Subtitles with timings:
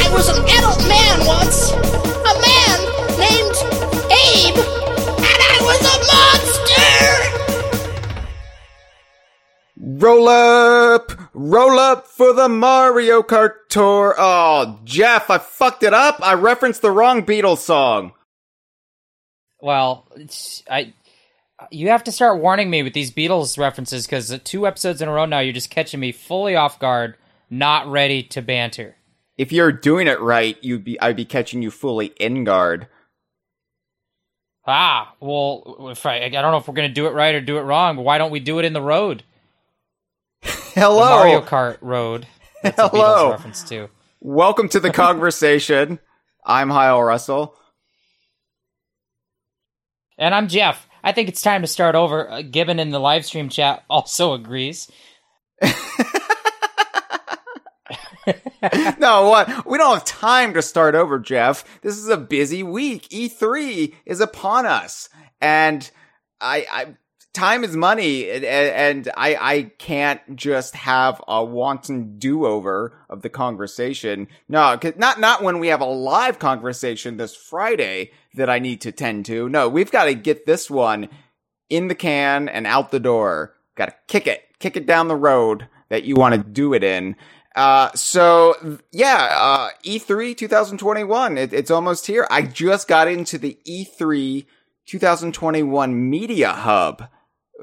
[0.00, 1.70] I was an adult man once.
[1.70, 2.78] A man
[3.18, 3.56] named
[4.10, 4.58] Abe.
[5.18, 6.98] And I was a monster!
[9.76, 14.14] Roll up, roll up for the Mario Kart tour.
[14.18, 16.20] Oh, Jeff, I fucked it up.
[16.22, 18.12] I referenced the wrong Beatles song.
[19.60, 20.94] Well, it's, I
[21.70, 25.12] you have to start warning me with these Beatles references because two episodes in a
[25.12, 27.16] row now you're just catching me fully off guard,
[27.50, 28.96] not ready to banter.
[29.36, 32.88] If you're doing it right, you'd be I'd be catching you fully in guard.
[34.66, 37.58] Ah, well, if I, I don't know if we're gonna do it right or do
[37.58, 37.96] it wrong.
[37.96, 39.22] But why don't we do it in the road?
[40.42, 42.26] Hello, The Mario Kart road.
[42.62, 43.30] That's Hello.
[43.30, 43.88] Reference too.
[44.20, 45.98] Welcome to the Kongversation.
[46.44, 47.54] I'm Hyle Russell.
[50.18, 50.88] And I'm Jeff.
[51.04, 52.28] I think it's time to start over.
[52.28, 54.90] Uh, Gibbon in the live stream chat also agrees.
[58.98, 59.66] no, what?
[59.66, 61.64] We don't have time to start over, Jeff.
[61.82, 63.08] This is a busy week.
[63.08, 65.08] E3 is upon us.
[65.40, 65.88] And
[66.40, 66.86] I, I,
[67.32, 73.30] time is money and, and I, I can't just have a wanton do-over of the
[73.30, 74.26] Kongversation.
[74.48, 78.92] No, not, not when we have a live Kongversation this Friday that I need to
[78.92, 79.48] tend to.
[79.48, 81.08] No, we've got to get this one
[81.70, 83.54] in the can and out the door.
[83.76, 86.82] Got to kick it, kick it down the road that you want to do it
[86.84, 87.16] in.
[87.58, 92.24] Uh, so yeah, uh, E3 2021, it, it's almost here.
[92.30, 94.46] I just got into the E3
[94.86, 97.08] 2021 Media Hub.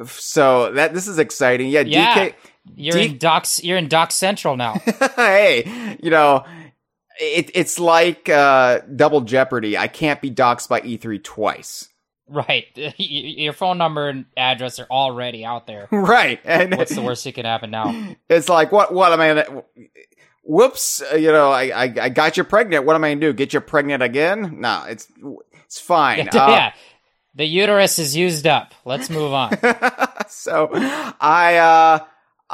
[0.05, 1.69] So that, this is exciting.
[1.69, 2.27] Yeah, Yeah.
[2.27, 2.33] DK,
[2.75, 3.63] You're D- in Docs.
[3.63, 4.73] You're in Doc Central now.
[5.15, 6.43] hey, you know,
[7.21, 9.77] it, it's like, uh, double jeopardy.
[9.77, 11.87] I can't be doxxed by E3 twice.
[12.27, 12.65] Right.
[12.97, 15.87] Your phone number and address are already out there.
[15.91, 16.39] Right.
[16.43, 18.15] And What's the worst that could happen now?
[18.29, 19.63] It's like, what, what am I gonna,
[20.43, 22.85] whoops, uh, you know, I, I, I got you pregnant.
[22.85, 23.33] What am I gonna do?
[23.33, 24.59] Get you pregnant again?
[24.59, 25.07] No, it's,
[25.65, 26.27] it's fine.
[26.29, 26.73] Uh, yeah.
[27.35, 28.73] The uterus is used up.
[28.85, 29.57] Let's move on.
[30.27, 31.99] so I, uh,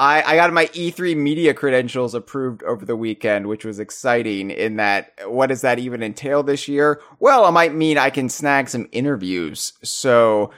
[0.01, 4.77] I, I got my E3 media credentials approved over the weekend, which was exciting in
[4.77, 6.99] that, what does that even entail this year?
[7.19, 9.73] Well, it might mean I can snag some interviews.
[9.83, 10.49] So,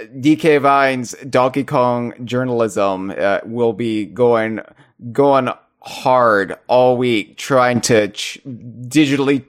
[0.00, 4.60] uh, DK Vine's Donkey Kong journalism, uh, will be going,
[5.12, 5.50] going
[5.82, 9.44] hard all week trying to ch- digitally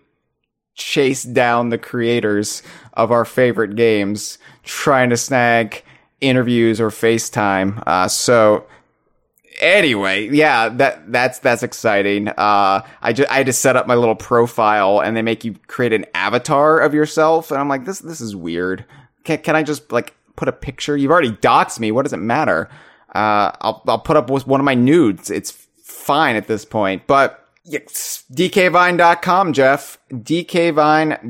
[0.76, 2.64] chase down the creators
[2.96, 5.86] of our favorite games, trying to snag
[6.20, 7.82] interviews or FaceTime.
[7.88, 8.66] Uh, so
[9.62, 12.28] anyway, yeah, that that's that's exciting.
[12.30, 15.94] Uh, I just I to set up my little profile, and they make you create
[15.94, 18.84] an avatar of yourself, and I'm like, this this is weird.
[19.24, 20.98] Can can I just like put a picture?
[20.98, 21.92] You've already doxed me.
[21.92, 22.68] What does it matter?
[23.16, 25.30] Uh, I'll I'll put up with one of my nudes.
[25.30, 25.52] It's
[25.84, 27.38] fine at this point, but.
[27.64, 30.00] DKVine.com, Jeff.
[30.12, 31.22] DKVine.com.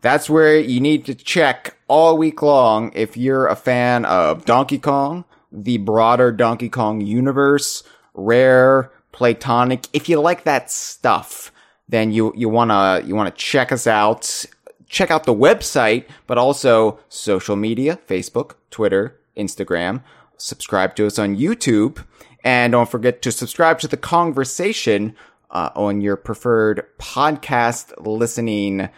[0.00, 4.78] That's where you need to check all week long if you're a fan of Donkey
[4.78, 7.82] Kong, the broader Donkey Kong universe,
[8.12, 9.88] Rare, Playtonic.
[9.92, 11.52] If you like that stuff,
[11.88, 14.44] then you, you wanna, you wanna check us out.
[14.88, 20.02] Check out the website, but also social media, Facebook, Twitter, Instagram.
[20.36, 22.04] Subscribe to us on YouTube.
[22.42, 25.14] And don't forget to subscribe to the Kongversation
[25.50, 28.88] uh, on your preferred podcast listening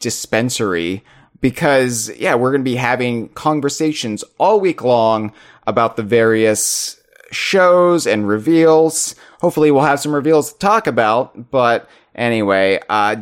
[0.00, 1.04] dispensary
[1.40, 5.32] because yeah, we're going to be having conversations all week long
[5.66, 9.14] about the various shows and reveals.
[9.40, 13.16] Hopefully we'll have some reveals to talk about, but anyway, uh,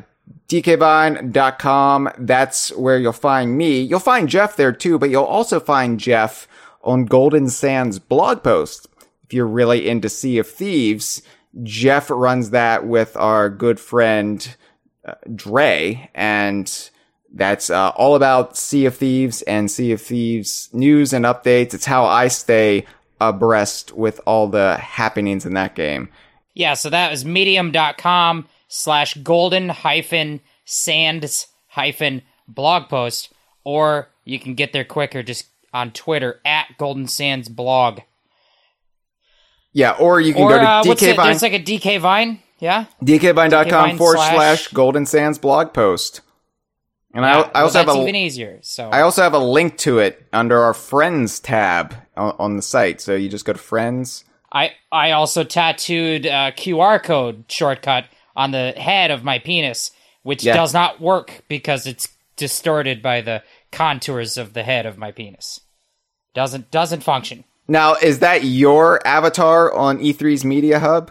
[0.48, 3.80] dkvine.com, that's where you'll find me.
[3.80, 6.48] You'll find Jeff there too, but you'll also find Jeff
[6.82, 8.88] on Golden Sands blog post.
[9.24, 11.22] If you're really into Sea of Thieves,
[11.62, 14.56] Jeff runs that with our good friend
[15.04, 16.90] uh, Dre, and
[17.32, 21.74] that's uh, all about Sea of Thieves and Sea of Thieves news and updates.
[21.74, 22.86] It's how I stay
[23.20, 26.08] abreast with all the happenings in that game.
[26.54, 33.32] Yeah, so that was medium.com slash golden hyphen sands hyphen blog post,
[33.64, 38.00] or you can get there quicker just on Twitter at golden sands blog.
[39.72, 40.82] Yeah, or you can Or go to uh?
[40.82, 42.86] DK Vine, There's like a DK Vine, yeah.
[43.02, 46.22] dkvine.com DKVine forward slash Golden Sands blog post.
[47.18, 48.60] And I, Yeah, I well, also have a even easier.
[48.62, 52.62] So I also have a link to it under our friends tab on, on the
[52.62, 53.00] site.
[53.00, 54.24] So you just go to friends.
[54.52, 58.04] I I also tattooed a QR code shortcut
[58.36, 59.90] on the head of my penis,
[60.22, 60.54] which Yeah.
[60.54, 63.42] does not work because it's distorted by the
[63.72, 65.60] contours of the head of my penis.
[66.34, 67.42] Doesn't doesn't function.
[67.66, 71.10] Now, is that your avatar on E3's Media Hub?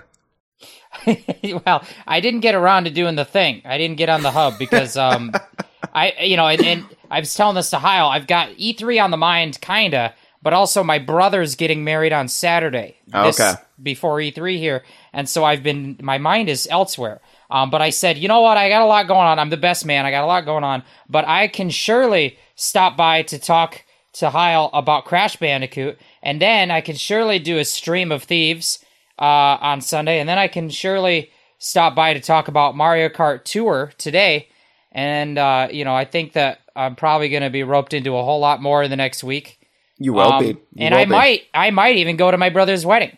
[1.65, 3.62] well, I didn't get around to doing the thing.
[3.65, 5.31] I didn't get on the hub because um,
[5.94, 8.07] I you know, and, and I was telling this to Hyle.
[8.07, 12.97] I've got E3 on the mind, kinda, but also my brother's getting married on Saturday.
[13.13, 13.53] Oh, okay.
[13.81, 14.83] Before E3 here,
[15.13, 17.21] and so I've been my mind is elsewhere.
[17.50, 18.57] Um, but I said, you know what?
[18.57, 19.39] I got a lot going on.
[19.39, 20.06] I'm the best man.
[20.06, 23.83] I got a lot going on, but I can surely stop by to talk
[24.13, 28.83] to Hyle about Crash Bandicoot, and then I can surely do a stream of thieves
[29.19, 33.44] uh, on Sunday, and then I can surely stop by to talk about Mario Kart
[33.44, 34.50] Tour today.
[34.98, 38.24] And uh, you know, I think that I'm probably going to be roped into a
[38.24, 39.60] whole lot more in the next week.
[40.00, 40.48] You will Um, be.
[40.48, 41.12] You and will I be.
[41.12, 43.16] might, I might even go to my brother's wedding.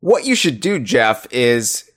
[0.00, 1.90] What you should do, Jeff, is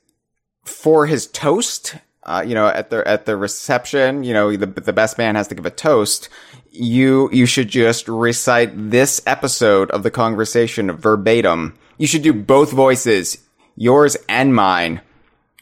[0.66, 1.96] for his toast.
[2.24, 5.48] Uh, you know, at the at the reception, you know, the the best man has
[5.48, 6.28] to give a toast.
[6.72, 11.76] You you should just recite this episode of the Kongversation verbatim.
[11.98, 13.38] You should do both voices,
[13.78, 15.00] yours and mine,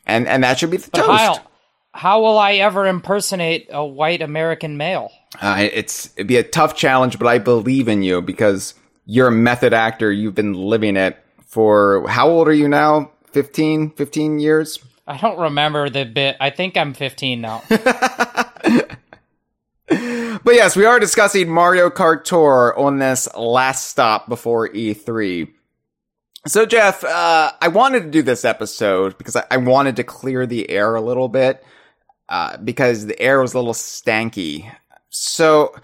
[0.08, 1.10] and and that should be the But toast.
[1.12, 1.52] Hyle,
[1.96, 5.12] how will I ever impersonate a white American male?
[5.42, 8.74] Uh, it's it'd be a tough challenge, but I believe in you because
[9.06, 10.12] you're a method actor.
[10.12, 13.12] You've been living it for how old are you now?
[13.32, 14.80] 15, 15 years?
[15.08, 16.36] I don't remember the bit.
[16.40, 17.64] I think I'm 15 now.
[19.88, 25.52] But yes, we are discussing Mario Kart Tour on this last stop before E3.
[26.46, 30.46] So Jeff, uh, I wanted to do this episode because I, I wanted to clear
[30.46, 31.64] the air a little bit,
[32.30, 34.70] uh, because the air was a little stanky.
[35.10, 35.76] So,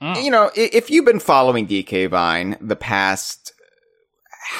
[0.00, 0.22] Mm.
[0.22, 3.52] you know, if you've been following DK Vine the past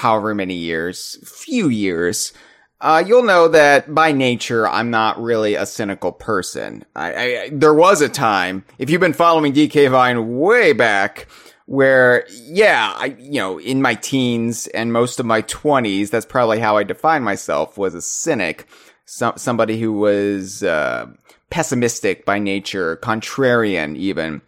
[0.01, 2.33] however many years, few years,
[2.81, 6.85] uh, you'll know that by nature, I'm not really a cynical person.
[6.97, 11.29] I, I, there was a time, if you've been following DK Vine way back,
[11.67, 16.59] where, yeah, I, you know, in my teens and most of my twenties, that's probably
[16.61, 18.67] how I define myself, was a cynic.
[19.11, 21.07] Some, somebody who was, uh,
[21.49, 24.43] pessimistic by nature, contrarian even.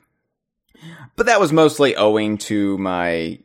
[1.17, 3.39] But that was mostly owing to my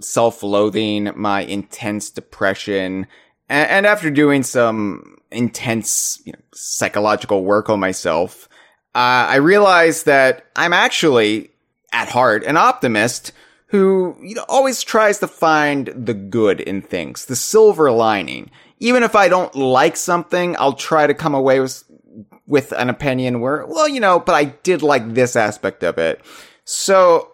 [0.00, 3.06] self-loathing, my intense depression,
[3.48, 8.48] and, and after doing some intense you know, psychological work on myself,
[8.94, 11.50] uh, I realized that I'm actually,
[11.92, 13.30] at heart, an optimist
[13.66, 18.50] who you know, always tries to find the good in things, the silver lining.
[18.80, 21.84] Even if I don't like something, I'll try to come away with
[22.46, 26.20] with an opinion where, well, you know, but I did like this aspect of it.
[26.64, 27.30] So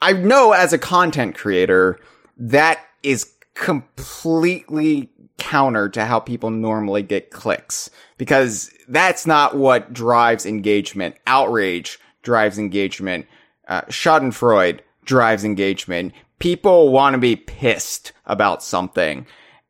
[0.00, 1.98] I know as a content creator,
[2.36, 10.46] that is completely counter to how people normally get clicks because that's not what drives
[10.46, 11.16] engagement.
[11.26, 13.26] Outrage drives engagement.
[13.66, 16.12] Uh, Schadenfreude drives engagement.
[16.38, 19.26] People want to be pissed about something.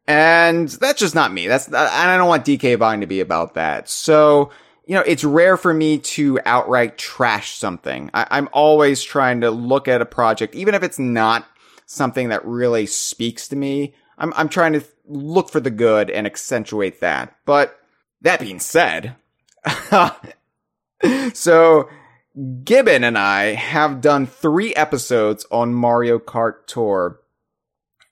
[0.07, 1.47] And that's just not me.
[1.47, 3.89] That's, and I don't want DK Vine to be about that.
[3.89, 4.51] So,
[4.87, 8.11] you know, it's rare for me to outright trash something.
[8.13, 11.47] I, I'm always trying to look at a project, even if it's not
[11.87, 13.95] something that really speaks to me.
[14.19, 17.35] I'm, I'm trying to look for the good and accentuate that.
[17.47, 17.79] But
[18.21, 19.17] that being said,
[21.33, 21.89] so
[22.65, 27.21] Gibbon and I have done three episodes on Mario Kart Tour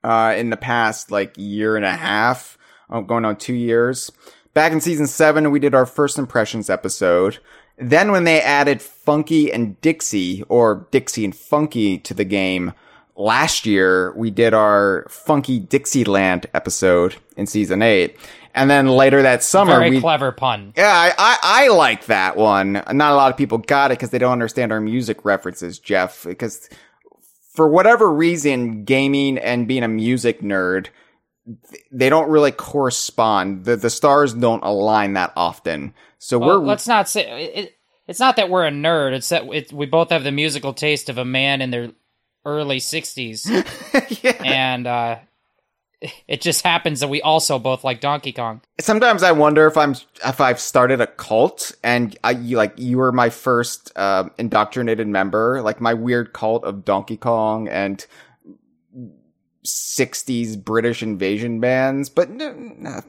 [0.04, 2.58] uh, in the past like year and a half,
[2.90, 4.10] uh, going on two years.
[4.54, 7.38] Back in season seven, we did our first impressions episode.
[7.78, 12.72] Then when they added Funky and Dixie, or Dixie and Funky to the game
[13.16, 18.16] last year, we did our Funky Dixieland episode in season eight.
[18.54, 20.74] And then later that summer, Very we clever pun.
[20.76, 22.72] yeah, I, I, I like that one.
[22.72, 26.24] Not a lot of people got it because they don't understand our music references, Jeff.
[26.24, 26.68] Because
[27.52, 30.88] for whatever reason, gaming and being a music nerd,
[31.90, 33.64] they don't really correspond.
[33.64, 35.94] The the stars don't align that often.
[36.18, 39.12] So Well, we're let's not say it, it's not that we're a nerd.
[39.12, 41.90] It's that it, we both have the musical taste of a man in their
[42.44, 43.46] early 60s.
[44.22, 44.42] yeah.
[44.44, 45.18] and uh,
[46.28, 48.60] it just happens that we also both like Donkey Kong.
[48.80, 49.94] Sometimes I wonder if I'm
[50.24, 55.06] if I've started a cult and I you like you were my first uh, indoctrinated
[55.06, 58.04] member, like my weird cult of Donkey Kong and
[59.64, 63.00] 60s British invasion bands, but no, no.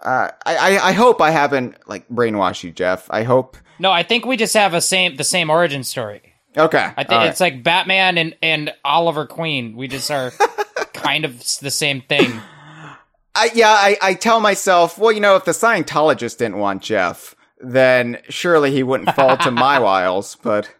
[0.00, 3.08] Uh, I, I I hope I haven't like brainwashed you, Jeff.
[3.10, 3.56] I hope.
[3.78, 6.22] No, I think we just have a same the same origin story.
[6.56, 7.28] Okay, I think right.
[7.28, 9.76] it's like Batman and and Oliver Queen.
[9.76, 10.32] We just are
[11.02, 12.40] kind of the same thing.
[13.34, 17.34] I, yeah, I, I tell myself, well, you know, if the Scientologist didn't want Jeff,
[17.58, 20.36] then surely he wouldn't fall to my wiles.
[20.42, 20.74] But,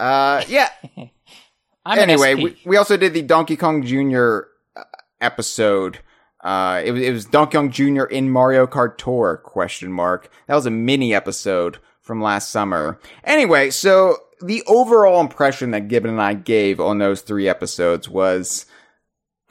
[0.00, 0.70] uh, yeah,
[1.86, 4.40] anyway, we, we also did the Donkey Kong Jr.
[4.76, 4.84] uh,
[5.20, 6.00] episode.
[6.42, 8.04] Uh, it was, it was Donkey Kong Jr.
[8.04, 10.30] in Mario Kart Tour question mark.
[10.48, 12.98] That was a mini episode from last summer.
[13.22, 18.66] Anyway, so the overall impression that Gibbon and I gave on those three episodes was,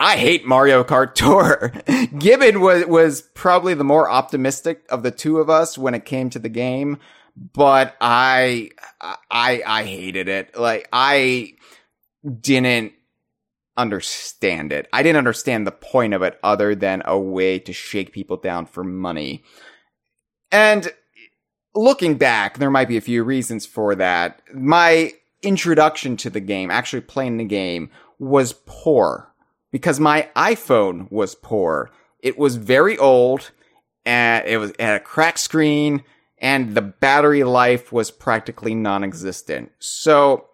[0.02, 1.72] I hate Mario Kart Tour.
[2.18, 6.32] Gibbon was, was probably the more optimistic of the two of us when it came
[6.32, 6.98] to the game,
[7.38, 8.72] but I,
[9.30, 10.58] I, I hated it.
[10.58, 11.54] Like, I
[12.42, 12.94] didn't
[13.78, 14.90] understand it.
[14.92, 18.66] I didn't understand the point of it other than a way to shake people down
[18.66, 19.44] for money.
[20.52, 20.92] And
[21.76, 24.42] looking back, there might be a few reasons for that.
[24.52, 29.31] My introduction to the game, actually playing the game, was poor
[29.72, 31.90] because my iPhone was poor.
[32.20, 33.52] It was very old
[34.06, 36.04] and it was it had a cracked screen
[36.38, 39.72] and the battery life was practically non-existent.
[39.80, 40.48] So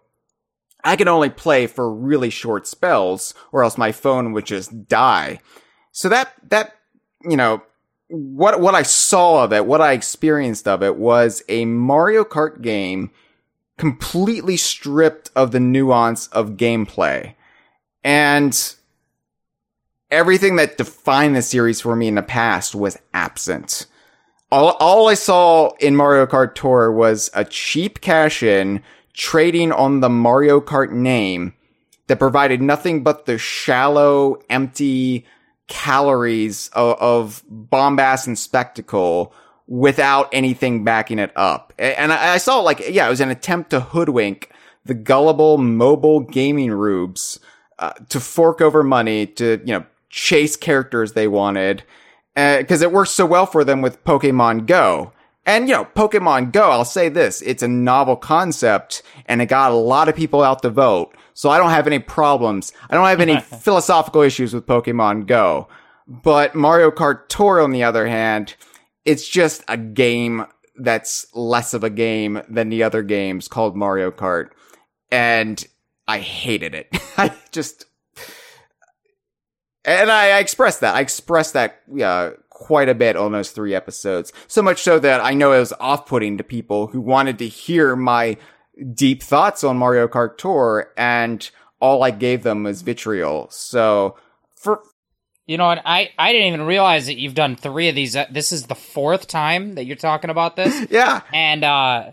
[0.84, 5.40] I could only play for really short spells or else my phone would just die.
[5.92, 6.76] So that that
[7.22, 7.62] you know
[8.08, 12.62] what what I saw of it, what I experienced of it was a Mario Kart
[12.62, 13.10] game
[13.76, 17.34] completely stripped of the nuance of gameplay.
[18.04, 18.74] And
[20.10, 23.86] everything that defined the series for me in the past was absent.
[24.50, 30.00] All, all I saw in Mario Kart Tour was a cheap cash in trading on
[30.00, 31.54] the Mario Kart name
[32.06, 35.26] that provided nothing but the shallow, empty
[35.66, 39.34] calories of, of bombast and spectacle
[39.66, 41.74] without anything backing it up.
[41.78, 44.50] And I, I saw like, yeah, it was an attempt to hoodwink
[44.86, 47.38] the gullible mobile gaming rubes
[47.78, 51.82] uh, to fork over money to, you know, chase characters they wanted
[52.36, 55.12] uh, because it works so well for them with Pokemon Go.
[55.44, 59.72] And you know, Pokemon Go, I'll say this, it's a novel concept and it got
[59.72, 61.14] a lot of people out to vote.
[61.34, 62.72] So I don't have any problems.
[62.90, 65.68] I don't have any philosophical issues with Pokemon Go.
[66.06, 68.56] But Mario Kart Tour, on the other hand,
[69.04, 70.46] it's just a game
[70.76, 74.50] that's less of a game than the other games called Mario Kart.
[75.10, 75.64] And
[76.06, 76.88] I hated it.
[77.18, 77.84] I just,
[79.84, 80.94] and I, I expressed that.
[80.94, 84.32] I expressed that, uh, quite a bit on those three episodes.
[84.48, 87.94] So much so that I know it was off-putting to people who wanted to hear
[87.94, 88.36] my
[88.94, 91.48] deep thoughts on Mario Kart Tour, and
[91.80, 93.48] all I gave them was vitriol.
[93.50, 94.16] So,
[94.56, 94.82] for
[95.46, 95.82] You know what?
[95.84, 98.16] I, I didn't even realize that you've done three of these.
[98.16, 100.86] Uh, This is the fourth time that you're talking about this.
[100.90, 102.10] yeah, and, uh,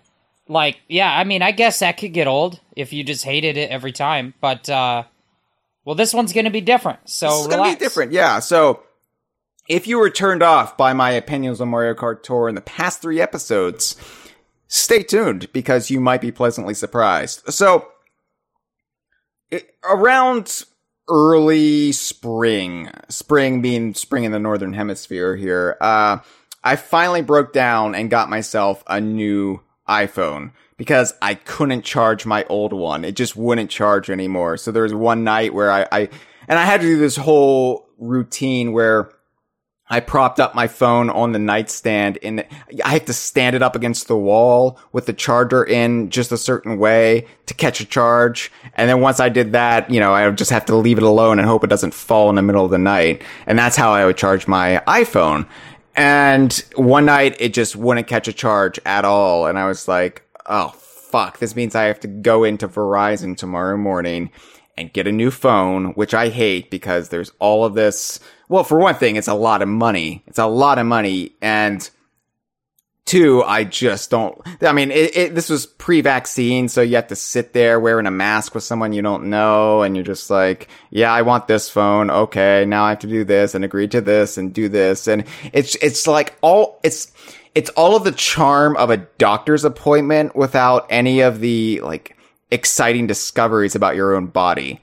[0.47, 3.71] like, yeah, I mean, I guess that could get old if you just hated it
[3.71, 4.35] every time.
[4.41, 5.03] But, uh,
[5.85, 6.99] well, this one's going to be different.
[7.05, 7.75] So it's gonna relax.
[7.75, 8.11] be different.
[8.11, 8.39] Yeah.
[8.39, 8.81] So,
[9.69, 13.01] if you were turned off by my opinions on Mario Kart Tour in the past
[13.01, 13.95] three episodes,
[14.67, 17.51] stay tuned because you might be pleasantly surprised.
[17.53, 17.87] So,
[19.49, 20.65] it, around
[21.07, 26.17] early spring, spring being spring in the northern hemisphere here, uh,
[26.63, 32.43] I finally broke down and got myself a new iPhone because I couldn't charge my
[32.45, 33.05] old one.
[33.05, 34.57] It just wouldn't charge anymore.
[34.57, 36.09] So there was one night where I, I
[36.47, 39.09] and I had to do this whole routine where
[39.87, 42.43] I propped up my phone on the nightstand and
[42.83, 46.37] I have to stand it up against the wall with the charger in just a
[46.37, 48.51] certain way to catch a charge.
[48.73, 51.03] And then once I did that, you know, I would just have to leave it
[51.03, 53.21] alone and hope it doesn't fall in the middle of the night.
[53.45, 55.47] And that's how I would charge my iPhone.
[55.95, 59.45] And one night it just wouldn't catch a charge at all.
[59.45, 61.39] And I was like, oh, fuck.
[61.39, 64.31] This means I have to go into Verizon tomorrow morning
[64.77, 68.19] and get a new phone, which I hate because there's all of this.
[68.49, 70.23] Well, for one thing, it's a lot of money.
[70.27, 71.35] It's a lot of money.
[71.41, 71.89] And
[73.05, 76.67] two, I just don't, I mean, it, it, this was pre-vaccine.
[76.67, 79.83] So you have to sit there wearing a mask with someone you don't know.
[79.83, 82.09] And you're just like, yeah, I want this phone.
[82.09, 82.65] Okay.
[82.65, 85.07] Now I have to do this and agree to this and do this.
[85.07, 85.23] And
[85.53, 87.13] it's, it's like all, it's,
[87.55, 92.15] it's all of the charm of a doctor's appointment without any of the like
[92.51, 94.81] exciting discoveries about your own body.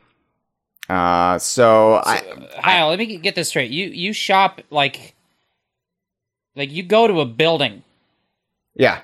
[0.88, 2.23] Uh, so I,
[2.59, 3.71] Hyle, let me get this straight.
[3.71, 5.14] You you shop like
[6.57, 7.83] like you go to a building
[8.75, 9.00] yeah,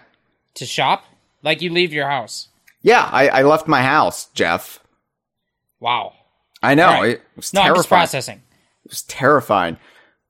[0.54, 1.04] to shop?
[1.42, 2.48] Like you leave your house.
[2.82, 4.80] yeah, I, I left my house, Jeff.
[5.78, 6.14] Wow.
[6.62, 7.10] I know right.
[7.10, 8.00] it was No, I'm just terrifying.
[8.00, 8.42] processing.
[8.84, 9.76] It was terrifying.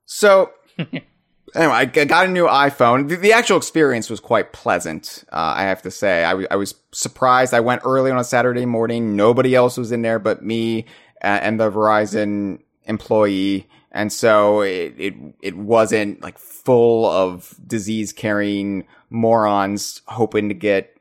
[0.05, 0.51] So
[1.55, 3.09] anyway, I got a new iPhone.
[3.09, 5.25] The, the actual experience was quite pleasant.
[5.33, 7.55] Uh, I have to say, I, w- I was surprised.
[7.55, 9.17] I went early on a Saturday morning.
[9.17, 10.87] Nobody else was in there but me
[11.21, 13.69] and the Verizon employee.
[13.93, 20.95] And so it, it, it wasn't like full of disease carrying morons hoping to get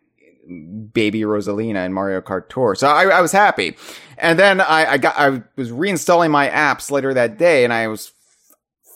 [0.94, 2.76] baby Rosalina in Mario Kart Tour.
[2.76, 3.76] So I, I was happy.
[4.18, 7.88] And then I, I got, I was reinstalling my apps later that day and I
[7.88, 8.12] was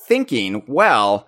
[0.07, 1.27] thinking, well,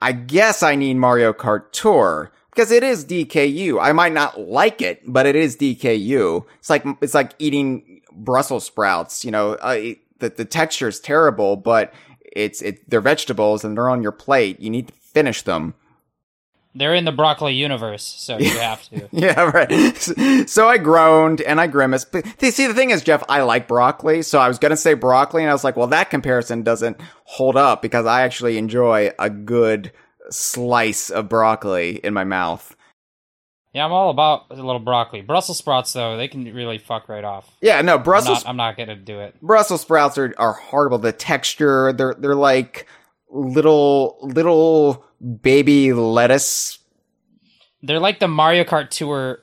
[0.00, 3.78] I guess I need Mario Kart Tour because it is DKU.
[3.80, 6.44] I might not like it, but it is DKU.
[6.58, 11.56] It's like, it's like eating Brussels sprouts, you know, uh, the, the texture is terrible,
[11.56, 11.92] but
[12.32, 14.60] it's, it, they're vegetables and they're on your plate.
[14.60, 15.74] You need to finish them.
[16.76, 19.08] They're in the broccoli universe, so you have to.
[19.12, 20.48] yeah, right.
[20.48, 22.12] So I groaned and I grimaced.
[22.12, 25.42] But see, the thing is, Jeff, I like broccoli, so I was gonna say broccoli,
[25.42, 29.30] and I was like, well, that comparison doesn't hold up because I actually enjoy a
[29.30, 29.92] good
[30.30, 32.76] slice of broccoli in my mouth.
[33.72, 35.20] Yeah, I'm all about a little broccoli.
[35.20, 37.50] Brussels sprouts, though, they can really fuck right off.
[37.60, 38.38] Yeah, no, Brussels.
[38.46, 39.40] I'm not, I'm not gonna do it.
[39.40, 40.98] Brussels sprouts are, are horrible.
[40.98, 42.86] The texture, they're they're like
[43.30, 46.78] little little baby lettuce.
[47.82, 49.40] They're like the Mario Kart Tour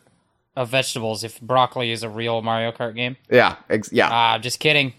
[0.55, 1.23] of vegetables.
[1.23, 3.17] If broccoli is a real Mario Kart game.
[3.29, 4.09] Yeah, ex- yeah.
[4.11, 4.93] Ah, just kidding.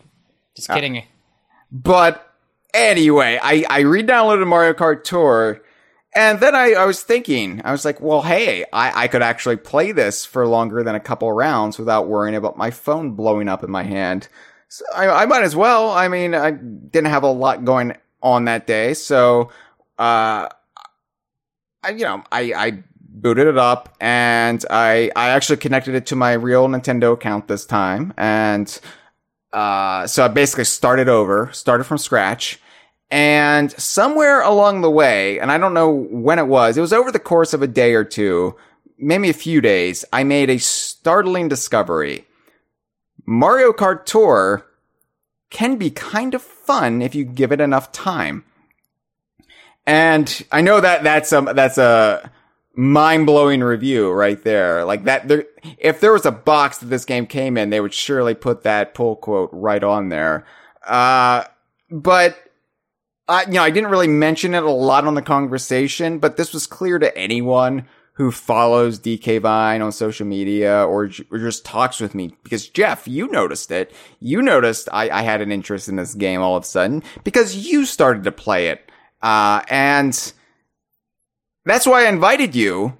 [0.56, 0.74] Just Ah.
[0.74, 1.02] kidding.
[1.70, 2.26] But
[2.72, 5.60] anyway, I, I re-downloaded Mario Kart Tour
[6.16, 9.56] and then I, I was thinking, I was like, well, hey, I, I could actually
[9.56, 13.64] play this for longer than a couple rounds without worrying about my phone blowing up
[13.64, 14.28] in my hand.
[14.68, 15.90] So I, I might as well.
[15.90, 18.94] I mean, I didn't have a lot going on that day.
[18.94, 19.50] So,
[19.98, 20.48] uh,
[21.84, 26.16] I, you know, I, I booted it up and I, I actually connected it to
[26.16, 28.14] my real Nintendo account this time.
[28.16, 28.80] And,
[29.52, 32.58] uh, so I basically started over, started from scratch.
[33.10, 37.12] And somewhere along the way, and I don't know when it was, it was over
[37.12, 38.56] the course of a day or two,
[38.98, 42.26] maybe a few days, I made a startling discovery.
[43.26, 44.66] Mario Kart Tour
[45.50, 48.44] can be kind of fun if you give it enough time.
[49.86, 52.30] And I know that that's a, that's a
[52.74, 54.84] mind blowing review right there.
[54.84, 55.44] Like that, there,
[55.78, 58.94] if there was a box that this game came in, they would surely put that
[58.94, 60.46] pull quote right on there.
[60.86, 61.44] Uh,
[61.90, 62.36] but,
[63.28, 66.52] uh, you know, I didn't really mention it a lot on the Kongversation, but this
[66.52, 72.00] was clear to anyone who follows DK Vine on social media or, or just talks
[72.00, 73.92] with me because Jeff, you noticed it.
[74.20, 77.56] You noticed I, I had an interest in this game all of a sudden because
[77.56, 78.83] you started to play it.
[79.24, 80.34] Uh, and
[81.64, 82.98] that's why I invited you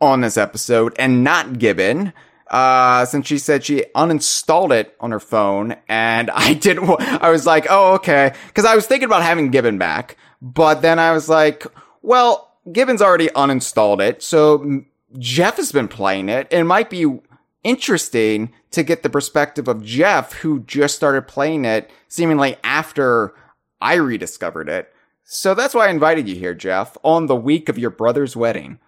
[0.00, 2.12] on this episode and not Gibbon.
[2.48, 7.46] Uh, since she said she uninstalled it on her phone and I didn't, I was
[7.46, 8.34] like, oh, okay.
[8.54, 11.64] Cause I was thinking about having Gibbon back, but then I was like,
[12.02, 14.24] well, Gibbon's already uninstalled it.
[14.24, 14.82] So
[15.20, 16.48] Jeff has been playing it.
[16.50, 17.20] It might be
[17.62, 23.34] interesting to get the perspective of Jeff, who just started playing it seemingly after
[23.80, 24.92] I rediscovered it.
[25.32, 28.80] So that's why I invited you here, Jeff, on the week of your brother's wedding.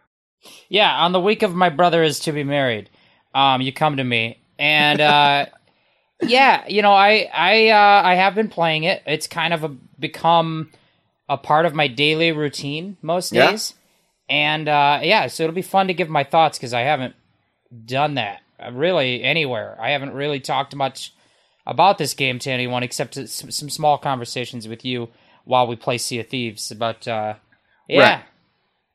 [0.69, 2.91] Yeah, on the week of my brother is to be married,
[3.33, 5.47] um, you come to me, and uh,
[6.23, 9.05] yeah, you know, I I uh, I have been playing it.
[9.07, 9.69] It's kind of a,
[10.01, 10.73] become
[11.29, 13.51] a part of my daily routine most Yeah.
[13.53, 13.75] days,
[14.29, 17.15] and uh, yeah, so it'll be fun to give my thoughts because I haven't
[17.85, 19.77] done that uh, really anywhere.
[19.81, 21.15] I haven't really talked much
[21.69, 25.09] about this game to anyone except some small conversations with you
[25.45, 26.73] while we play Sea of Thieves.
[26.79, 27.35] But uh,
[27.89, 28.25] yeah, Right.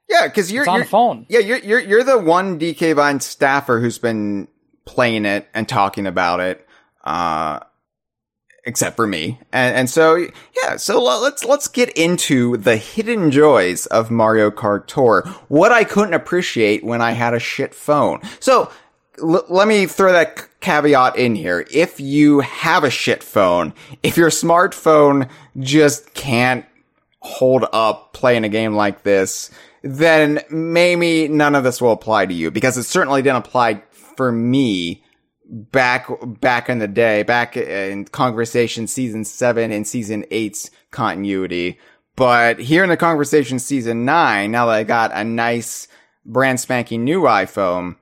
[0.10, 1.26] Yeah, because you're it's on you're, the phone.
[1.30, 4.48] Yeah, you're you're you're the one DK Vine staffer who's been
[4.86, 6.66] playing it and talking about it,
[7.04, 7.60] uh,
[8.66, 9.40] except for me.
[9.52, 14.88] And and so yeah, so let's let's get into the hidden joys of Mario Kart
[14.88, 15.24] Tour.
[15.50, 18.22] What I couldn't appreciate when I had a shit phone.
[18.40, 18.72] So
[19.22, 21.65] l- let me throw that caveat in here.
[21.72, 26.65] If you have a shit phone, if your smartphone just can't
[27.20, 29.52] hold up playing a game like this,
[29.84, 34.32] then maybe none of this will apply to you because it certainly didn't apply for
[34.32, 35.04] me
[35.50, 36.08] back
[36.41, 41.80] back in the day, back in Kongversation season seven and season eight's continuity.
[42.15, 45.88] But here in the Kongversation season nine, now that I got a nice
[46.26, 47.96] brand spanking new iPhone,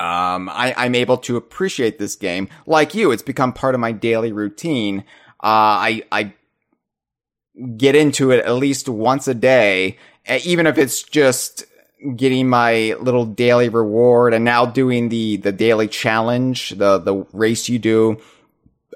[0.00, 2.48] um, I, I'm able to appreciate this game.
[2.66, 5.04] Like you, it's become part of my daily routine.
[5.42, 6.32] Uh, I, I
[7.76, 9.98] get into it at least once a day,
[10.44, 11.64] even if it's just
[12.16, 17.68] getting my little daily reward and now doing the, the daily challenge, the, the race
[17.68, 18.18] you do.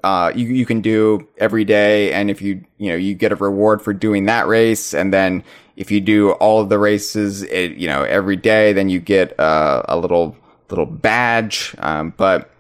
[0.03, 2.13] Uh, you, you can do every day.
[2.13, 4.95] And if you, you know, you get a reward for doing that race.
[4.95, 5.45] And then
[5.77, 9.39] if you do all of the races, it, you know, every day, then you get,
[9.39, 10.37] uh, a little,
[10.71, 11.75] little badge.
[11.79, 12.51] Um, but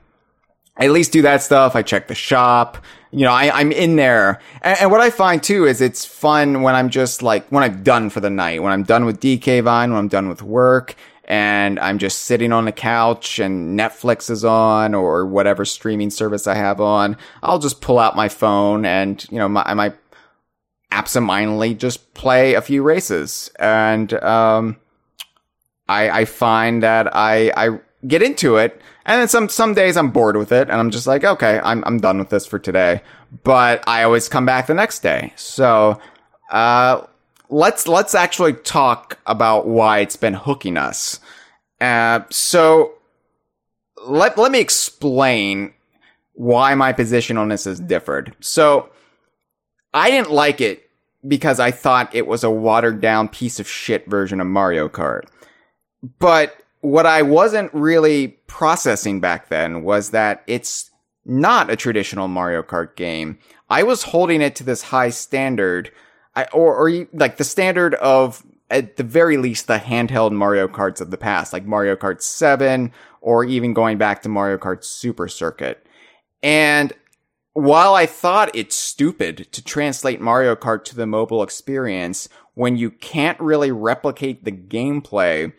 [0.77, 1.77] I at least do that stuff.
[1.77, 2.79] I check the shop.
[3.11, 4.41] You know, I, I'm in there.
[4.63, 7.83] And, and what I find too is it's fun when I'm just like, when I'm
[7.83, 10.97] done for the night, when I'm done with DK Vine, when I'm done with work,
[11.27, 16.47] and I'm just sitting on the couch and Netflix is on or whatever streaming service
[16.47, 19.95] I have on, I'll just pull out my phone and, you know, my, I might
[20.91, 23.51] absentmindedly just play a few races.
[23.59, 24.77] And, um,
[25.89, 30.11] I, I find that I, I get into it and then some, some days I'm
[30.11, 33.03] bored with it and I'm just like, okay, I'm, I'm done with this for today.
[33.43, 35.33] But I always come back the next day.
[35.37, 35.99] So,
[36.51, 37.07] uh,
[37.51, 41.21] let's let's actually talk about why it's been hooking us.
[41.81, 42.95] Uh, so
[44.07, 45.73] let let me explain
[46.35, 48.35] why my position on this has differed.
[48.41, 48.91] So
[49.93, 50.91] I didn't like it
[51.27, 55.25] because I thought it was a watered down piece of shit version of Mario Kart.
[56.19, 60.91] But what I wasn't really processing back then was that it's
[61.25, 63.39] not a traditional Mario Kart game.
[63.71, 65.91] I was holding it to this high standard
[66.37, 71.01] I, or, or like the standard of at the very least the handheld Mario Karts
[71.01, 72.93] of the past, like Mario Kart 7
[73.23, 75.87] or even going back to Mario Kart Super Circuit.
[76.43, 76.93] And
[77.55, 82.91] while I thought it's stupid to translate Mario Kart to the mobile experience when you
[82.91, 85.51] can't really replicate the gameplay,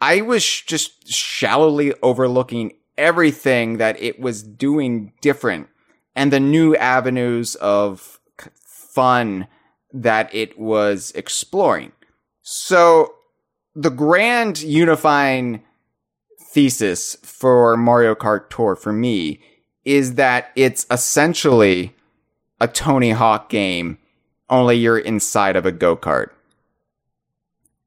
[0.00, 5.68] I was just shallowly overlooking everything that it was doing different
[6.14, 8.18] and the new avenues of
[8.54, 9.46] fun
[9.92, 11.92] that it was exploring.
[12.42, 13.14] So
[13.74, 15.62] the grand unifying
[16.40, 19.40] thesis for Mario Kart Tour for me
[19.84, 21.94] is that it's essentially
[22.60, 23.98] a Tony Hawk game,
[24.48, 26.30] only you're inside of a go-kart.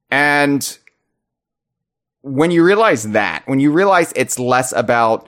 [0.09, 0.77] And
[2.23, 5.27] when you realize that, when you realize it's less about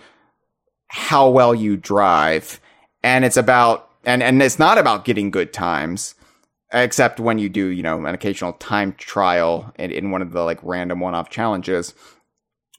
[0.87, 2.59] how well you drive
[3.03, 6.15] and it's about and and it's not about getting good times
[6.71, 10.41] except when you do, you know, an occasional time trial in, in one of the
[10.41, 11.93] like random one off challenges.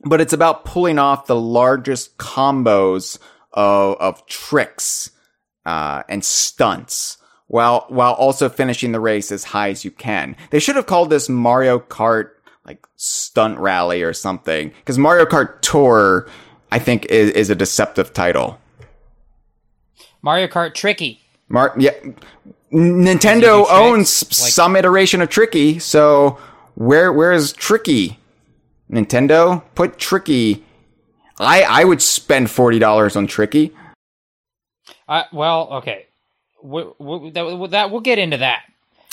[0.05, 3.19] But it's about pulling off the largest combos
[3.53, 5.11] of, of tricks,
[5.65, 10.37] uh, and stunts while, while also finishing the race as high as you can.
[10.51, 12.31] They should have called this Mario Kart
[12.67, 16.29] like stunt rally or something because Mario Kart Tour,
[16.73, 18.59] I think is, is a deceptive title.
[20.23, 21.21] Mario Kart Tricky.
[21.49, 21.93] Mar- yeah,
[22.73, 26.39] Nintendo owns like- some iteration of Tricky, so
[26.75, 28.19] where where is Tricky?
[28.91, 30.65] Nintendo put Tricky.
[31.39, 33.73] I I would spend forty dollars on Tricky.
[35.09, 36.07] Uh, well, okay,
[36.65, 38.65] we, we, that, that we'll get into that.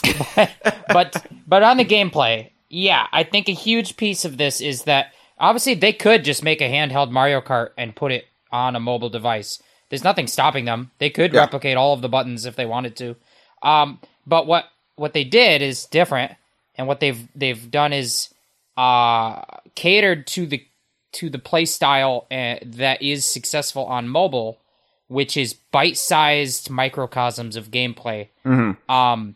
[0.88, 5.14] but but on the gameplay, yeah, I think a huge piece of this is that
[5.38, 9.12] obviously they could just make a handheld Mario Kart and put it on a mobile
[9.12, 9.62] device.
[9.90, 10.90] There's nothing stopping them.
[10.98, 11.42] They could yeah.
[11.42, 13.16] replicate all of the buttons if they wanted to.
[13.62, 16.32] Um, but what what they did is different,
[16.76, 18.34] and what they've they've done is
[18.76, 19.44] uh,
[19.76, 20.66] catered to the
[21.12, 24.58] to the play style uh, that is successful on mobile,
[25.10, 28.30] which is bite-sized microcosms of gameplay.
[28.44, 28.92] Mm-hmm.
[28.92, 29.36] Um,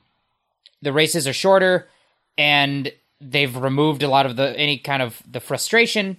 [0.82, 1.88] the races are shorter,
[2.36, 6.18] and they've removed a lot of the any kind of the frustration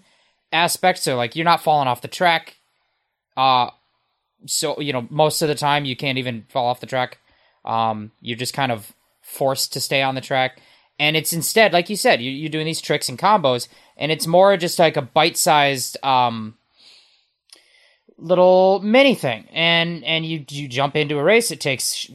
[0.53, 0.99] aspect.
[0.99, 2.57] So like you're not falling off the track.
[3.37, 3.71] Uh,
[4.47, 7.19] so you know most of the time you can't even fall off the track.
[7.65, 10.61] Um, you're just kind of forced to stay on the track.
[10.99, 14.27] And it's instead, like you said, you, you're doing these tricks and combos, and it's
[14.27, 16.57] more just like a bite-sized um,
[18.17, 19.47] little mini thing.
[19.53, 21.53] And and you you jump into a race.
[21.53, 22.11] It takes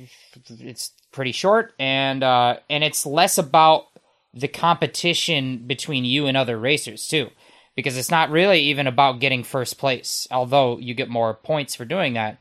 [0.50, 3.86] it's pretty short, and uh, and it's less about
[4.34, 7.30] the competition between you and other racers too,
[7.76, 10.28] because it's not really even about getting first place.
[10.32, 12.40] Although you get more points for doing that,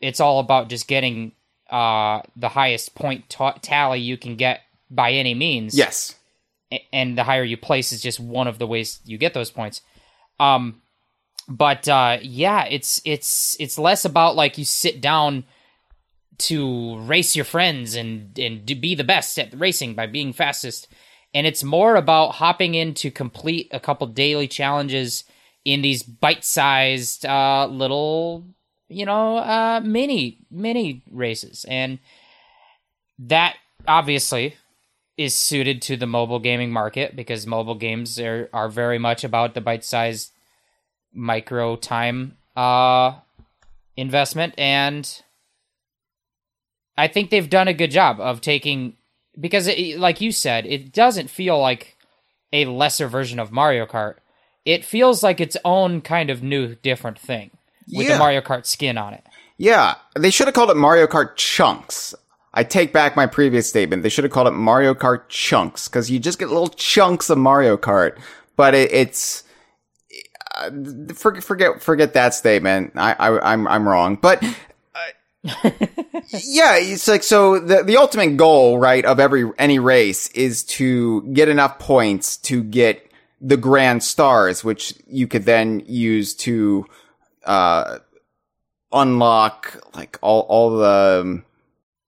[0.00, 1.32] it's all about just getting
[1.70, 5.76] uh, the highest point t- tally you can get by any means.
[5.76, 6.14] Yes.
[6.92, 9.80] and the higher you place is just one of the ways you get those points.
[10.38, 10.82] Um,
[11.48, 15.44] but uh, yeah, it's it's it's less about like you sit down
[16.38, 20.88] to race your friends and and be the best at racing by being fastest,
[21.34, 25.24] and it's more about hopping in to complete a couple daily challenges
[25.64, 28.44] in these bite-sized uh, little
[28.88, 31.98] you know, uh, mini mini races, and
[33.18, 34.56] that obviously
[35.16, 39.54] is suited to the mobile gaming market because mobile games are are very much about
[39.54, 40.32] the bite sized
[41.12, 43.14] micro time uh,
[43.96, 45.22] investment, and
[46.96, 48.96] I think they've done a good job of taking
[49.38, 51.96] because, it, like you said, it doesn't feel like
[52.52, 54.16] a lesser version of Mario Kart.
[54.64, 57.50] It feels like its own kind of new, different thing
[57.92, 58.14] with yeah.
[58.14, 59.24] the Mario Kart skin on it.
[59.56, 62.14] Yeah, they should have called it Mario Kart Chunks.
[62.54, 64.02] I take back my previous statement.
[64.02, 67.38] They should have called it Mario Kart Chunks because you just get little chunks of
[67.38, 68.18] Mario Kart.
[68.58, 69.44] but it, it's
[70.56, 70.70] uh,
[71.14, 72.92] forget forget forget that statement.
[72.96, 74.44] I, I I'm I'm wrong, but.
[76.30, 81.22] Yeah, it's like so the the ultimate goal, right, of every any race is to
[81.32, 86.86] get enough points to get the grand stars, which you could then use to
[87.44, 87.98] uh
[88.92, 91.44] unlock like all all the um,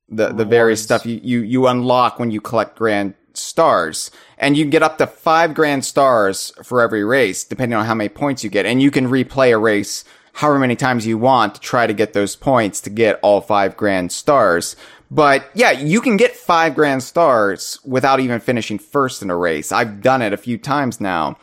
[0.08, 4.10] the the various stuff you, you you unlock when you collect grand stars.
[4.38, 7.94] And you can get up to five grand stars for every race depending on how
[7.94, 8.66] many points you get.
[8.66, 12.12] And you can replay a race however many times you want to try to get
[12.12, 14.76] those points to get all five grand stars.
[15.10, 19.72] But yeah you can get five grand stars without even finishing first in a race.
[19.72, 21.36] I've done it a few times now.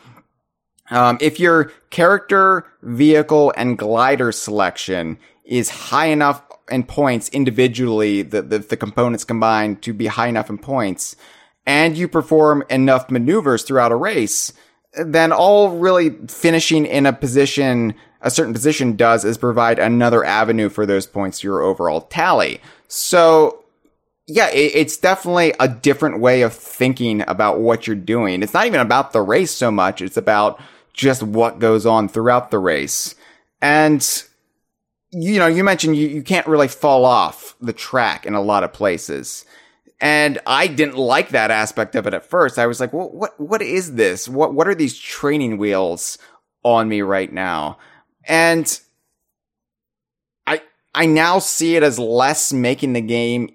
[0.90, 8.42] Um, if your character, vehicle, and glider selection is high enough in points individually, the,
[8.42, 11.16] the, the components combined to be high enough in points,
[11.66, 14.52] and you perform enough maneuvers throughout a race,
[14.94, 20.68] then all really finishing in a position, a certain position does is provide another avenue
[20.68, 22.60] for those points to your overall tally.
[22.88, 23.64] So,
[24.26, 28.42] yeah, it, it's definitely a different way of thinking about what you're doing.
[28.42, 30.02] It's not even about the race so much.
[30.02, 30.60] It's about
[30.92, 33.14] just what goes on throughout the race.
[33.60, 34.24] And,
[35.10, 38.64] you know, you mentioned you, you can't really fall off the track in a lot
[38.64, 39.44] of places.
[40.00, 42.58] And I didn't like that aspect of it at first.
[42.58, 44.28] I was like, well, what, what is this?
[44.28, 46.18] What, what are these training wheels
[46.62, 47.78] on me right now?
[48.24, 48.80] And
[50.46, 50.62] I,
[50.94, 53.54] I now see it as less making the game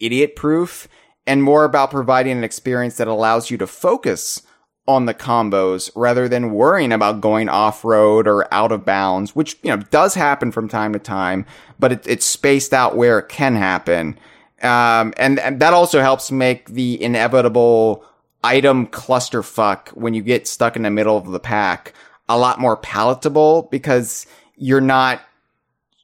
[0.00, 0.88] idiot proof
[1.26, 4.42] and more about providing an experience that allows you to focus
[4.88, 9.56] on the combos rather than worrying about going off road or out of bounds, which,
[9.62, 11.46] you know, does happen from time to time,
[11.78, 14.18] but it, it's spaced out where it can happen.
[14.62, 18.04] Um, and, and that also helps make the inevitable
[18.44, 21.94] item clusterfuck when you get stuck in the middle of the pack
[22.28, 25.20] a lot more palatable because you're not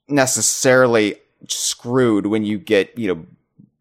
[0.09, 1.17] necessarily
[1.49, 3.27] screwed when you get, you know,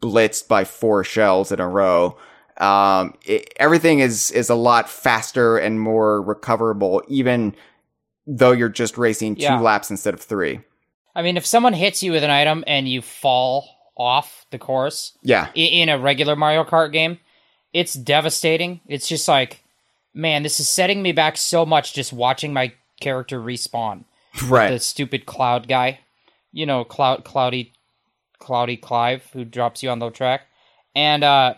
[0.02, 2.18] blitzed by four shells in a row
[2.58, 7.56] um, it, everything is is a lot faster and more recoverable, even
[8.26, 9.60] though you're just racing two yeah.
[9.60, 10.62] laps instead of three.
[11.14, 15.18] I mean, if someone hits you with an item and you fall off the course,
[15.22, 17.20] yeah, in, in a regular Mario Kart game,
[17.74, 18.82] it's devastating.
[18.88, 19.64] It's just like,
[20.14, 24.06] man, this is setting me back so much just watching my character respawn.
[24.48, 26.00] Right, the stupid cloud guy,
[26.52, 27.74] you know, cloud, cloudy,
[28.40, 30.42] cloudy Clive who drops you on the track,
[30.94, 31.54] and uh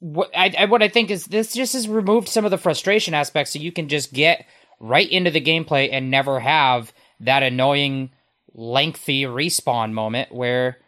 [0.00, 3.14] what I, I, what I think is this just has removed some of the frustration
[3.14, 4.46] aspects, so you can just get
[4.78, 8.10] right into the gameplay and never have that annoying,
[8.52, 10.78] lengthy respawn moment where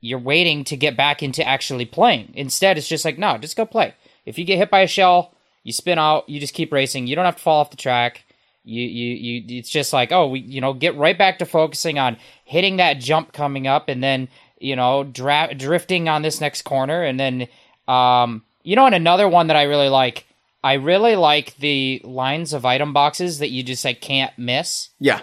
[0.00, 2.32] you're waiting to get back into actually playing.
[2.34, 3.94] Instead, it's just like, no, just go play.
[4.24, 5.34] If you get hit by a shell,
[5.64, 7.06] you spin out, you just keep racing.
[7.06, 8.24] You don't have to fall off the track.
[8.64, 9.58] You, you, you.
[9.58, 13.00] It's just like, oh, we, you know, get right back to focusing on hitting that
[13.00, 14.28] jump coming up, and then
[14.60, 17.48] you know, dra- drifting on this next corner, and then
[17.86, 20.26] um, you know, and another one that I really like,
[20.62, 24.90] I really like the lines of item boxes that you just like can't miss.
[24.98, 25.20] Yeah.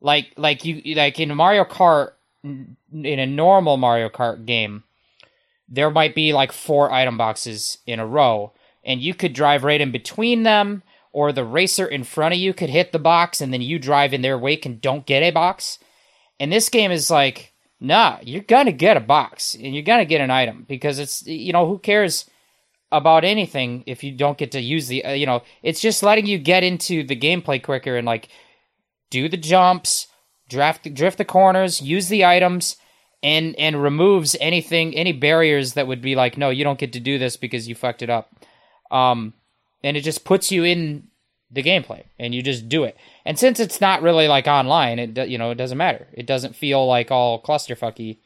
[0.00, 4.84] Like like you like in Mario Kart in a normal Mario Kart game,
[5.68, 8.52] there might be like four item boxes in a row
[8.84, 12.54] and you could drive right in between them or the racer in front of you
[12.54, 15.30] could hit the box and then you drive in their wake and don't get a
[15.30, 15.78] box.
[16.38, 20.20] And this game is like, nah, you're gonna get a box and you're gonna get
[20.20, 22.28] an item because it's you know who cares
[22.92, 26.26] about anything if you don't get to use the uh, you know it's just letting
[26.26, 28.28] you get into the gameplay quicker and like
[29.10, 30.08] do the jumps
[30.50, 32.76] draft drift the corners use the items
[33.22, 37.00] and and removes anything any barriers that would be like no you don't get to
[37.00, 38.34] do this because you fucked it up
[38.90, 39.32] um
[39.82, 41.08] and it just puts you in
[41.50, 45.28] the gameplay and you just do it and since it's not really like online it
[45.28, 48.18] you know it doesn't matter it doesn't feel like all clusterfucky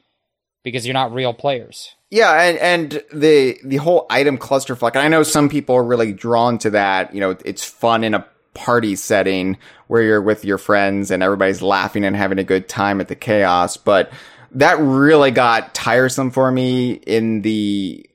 [0.62, 4.94] because you're not real players yeah, and, and the the whole item clusterfuck.
[4.94, 7.12] I know some people are really drawn to that.
[7.12, 11.62] You know, it's fun in a party setting where you're with your friends and everybody's
[11.62, 13.76] laughing and having a good time at the chaos.
[13.76, 14.10] But
[14.52, 18.08] that really got tiresome for me in the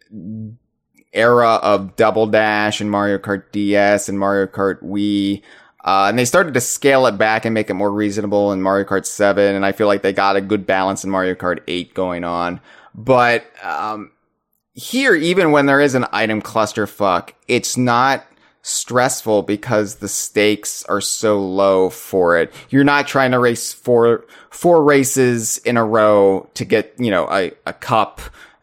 [1.14, 5.42] era of Double Dash and Mario Kart DS and Mario Kart Wii.
[5.84, 8.86] Uh, and they started to scale it back and make it more reasonable in Mario
[8.86, 9.56] Kart 7.
[9.56, 12.60] And I feel like they got a good balance in Mario Kart 8 going on.
[12.94, 14.12] But um,
[14.74, 18.26] here, even when there is an item clusterfuck, it's not
[18.62, 22.54] stressful because the stakes are so low for it.
[22.70, 27.28] You're not trying to race four four races in a row to get you know
[27.32, 28.22] a, a cup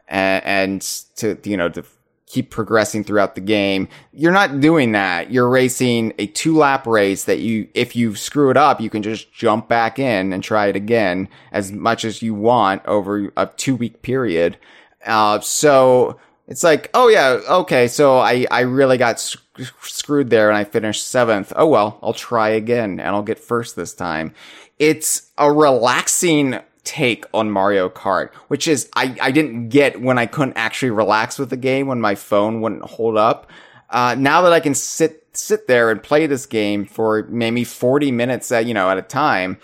[0.09, 0.83] and, and
[1.17, 1.85] to you know to
[2.27, 3.89] keep progressing throughout the game.
[4.13, 5.31] You're not doing that.
[5.31, 9.03] You're racing a two lap race that you, if you screw it up, you can
[9.03, 13.47] just jump back in and try it again as much as you want over a
[13.57, 14.59] two week period.
[15.05, 19.21] Uh, so it's like, oh yeah, okay, so I, I really got
[19.83, 21.53] screwed there and I finished seventh.
[21.57, 24.35] Oh well, I'll try again and I'll get first this time.
[24.79, 30.27] It's a relaxing take on Mario Kart, which is I, I didn't get when I
[30.27, 33.51] couldn't actually relax with the game when my phone wouldn't hold up.
[33.91, 38.11] Uh, now that I can sit sit there and play this game for maybe 40
[38.11, 39.59] minutes at, you know, at a time,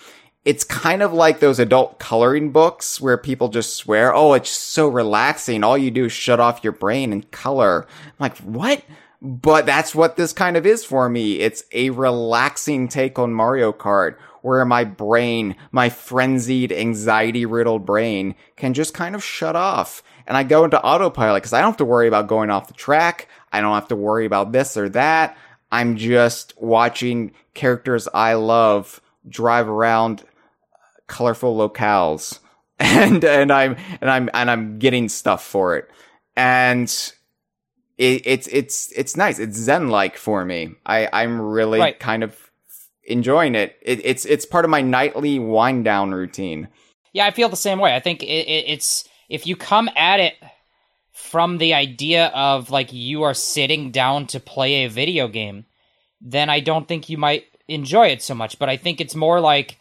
[0.45, 4.89] it's kind of like those adult coloring books where people just swear, "Oh, it's so
[4.89, 5.63] relaxing.
[5.63, 8.83] All you do is shut off your brain and color." I'm like, "What?"
[9.25, 11.39] But that's what this kind of is for me.
[11.39, 18.35] It's a relaxing take on Mario Kart where my brain, my frenzied, anxiety riddled brain
[18.57, 20.03] can just kind of shut off.
[20.27, 22.75] And I go into autopilot because I don't have to worry about going off the
[22.75, 23.29] track.
[23.53, 25.37] I don't have to worry about this or that.
[25.71, 32.41] I'm just watching characters I love drive around uh, colorful locales
[32.81, 35.89] and and I'm and I'm and I'm getting stuff for it.
[36.35, 36.93] And
[38.03, 39.39] it, it's it's it's nice.
[39.39, 40.75] It's zen like for me.
[40.85, 41.99] I I'm really Right.
[41.99, 42.37] kind of
[43.05, 43.77] enjoying it.
[43.83, 44.01] it.
[44.05, 46.69] It's it's part of my nightly wind down routine.
[47.13, 47.95] Yeah, I feel the same way.
[47.95, 50.35] I think it, it, it's if you come at it
[51.13, 55.67] from the idea of like you are sitting down to play a video game,
[56.21, 58.59] then I don't think you might enjoy it so much.
[58.59, 59.79] But I think it's more like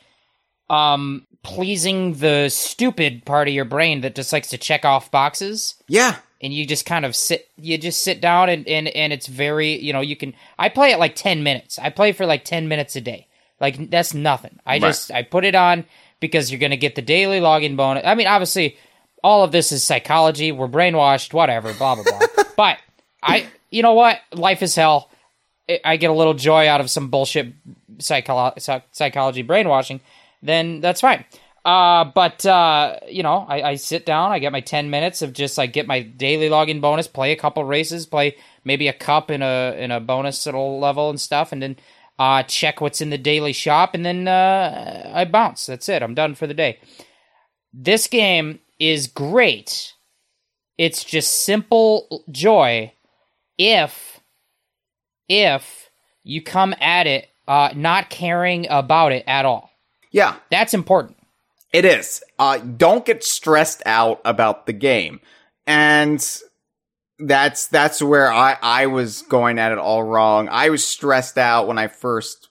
[0.70, 5.76] um pleasing the stupid part of your brain that just likes to check off boxes
[5.88, 6.18] Yeah.
[6.42, 9.80] And you just kind of sit you just sit down and, and and it's very
[9.80, 11.78] you know you can i play it like 10 minutes.
[11.80, 13.28] I play for like 10 minutes a day.
[13.60, 14.60] Like that's nothing.
[14.66, 14.82] I Right.
[14.82, 15.86] just i put it on
[16.20, 18.04] because you're gonna get the daily login bonus.
[18.06, 18.78] I mean obviously
[19.24, 20.52] all of this is psychology.
[20.52, 22.44] We're brainwashed whatever blah blah blah.
[22.58, 22.78] But
[23.24, 24.20] i you know what?
[24.34, 25.10] Life is hell.
[25.86, 27.54] I- get a little joy out of some bullshit
[27.98, 30.02] psycholo- psychology brainwashing
[30.44, 31.24] then that's fine
[31.64, 35.34] uh, but uh, you know, I, I sit down, I get my ten minutes of
[35.34, 39.30] just like get my daily login bonus, play a couple races, play maybe a cup
[39.32, 41.78] in a in a bonus little level and stuff, and then
[42.18, 45.66] uh, check what's in the daily shop, and then uh, I bounce.
[45.66, 46.02] That's it.
[46.02, 46.80] I'm done for the day.
[47.74, 49.94] This game is great.
[50.78, 52.94] It's just simple joy
[53.58, 54.20] if
[55.30, 55.90] if
[56.24, 59.70] you come at it uh, not caring about it at all.
[60.12, 60.36] Yeah.
[60.50, 61.18] That's important.
[61.74, 62.24] It is.
[62.38, 65.22] Uh, don't get stressed out about the game.
[65.66, 66.26] And
[67.20, 70.50] that's, that's where I, I was going at it all wrong.
[70.50, 72.50] I was stressed out when I first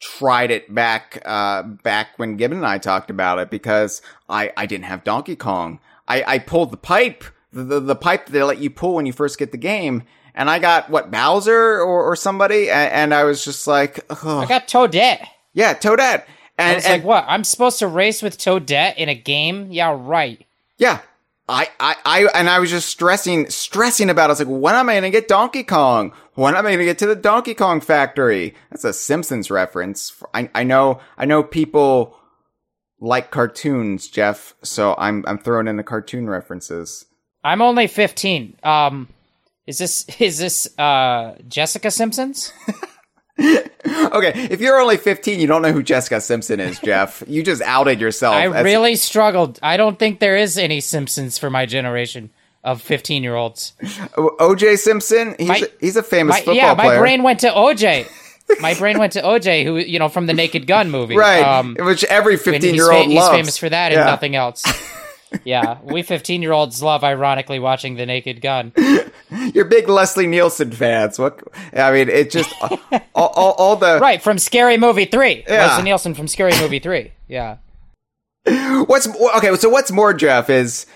[0.00, 4.66] tried it back, uh, back when Gibbon and I talked about it because I, I
[4.66, 5.80] didn't have Donkey Kong.
[6.08, 9.06] I, I pulled the pipe, the, the, the pipe that they let you pull when
[9.06, 10.02] you first get the game.
[10.34, 14.40] And I got what Bowser or, or somebody, and, and I was just like, oh,
[14.40, 15.26] I got Toadette.
[15.54, 16.26] yeah, Toadette.
[16.58, 17.24] And, I was and like, what?
[17.28, 19.68] I'm supposed to race with Toadette in a game?
[19.70, 20.44] Yeah, right.
[20.78, 21.00] Yeah.
[21.48, 24.26] I, I, I, and I was just stressing, stressing about it.
[24.26, 26.12] I was like, when am I going to get Donkey Kong?
[26.34, 28.54] When am I going to get to the Donkey Kong factory?
[28.70, 30.12] That's a Simpsons reference.
[30.34, 32.18] I, I know, I know people
[32.98, 34.54] like cartoons, Jeff.
[34.62, 37.06] So I'm, I'm throwing in the cartoon references.
[37.44, 38.56] I'm only 15.
[38.64, 39.08] Um,
[39.66, 42.52] is this is this uh Jessica Simpsons?
[43.86, 44.48] Okay.
[44.50, 47.22] If you're only 15, you don't know who Jessica Simpson is, Jeff.
[47.28, 48.34] you just outed yourself.
[48.34, 49.58] I as- really struggled.
[49.62, 52.30] I don't think there is any Simpsons for my generation
[52.64, 53.74] of 15 year olds.
[53.80, 55.36] OJ Simpson.
[55.38, 58.08] He's, My- a, he's a famous My, football yeah, my brain went to OJ.
[58.60, 61.42] My brain went to OJ, who you know from the Naked Gun movie, right.
[61.42, 64.02] Um, which every 15 he's, year fa- old he's famous for that Yeah.
[64.02, 64.62] and nothing else.
[65.44, 68.72] Yeah, we 15 year olds love ironically watching the Naked Gun.
[69.54, 71.18] You're big Leslie Nielsen fans.
[71.18, 71.42] What?
[71.72, 72.78] I mean, it just all,
[73.14, 75.44] all, all the Right from Scary Movie Three.
[75.48, 75.66] Yeah.
[75.66, 77.12] Leslie Nielsen from Scary Movie Three.
[77.28, 77.58] Yeah.
[78.44, 79.54] What's okay?
[79.56, 80.86] So what's more, Jeff, is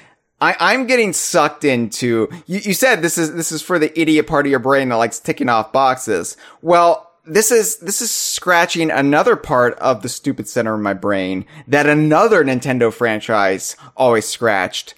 [0.40, 2.28] I, I'm getting sucked into.
[2.46, 4.96] You, you said this is this is for the idiot part of your brain that
[4.96, 6.36] likes ticking off boxes.
[6.62, 11.46] Well, this is this is scratching another part of the stupid center of my brain
[11.68, 14.94] that another Nintendo franchise always scratched.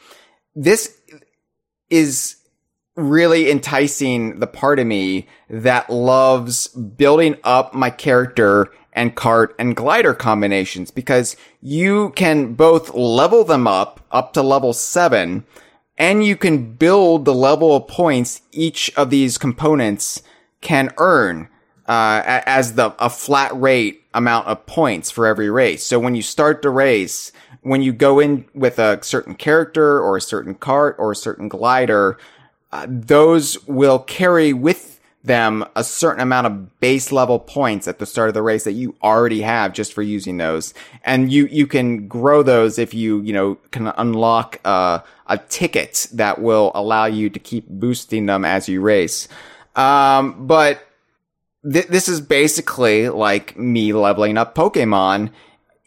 [0.54, 0.98] This
[1.90, 2.36] is
[2.96, 9.76] really enticing the part of me that loves building up my character and cart and
[9.76, 15.44] glider combinations because you can both level them up up to level seven
[15.98, 20.22] and you can build the level of points each of these components
[20.62, 21.48] can earn
[21.86, 25.84] uh, as the a flat rate amount of points for every race.
[25.84, 30.16] So when you start the race, when you go in with a certain character or
[30.16, 32.18] a certain cart or a certain glider,
[32.72, 38.06] uh, those will carry with them a certain amount of base level points at the
[38.06, 40.74] start of the race that you already have just for using those.
[41.04, 46.08] And you, you can grow those if you, you know, can unlock, uh, a ticket
[46.12, 49.28] that will allow you to keep boosting them as you race.
[49.76, 50.86] Um, but
[51.70, 55.30] th- this is basically like me leveling up Pokemon.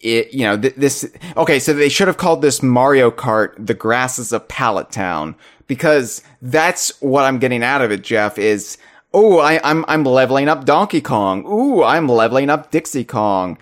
[0.01, 3.73] It, you know, th- this, okay, so they should have called this Mario Kart, the
[3.73, 5.35] grasses of Pallet Town,
[5.67, 8.77] because that's what I'm getting out of it, Jeff, is,
[9.13, 11.45] oh, I, I'm, I'm leveling up Donkey Kong.
[11.45, 13.57] Ooh, I'm leveling up Dixie Kong.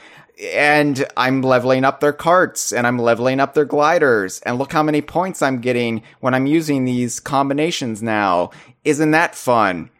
[0.52, 4.42] And I'm leveling up their carts and I'm leveling up their gliders.
[4.42, 8.50] And look how many points I'm getting when I'm using these combinations now.
[8.84, 9.92] Isn't that fun?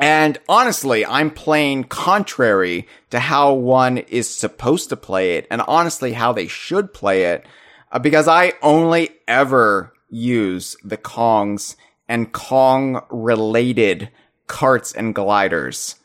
[0.00, 6.14] And honestly, I'm playing contrary to how one is supposed to play it and honestly
[6.14, 7.44] how they should play it
[7.92, 11.76] uh, because I only ever use the Kongs
[12.08, 14.10] and Kong related
[14.46, 15.96] carts and gliders.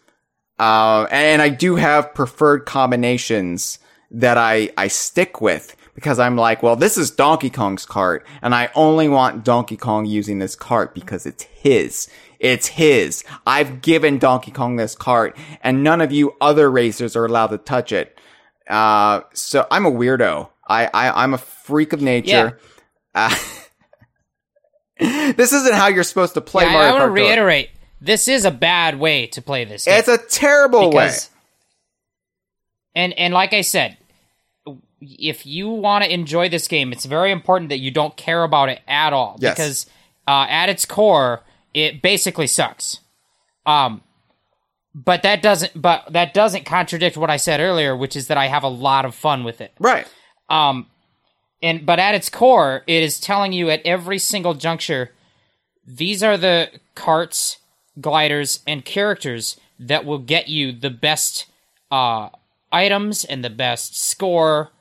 [0.59, 3.79] Uh, and I do have preferred combinations
[4.11, 8.53] that I, I stick with because I'm like, well, this is Donkey Kong's cart and
[8.53, 12.09] I only want Donkey Kong using this cart because it's his.
[12.39, 13.23] It's his.
[13.45, 17.57] I've given Donkey Kong this cart and none of you other racers are allowed to
[17.57, 18.17] touch it.
[18.69, 20.49] Uh, so I'm a weirdo.
[20.67, 22.59] I, I, I'm a freak of nature.
[23.13, 23.33] Uh,
[24.99, 27.69] this isn't how you're supposed to play Yeah, I, Mario want to reiterate.
[28.01, 29.85] This is a bad way to play this.
[29.85, 31.05] Game It's a terrible way.
[31.05, 31.29] because,
[32.93, 33.97] and and like I said,
[35.01, 38.69] if you want to enjoy this game, it's very important that you don't care about
[38.69, 39.55] it at all Yes.
[39.55, 39.85] because
[40.27, 41.41] uh, at its core,
[41.75, 43.01] it basically sucks.
[43.65, 44.01] Um,
[44.95, 48.47] but that doesn't but that doesn't contradict what I said earlier, which is that I
[48.47, 49.73] have a lot of fun with it.
[49.77, 50.07] Right.
[50.49, 50.87] Um,
[51.61, 55.11] and but at its core, it is telling you at every single juncture,
[55.85, 57.57] these are the carts,
[57.99, 61.47] gliders, and characters that will get you the best
[61.91, 62.29] uh,
[62.71, 64.71] items and the best score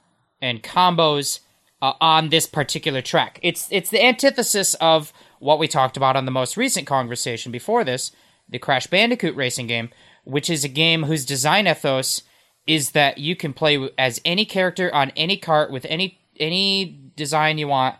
[0.41, 1.41] and combos
[1.83, 3.41] uh, on this particular track.
[3.43, 5.13] It's it's the antithesis of
[5.45, 8.13] what we talked about on the most recent conversation before this,
[8.49, 9.91] the Crash Bandicoot racing game,
[10.25, 12.23] which is a game whose design ethos
[12.67, 17.59] is that you can play as any character on any cart with any any design
[17.59, 17.95] you want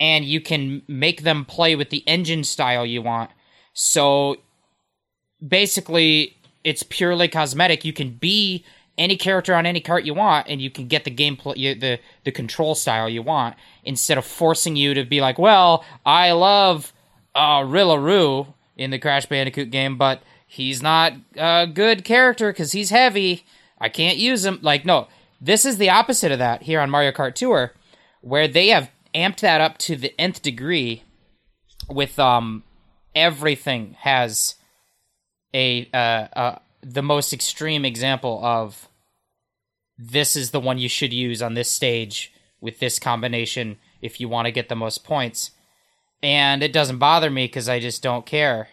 [0.00, 3.30] and you can make them play with the engine style you want.
[3.72, 4.38] So
[5.46, 7.84] basically it's purely cosmetic.
[7.84, 8.64] You can be
[9.00, 12.30] any character on any cart you want and you can get the gameplay the the
[12.30, 16.92] control style you want instead of forcing you to be like, "Well, I love
[17.34, 22.90] uh Rillaroo in the Crash Bandicoot game, but he's not a good character cuz he's
[22.90, 23.44] heavy.
[23.78, 25.08] I can't use him." Like, no.
[25.40, 27.72] This is the opposite of that here on Mario Kart Tour
[28.20, 31.02] where they have amped that up to the nth degree
[31.88, 32.62] with um
[33.14, 34.56] everything has
[35.54, 38.89] a uh, uh the most extreme example of
[40.02, 44.28] this is the one you should use on this stage with this combination if you
[44.28, 45.50] want to get the most points
[46.22, 48.68] and it doesn't bother me because i just don't care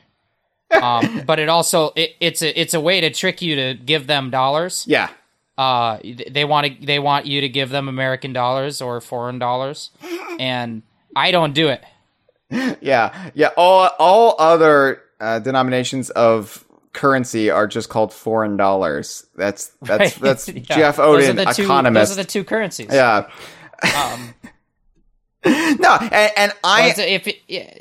[0.81, 4.07] um, but it also it, it's a it's a way to trick you to give
[4.07, 5.09] them dollars Yeah.
[5.57, 5.99] uh
[6.29, 9.91] they want to they want you to give them american dollars or foreign dollars
[10.39, 10.81] and
[11.15, 11.83] i don't do it
[12.81, 13.31] Yeah.
[13.33, 13.49] Yeah.
[13.57, 16.63] All all other uh, denominations of
[16.93, 19.25] currency are just called foreign dollars.
[19.35, 20.21] That's that's Right?
[20.21, 20.61] that's Yeah.
[20.61, 22.09] Jeff Those Odin, the two- economist.
[22.11, 23.29] those are the two currencies yeah.
[23.95, 24.33] um
[25.79, 27.73] No, and, and I well, if it, yeah,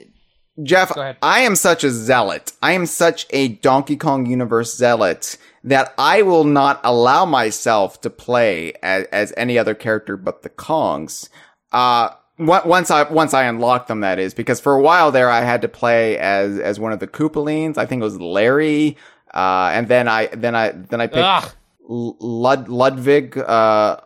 [0.62, 0.92] Jeff,
[1.22, 2.52] I am such a zealot.
[2.62, 8.10] I am such a Donkey Kong universe zealot that I will not allow myself to
[8.10, 11.28] play as, as any other character but the Kongs.
[11.72, 15.40] Uh, once I once I unlock them, that is, because for a while there I
[15.42, 17.78] had to play as as one of the Koopalings.
[17.78, 18.96] I think it was Larry,
[19.34, 21.52] uh, and then I then I then I picked ugh,
[21.88, 23.98] Lud- Ludwig uh,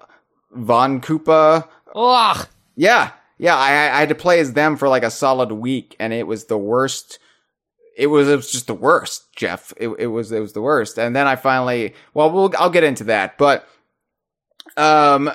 [0.53, 1.68] von Koopa.
[1.95, 2.49] ugh.
[2.76, 3.57] Yeah, yeah.
[3.57, 6.45] I, I had to play as them for like a solid week, and it was
[6.47, 7.18] the worst.
[7.97, 9.72] It was it was just the worst, Jeff.
[9.76, 10.99] It, it was it was the worst.
[10.99, 13.68] And then I finally, well, we'll I'll get into that, but
[14.76, 15.31] um,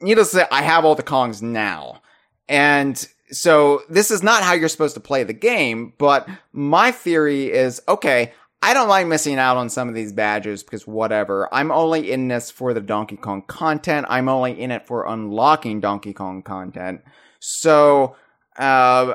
[0.00, 2.00] needless to say, I have all the Kongs now,
[2.48, 5.92] and so this is not how you're supposed to play the game.
[5.98, 8.32] But my theory is okay.
[8.60, 11.48] I don't like missing out on some of these badges because whatever.
[11.52, 14.06] I'm only in this for the Donkey Kong content.
[14.08, 17.02] I'm only in it for unlocking Donkey Kong content.
[17.38, 18.16] So,
[18.58, 19.14] uh,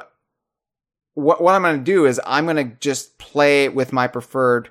[1.15, 4.69] what, what I'm going to do is I'm going to just play with my preferred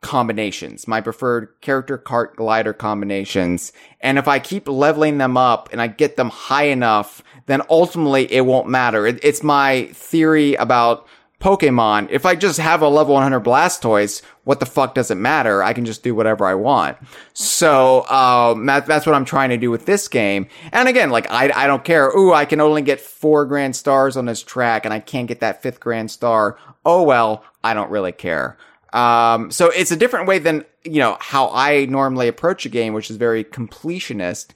[0.00, 3.72] combinations, my preferred character cart glider combinations.
[4.00, 8.32] And if I keep leveling them up and I get them high enough, then ultimately
[8.32, 9.06] it won't matter.
[9.06, 11.06] It, it's my theory about
[11.40, 12.08] Pokemon.
[12.10, 15.62] If I just have a level 100 Blastoise, what the fuck does it matter?
[15.62, 16.96] I can just do whatever I want.
[17.32, 20.48] So, um, that, that's what I'm trying to do with this game.
[20.72, 22.08] And again, like, I, I don't care.
[22.08, 25.40] Ooh, I can only get four grand stars on this track and I can't get
[25.40, 26.58] that fifth grand star.
[26.84, 28.56] Oh well, I don't really care.
[28.92, 32.94] Um, so it's a different way than, you know, how I normally approach a game,
[32.94, 34.50] which is very completionist.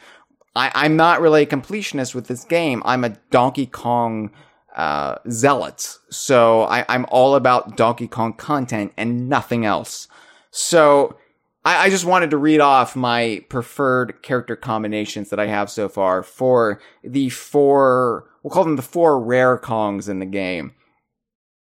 [0.56, 2.82] I, I'm not really a completionist with this game.
[2.84, 4.30] I'm a Donkey Kong,
[4.76, 5.98] uh, zealot.
[6.10, 10.08] So I, I'm all about Donkey Kong content and nothing else.
[10.50, 11.16] So
[11.64, 15.88] I, I just wanted to read off my preferred character combinations that I have so
[15.88, 20.72] far for the four, we'll call them the four rare Kongs in the game.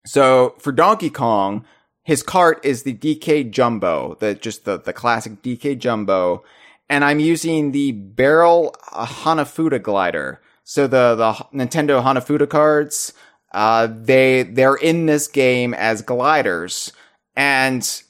[0.07, 1.65] So for Donkey Kong,
[2.03, 6.43] his cart is the DK Jumbo, the just the the classic DK Jumbo,
[6.89, 10.41] and I'm using the Barrel Hanafuda glider.
[10.65, 13.13] So the the Nintendo Hanafuda cards,
[13.53, 16.93] uh, they they're in this game as gliders,
[17.37, 18.03] and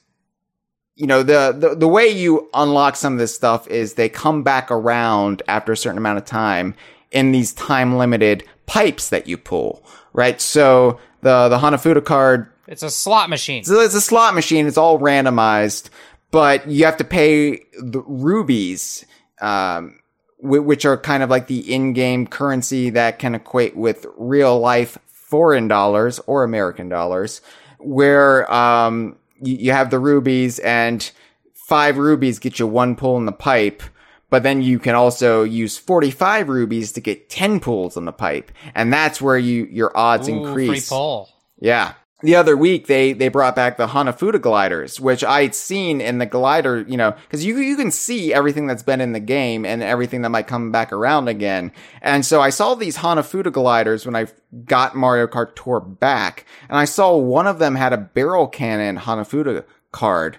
[0.95, 4.43] you know the, the the way you unlock some of this stuff is they come
[4.43, 6.74] back around after a certain amount of time
[7.11, 9.84] in these time limited pipes that you pull,
[10.14, 10.40] right?
[10.40, 13.64] So the the Hanafuda card It's a slot machine.
[13.64, 14.66] so it's a slot machine.
[14.66, 15.90] It's all randomized,
[16.30, 19.04] but you have to pay the rubies,
[19.40, 19.98] um,
[20.38, 24.96] wh- which are kind of like the in-game currency that can equate with real life
[25.06, 27.40] foreign dollars or American dollars,
[27.78, 31.10] where, um, you, you have the rubies and
[31.54, 33.82] five rubies get you one pull in the pipe.
[34.30, 38.50] But then you can also use 45 rubies to get 10 pulls in the pipe.
[38.74, 40.88] And that's where you, your odds Ooh, increase.
[40.88, 41.28] free pull.
[41.60, 41.92] Yeah.
[42.22, 46.26] The other week they they brought back the Hanafuda gliders, which I'd seen in the
[46.26, 49.82] glider, you know, because you you can see everything that's been in the game and
[49.82, 51.72] everything that might come back around again.
[52.00, 54.26] And so I saw these Hanafuda gliders when I
[54.64, 58.98] got Mario Kart Tour back, and I saw one of them had a barrel cannon
[58.98, 60.38] Hanafuda card,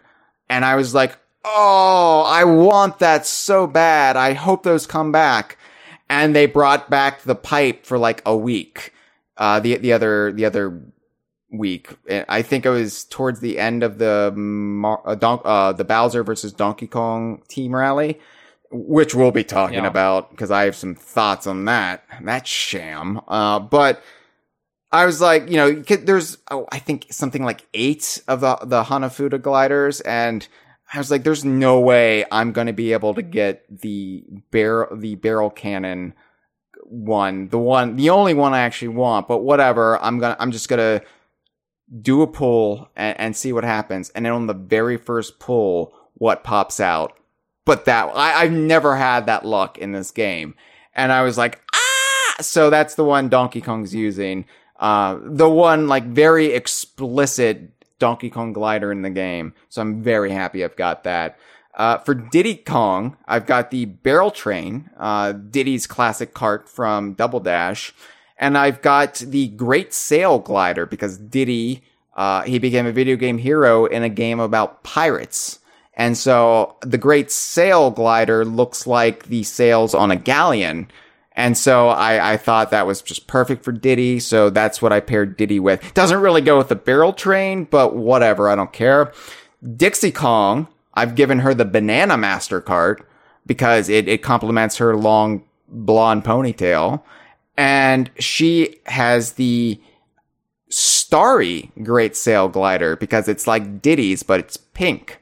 [0.49, 4.15] and I was like, oh, I want that so bad.
[4.15, 5.57] I hope those come back.
[6.09, 8.93] And they brought back the pipe for like a week.
[9.35, 10.79] Uh, the the other the other
[11.53, 11.89] week.
[12.27, 14.33] I think it was towards the end of the
[15.05, 18.19] uh, Don- uh, the Bowser versus Donkey Kong team rally,
[18.71, 19.87] which we'll be talking Yeah.
[19.87, 22.03] about because I have some thoughts on that.
[22.23, 23.21] That sham.
[23.27, 24.01] Uh, but
[24.91, 28.83] I was like, you know, there's oh, I think something like eight of the the
[28.83, 30.47] Hanafuda gliders, and
[30.93, 34.95] I was like, there's no way I'm going to be able to get the barrel
[34.95, 36.13] the barrel cannon
[36.85, 39.27] one, the one, the only one I actually want.
[39.27, 41.01] But whatever, I'm gonna, I'm just gonna
[42.01, 44.09] do a pull and, and see what happens.
[44.11, 47.17] And then on the very first pull, what pops out?
[47.65, 50.55] But that I, I've never had that luck in this game,
[50.93, 52.35] and I was like, ah!
[52.41, 54.45] So that's the one Donkey Kong's using.
[54.79, 59.53] Uh, the one like very explicit Donkey Kong glider in the game.
[59.69, 61.37] So I'm very happy I've got that.
[61.75, 67.39] Uh, for Diddy Kong, I've got the Barrel Train, uh, Diddy's classic cart from Double
[67.39, 67.93] Dash.
[68.37, 71.83] And I've got the Great Sail Glider because Diddy,
[72.15, 75.59] uh, he became a video game hero in a game about pirates.
[75.95, 80.89] And so the Great Sail Glider looks like the sails on a galleon.
[81.35, 84.19] And so I, I thought that was just perfect for Diddy.
[84.19, 85.93] So that's what I paired Diddy with.
[85.93, 88.49] Doesn't really go with the barrel train, but whatever.
[88.49, 89.11] I don't care.
[89.75, 93.07] Dixie Kong, I've given her the Banana Master cart
[93.45, 97.01] because it, it complements her long blonde ponytail.
[97.57, 99.79] And she has the
[100.69, 105.19] starry Great Sail Glider because it's like Diddy's, but it's pink.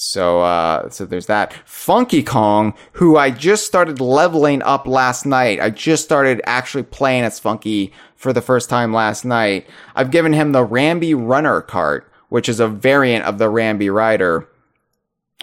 [0.00, 1.52] So, uh, so there's that.
[1.64, 5.60] Funky Kong, who I just started leveling up last night.
[5.60, 9.66] I just started actually playing as Funky for the first time last night.
[9.96, 14.48] I've given him the Rambi Runner cart, which is a variant of the Rambi Rider.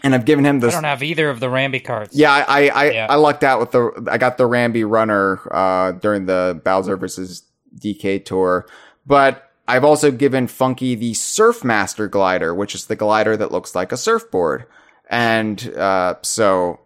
[0.06, 0.74] And I've given him this.
[0.74, 2.16] I don't have either of the Rambi cards.
[2.16, 3.08] Yeah, I I, I, Yeah.
[3.10, 7.44] I lucked out with the I got the Rambi runner uh during the Bowser versus
[7.80, 8.68] DK tour.
[9.06, 13.92] But I've also given Funky the Surfmaster glider, which is the glider that looks like
[13.92, 14.66] a surfboard.
[15.10, 16.80] And uh so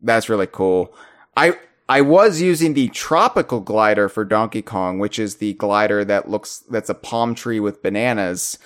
[0.00, 0.94] that's really cool.
[1.36, 1.58] I
[1.88, 6.60] I was using the tropical glider for Donkey Kong, which is the glider that looks
[6.70, 8.58] that's a palm tree with bananas.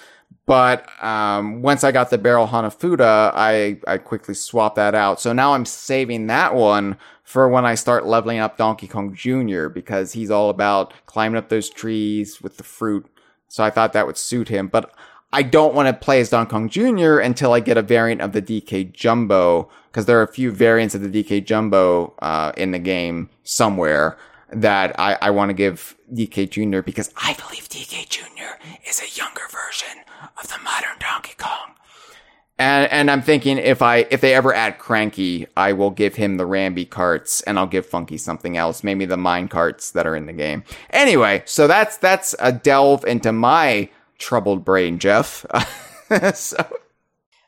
[0.46, 5.20] But um, once I got the barrel Hanafuda, I I quickly swapped that out.
[5.20, 9.66] So now I'm saving that one for when I start leveling up Donkey Kong Jr.
[9.66, 13.06] because he's all about climbing up those trees with the fruit.
[13.48, 14.68] So I thought that would suit him.
[14.68, 14.94] But
[15.32, 17.18] I don't want to play as Donkey Kong Jr.
[17.18, 20.94] until I get a variant of the DK Jumbo, because there are a few variants
[20.94, 24.16] of the DK Jumbo uh, in the game somewhere
[24.52, 26.80] that I, I want to give DK Jr.
[26.82, 28.62] because I believe DK Jr.
[28.88, 30.05] is a younger version
[30.36, 31.76] of the modern Donkey Kong.
[32.58, 36.38] And and I'm thinking if I if they ever add Cranky, I will give him
[36.38, 40.16] the Rambi carts and I'll give Funky something else, maybe the mine carts that are
[40.16, 40.64] in the game.
[40.90, 45.44] Anyway, so that's that's a delve into my troubled brain, Jeff.
[46.34, 46.56] so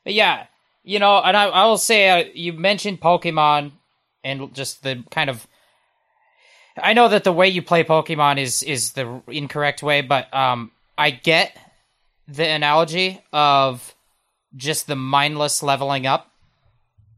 [0.05, 0.47] yeah,
[0.85, 3.73] you know, and I, I will say uh, you mentioned Pokemon
[4.23, 5.47] and just the kind of
[6.77, 10.71] I know that the way you play Pokemon is is the incorrect way, but um
[10.99, 11.57] I get
[12.29, 13.95] the analogy of
[14.55, 16.31] just the mindless leveling up,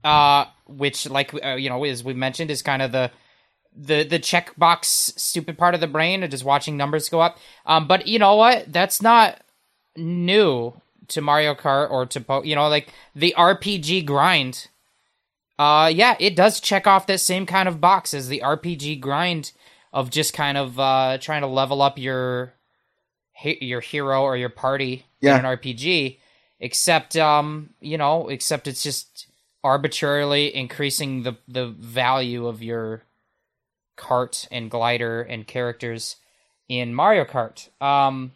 [0.04, 3.10] uh, which, like uh, you know, as we mentioned, is kind of the
[3.76, 4.86] the the checkbox
[5.18, 7.38] stupid part of the brain, of just watching numbers go up.
[7.66, 8.72] Um, but you know what?
[8.72, 9.42] That's not
[9.96, 14.68] new to Mario Kart or to po- you know, like the RPG grind.
[15.58, 19.52] Uh, yeah, it does check off that same kind of box as the RPG grind
[19.92, 22.54] of just kind of uh trying to level up your
[23.42, 25.38] your hero or your party Yeah.
[25.38, 26.18] in an RPG
[26.60, 29.26] except um you know except it's just
[29.64, 33.02] arbitrarily increasing the the value of your
[33.96, 36.16] cart and glider and characters
[36.68, 37.68] in Mario Kart.
[37.82, 38.32] Um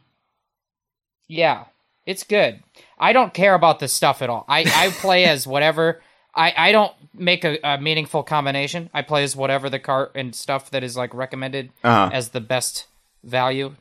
[1.29, 1.65] yeah
[2.07, 2.63] it's good.
[2.99, 4.45] I don't care about this stuff at all.
[4.49, 6.03] I I play as whatever.
[6.35, 8.91] I I don't make a, a meaningful combination.
[8.93, 12.41] I play as whatever the cart and stuff that is like recommended uh, as the
[12.43, 12.87] best
[13.23, 13.75] value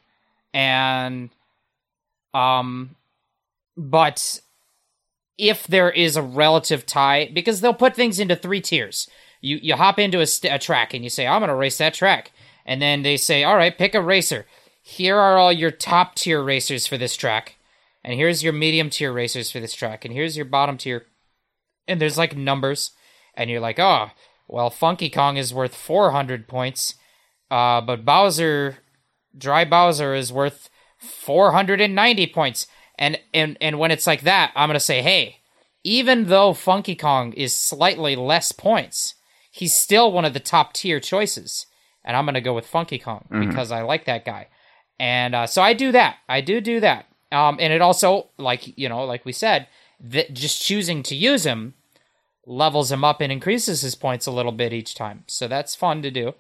[0.54, 1.30] and
[2.34, 2.96] um
[3.76, 4.42] but
[5.38, 9.08] if there is a relative tie because they'll put things into three tiers.
[9.42, 11.78] You you hop into a, st- a track and you say i'm going to race
[11.78, 12.32] that track.
[12.66, 14.46] And then they say all right pick a racer.
[14.82, 17.56] Here are all your top tier racers for this track.
[18.04, 20.04] And here's your medium tier racers for this track.
[20.04, 21.06] And here's your bottom tier.
[21.88, 22.92] And there's like numbers.
[23.36, 24.12] And you're like oh
[24.48, 26.96] well funky kong is worth 400 points.
[27.50, 28.78] Uh, but bowser
[29.38, 32.68] dry bowser is worth 490 points.
[32.98, 35.40] And and and when it's like that i'm gonna say hey
[35.84, 39.16] even though funky kong is slightly less points
[39.50, 41.66] he's still one of the top tier choices.
[42.06, 44.48] And i'm gonna go with funky kong because i like that guy.
[45.00, 46.18] And uh, so i do that.
[46.30, 47.08] I do do that.
[47.32, 49.68] Um, and it also like you know like we said
[50.00, 51.74] that just choosing to use him
[52.46, 55.24] levels him up and increases his points a little bit each time.
[55.28, 56.36] So that's fun to do.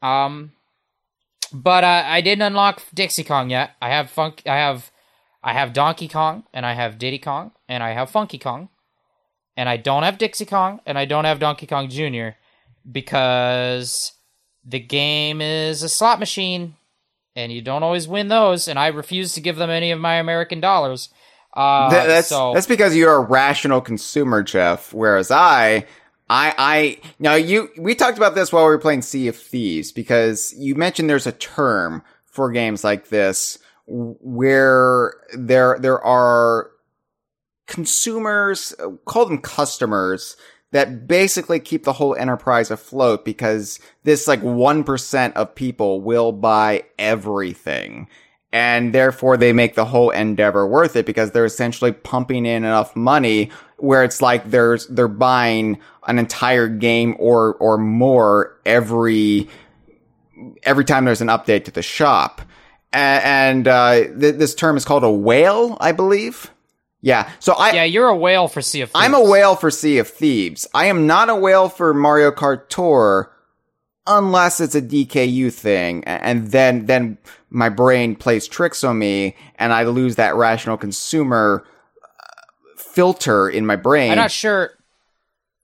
[0.00, 0.52] Um
[1.52, 3.72] but uh, I didn't unlock Dixie Kong yet.
[3.80, 4.42] I have funk.
[4.46, 4.90] I have,
[5.42, 8.68] I have Donkey Kong, and I have Diddy Kong, and I have Funky Kong,
[9.56, 12.30] and I don't have Dixie Kong, and I don't have Donkey Kong Jr.
[12.90, 14.12] because
[14.64, 16.76] the game is a slot machine,
[17.34, 20.16] and you don't always win those, and I refuse to give them any of my
[20.16, 21.08] American dollars.
[21.54, 24.94] Uh, Th- that's so that's because you're a rational consumer, Jeff.
[24.94, 25.86] Whereas I,
[26.32, 29.92] I, I now you we talked about this while we were playing Sea of Thieves
[29.92, 36.70] because you mentioned there's a term for games like this where there there are
[37.66, 38.74] consumers,
[39.04, 40.36] call them customers,
[40.70, 46.84] that basically keep the whole enterprise afloat because this like 1% of people will buy
[46.98, 48.08] everything.
[48.52, 52.94] And therefore they make the whole endeavor worth it because they're essentially pumping in enough
[52.94, 59.48] money where it's like there's, they're buying an entire game or, or more every,
[60.62, 62.42] every time there's an update to the shop.
[62.92, 66.50] And, uh, th- this term is called a whale, I believe.
[67.02, 67.28] Yeah.
[67.40, 69.04] So I, yeah, you're a whale for Sea of Thieves.
[69.04, 70.68] I'm a whale for Sea of Thieves.
[70.72, 73.32] I am not a whale for Mario Kart Tour
[74.06, 76.04] unless it's a DKU thing.
[76.04, 77.18] And then, then
[77.52, 81.64] my brain plays tricks on me and I lose that rational consumer
[82.02, 84.10] uh, filter in my brain.
[84.10, 84.70] I'm not sure.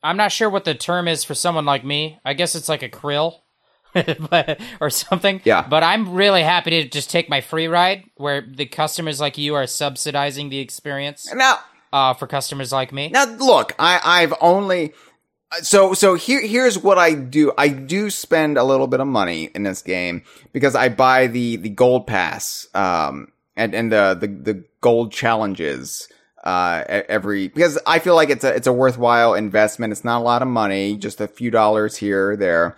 [0.02, 2.18] I'm not sure what the term is for someone like me.
[2.24, 3.40] I guess it's like a krill,
[4.30, 5.40] but or something.
[5.44, 5.66] Yeah.
[5.68, 9.54] But I'm really happy to just take my free ride, where the customers like you
[9.54, 11.58] are subsidizing the experience now,
[11.92, 13.08] uh, for customers like me.
[13.08, 14.92] Now, look, I, I've only,
[15.62, 17.52] so, so here, here's what I do.
[17.56, 20.22] I do spend a little bit of money in this game
[20.52, 26.08] because I buy the, the gold pass, um, and, and the, the, the gold challenges,
[26.44, 29.92] uh, every, because I feel like it's a, it's a worthwhile investment.
[29.92, 32.76] It's not a lot of money, just a few dollars here or there.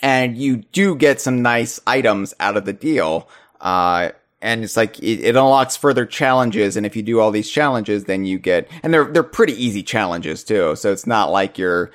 [0.00, 3.28] And you do get some nice items out of the deal.
[3.60, 4.10] Uh,
[4.42, 8.04] and it's like it, it unlocks further challenges and if you do all these challenges
[8.04, 11.90] then you get and they're they're pretty easy challenges too so it's not like you're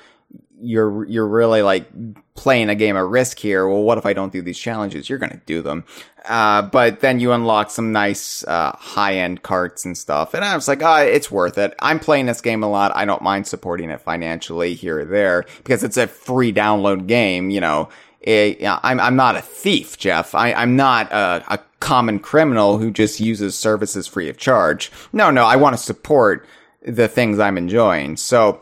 [0.60, 1.88] you're you're really like
[2.34, 3.68] playing a game of risk here.
[3.68, 5.08] Well, what if I don't do these challenges?
[5.08, 5.84] You're gonna do them,
[6.28, 10.54] uh, but then you unlock some nice uh, high end carts and stuff, and I
[10.54, 11.74] was like, oh, it's worth it.
[11.80, 12.92] I'm playing this game a lot.
[12.94, 17.50] I don't mind supporting it financially here or there because it's a free download game.
[17.50, 17.88] You know,
[18.28, 20.34] I'm I'm not a thief, Jeff.
[20.34, 24.90] I, I'm not a, a common criminal who just uses services free of charge.
[25.12, 26.46] No, no, I want to support
[26.86, 28.16] the things I'm enjoying.
[28.16, 28.60] So,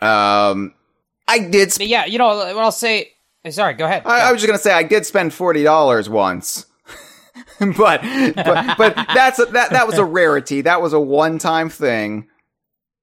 [0.00, 0.74] um,
[1.28, 1.72] I did.
[1.72, 3.12] Sp- yeah, you know what I'll say.
[3.50, 4.02] Sorry, go ahead.
[4.06, 6.66] I, I was just gonna say I did spend forty dollars once.
[7.76, 8.02] but,
[8.34, 10.62] but but that's a, that that was a rarity.
[10.62, 12.28] That was a one time thing.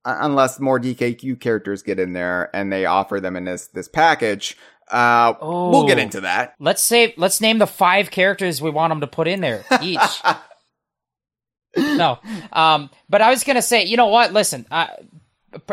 [0.04, 4.58] Unless more DKU characters get in there and they offer them in this this package,
[4.92, 5.70] uh, oh.
[5.72, 6.56] we'll get into that.
[6.60, 10.00] Let's say let's name the five characters we want them to put in there each.
[11.78, 12.20] no,
[12.52, 14.34] um, but I was gonna say, you know what?
[14.34, 14.88] Listen, uh,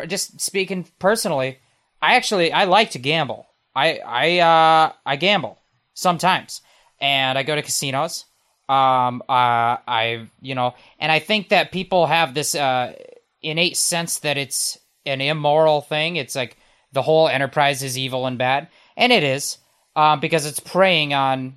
[0.07, 1.59] just speaking personally,
[2.01, 3.47] I actually I like to gamble.
[3.75, 5.59] I I uh I gamble
[5.95, 6.61] sometimes,
[7.01, 8.25] and I go to casinos.
[8.69, 12.93] Um, uh, I you know, and I think that people have this uh
[13.43, 16.17] innate sense that it's an immoral thing.
[16.17, 16.57] It's like
[16.93, 18.69] the whole enterprise is evil and bad,
[18.99, 19.57] and it is,
[19.97, 21.57] um, because it's preying on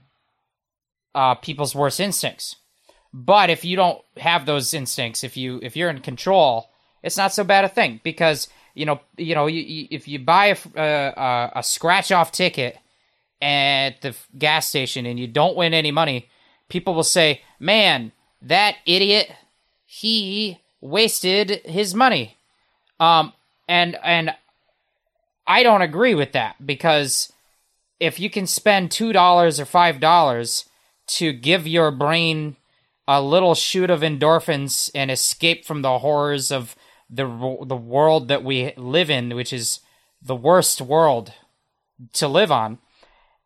[1.13, 2.55] uh people's worst instincts.
[3.13, 6.69] But if you don't have those instincts, if you if you're in control,
[7.03, 10.19] it's not so bad a thing because you know, you know, you, you, if you
[10.19, 12.77] buy a, uh, a scratch off ticket
[13.41, 16.29] at the gas station and you don't win any money,
[16.69, 18.11] people will say, "Man,
[18.41, 19.31] that idiot,
[19.85, 22.37] he wasted his money."
[22.99, 23.33] Um,
[23.67, 24.35] and and
[25.51, 27.33] I don't agree with that because
[27.99, 30.65] if you can spend two dollars or five dollars
[31.07, 32.55] to give your brain
[33.05, 36.75] a little shoot of endorphins and escape from the horrors of
[37.09, 37.25] the
[37.65, 39.81] the world that we live in, which is
[40.21, 41.33] the worst world
[42.13, 42.77] to live on.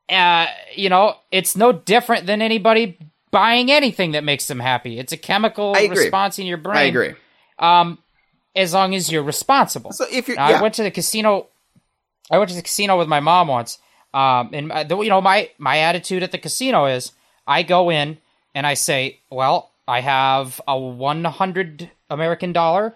[0.08, 0.46] Uh,
[0.76, 3.00] you know, it's no different than anybody
[3.32, 5.00] buying anything that makes them happy.
[5.00, 6.78] It's a chemical response in your brain.
[6.78, 7.14] I agree.
[7.58, 7.98] Um,
[8.56, 9.92] as long as you're responsible.
[9.92, 10.46] So if you, yeah.
[10.46, 11.48] I went to the casino.
[12.32, 13.80] I went to the casino with my mom once.
[14.14, 17.12] Um, and uh, you know my my attitude at the casino is
[17.46, 18.18] I go in
[18.54, 22.96] and I say, well, I have a 100 American dollar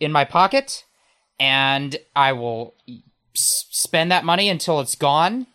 [0.00, 0.84] in my pocket
[1.38, 2.74] and I will
[3.34, 5.46] spend that money until it's gone.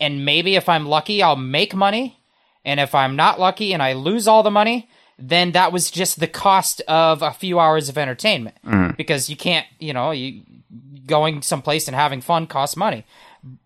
[0.00, 2.20] And maybe if I'm lucky, I'll make money.
[2.64, 4.88] And if I'm not lucky and I lose all the money,
[5.18, 8.56] then that was just the cost of a few hours of entertainment.
[8.64, 8.96] Mm.
[8.96, 10.42] Because you can't, you know, you
[11.06, 13.04] going someplace and having fun costs money.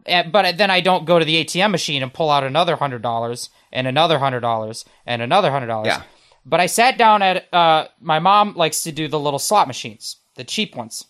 [0.06, 3.02] Eh, but then I don't go to the ATM machine and pull out another hundred
[3.02, 5.88] dollars and another hundred dollars and another hundred dollars.
[5.88, 6.02] Yeah.
[6.44, 10.16] But I sat down at uh, my mom likes to do the little slot machines,
[10.36, 11.04] the cheap ones.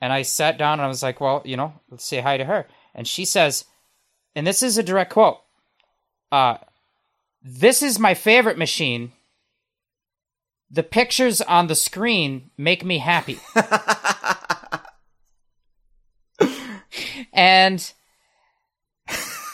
[0.00, 2.44] And I sat down and I was like, well, you know, let's say hi to
[2.44, 2.66] her.
[2.94, 3.64] And she says,
[4.34, 5.40] and this is a direct quote.
[6.30, 6.58] Uh,
[7.42, 9.12] this is my favorite machine.
[10.74, 13.38] The pictures on the screen make me happy.
[17.32, 17.92] and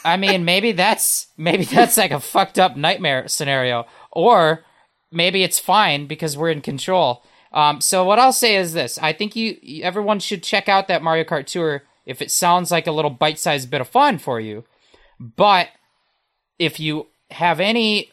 [0.03, 4.64] I mean, maybe that's maybe that's like a fucked up nightmare scenario, or
[5.12, 7.23] maybe it's fine because we're in control.
[7.53, 11.03] Um, so what I'll say is this: I think you everyone should check out that
[11.03, 14.64] Mario Kart Tour if it sounds like a little bite-sized bit of fun for you.
[15.18, 15.68] But
[16.59, 18.11] if you have any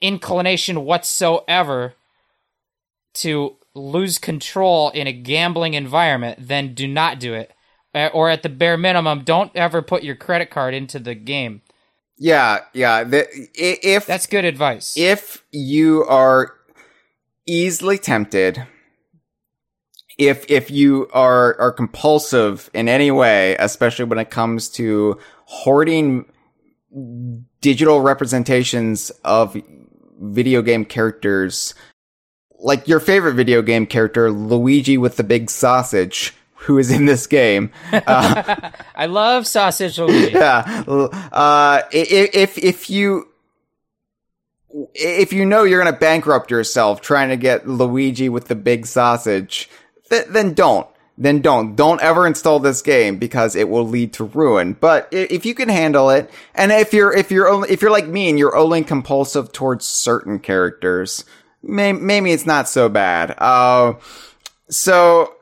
[0.00, 1.94] inclination whatsoever
[3.14, 7.52] to lose control in a gambling environment, then do not do it.
[7.94, 11.62] Or at the bare minimum, don't ever put your credit card into the game.
[12.16, 13.04] Yeah, yeah.
[13.04, 14.94] The, if that's good advice.
[14.96, 16.54] If you are
[17.46, 18.66] easily tempted,
[20.18, 26.26] if if you are are compulsive in any way, especially when it comes to hoarding
[27.60, 29.56] digital representations of
[30.32, 31.74] video game characters,
[32.58, 37.26] like your favorite video game character, Luigi with the big sausage who is in this
[37.26, 37.70] game.
[37.92, 40.32] Uh, I love sausage Luigi.
[40.34, 40.84] Yeah.
[40.86, 43.28] Uh, if if you
[44.94, 48.86] if you know you're going to bankrupt yourself trying to get Luigi with the big
[48.86, 49.70] sausage,
[50.10, 50.88] th- then don't.
[51.16, 51.76] Then don't.
[51.76, 54.72] Don't ever install this game because it will lead to ruin.
[54.72, 58.08] But if you can handle it, and if you're if you're only if you're like
[58.08, 61.24] me and you're only compulsive towards certain characters,
[61.62, 63.36] may- maybe it's not so bad.
[63.38, 63.94] Uh,
[64.68, 65.34] so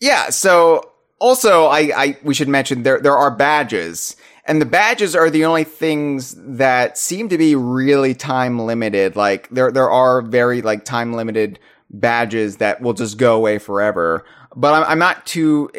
[0.00, 4.16] yeah, so also I, I we should mention there there are badges.
[4.44, 9.14] And the badges are the only things that seem to be really time limited.
[9.16, 11.58] Like there there are very like time limited
[11.90, 14.24] badges that will just go away forever.
[14.54, 15.70] But I'm, I'm not too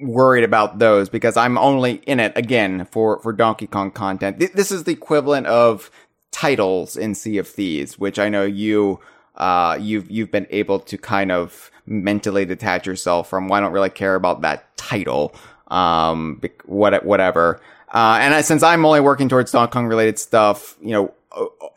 [0.00, 4.38] worried about those because I'm only in it again for for Donkey Kong content.
[4.38, 5.90] Th- This is the equivalent of
[6.32, 9.00] titles in Sea of Thieves, which I know you
[9.36, 13.48] uh you've you've been able to kind of mentally detach yourself from.
[13.48, 15.34] Well, I don't really care about that title.
[15.68, 17.60] Um, what whatever.
[17.92, 21.14] Uh, and I, since I'm only working towards Donkey Kong related stuff, you know,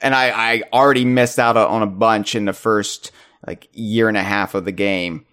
[0.02, 3.12] and I, I already missed out on a bunch in the first
[3.46, 5.26] like year and a half of the game.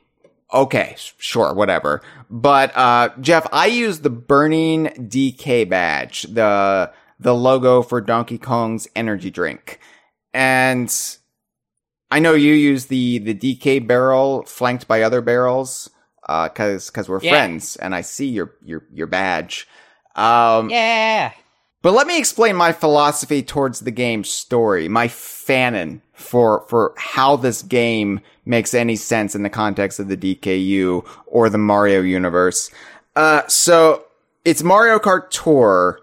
[0.53, 2.01] Okay, sure, whatever.
[2.31, 8.87] But uh, Jeff, I use the Burning DK badge, the the logo for Donkey Kong's
[8.95, 9.81] energy drink,
[10.33, 10.95] and
[12.11, 15.91] I know you use the the DK barrel flanked by other barrels,
[16.29, 17.31] uh, cause cause we're Yeah.
[17.31, 19.67] friends, and I see your your your badge.
[20.15, 21.33] Um, Yeah.
[21.85, 27.37] But let me explain my philosophy towards the game's story, my fanon for for how
[27.37, 32.71] this game makes any sense in the context of the DKU or the Mario universe.
[33.15, 34.07] Uh, so
[34.47, 36.01] it's Mario Kart Tour,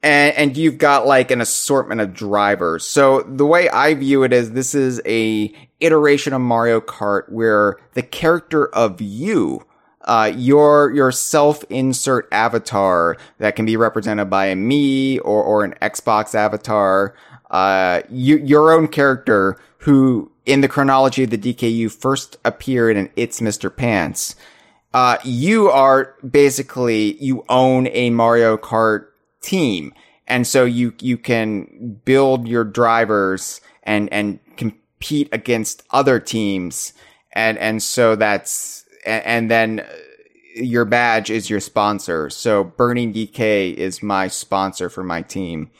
[0.00, 2.84] and, and you've got like an assortment of drivers.
[2.84, 7.78] So the way I view it is this is a iteration of Mario Kart where
[7.94, 9.65] the character of you
[10.06, 15.64] uh, your your self insert avatar that can be represented by a Mii or or
[15.64, 17.14] an Xbox avatar,
[17.50, 23.10] uh, you, your own character who in the chronology of the DKU first appeared in
[23.16, 23.74] It's Mr.
[23.74, 24.36] Pants.
[24.94, 29.08] Uh, you are basically you own a Mario Kart
[29.42, 29.92] team,
[30.26, 36.92] and so you you can build your drivers and and compete against other teams,
[37.32, 39.86] and and so that's and, and then uh,
[40.56, 42.28] your badge is your sponsor.
[42.30, 45.70] So Burning DK is my sponsor for my team.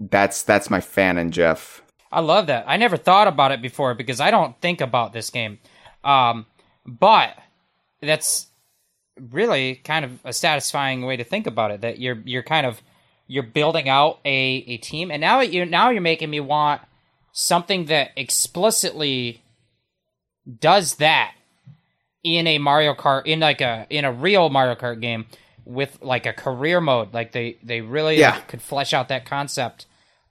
[0.00, 1.82] That's that's my fanon Jeff.
[2.10, 2.64] I love that.
[2.66, 5.58] I never thought about it before because I don't think about this game.
[6.04, 6.46] Um,
[6.84, 7.38] but
[8.02, 8.48] that's
[9.30, 11.80] really kind of a satisfying way to think about it.
[11.82, 12.82] That you're you're kind of
[13.26, 16.82] you're building out a, a team, and now you now you're making me want
[17.32, 19.42] something that explicitly
[20.60, 21.34] does that
[22.22, 25.26] in a Mario Kart in like a in a real Mario Kart game
[25.64, 27.12] with like a career mode.
[27.14, 28.38] Like they they really Yeah.
[28.40, 29.86] could flesh out that concept.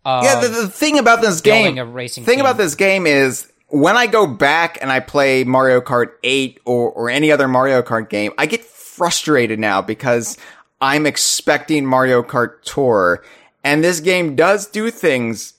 [0.06, 2.46] Yeah, the, the thing about this game, a racing thing team.
[2.46, 6.90] about this game is when I go back and I play Mario Kart 8 or,
[6.92, 10.38] or any other Mario Kart game, I get frustrated now because
[10.82, 13.24] I'm expecting Mario Kart Tour.
[13.64, 15.54] And this game does do things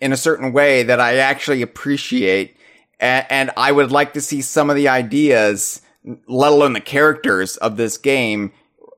[0.00, 2.56] in a certain way that I actually appreciate.
[3.00, 5.82] And, and I would like to see some of the ideas,
[6.26, 8.52] let alone the characters of this game,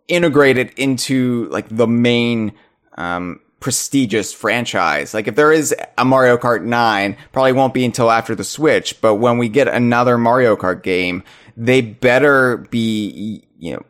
[0.08, 2.52] integrated into like the main,
[2.96, 5.14] um, prestigious franchise.
[5.14, 9.00] Like if there is a Mario Kart 9, probably won't be until after the Switch,
[9.00, 11.22] but when we get another Mario Kart game,
[11.56, 13.84] they better be, you know,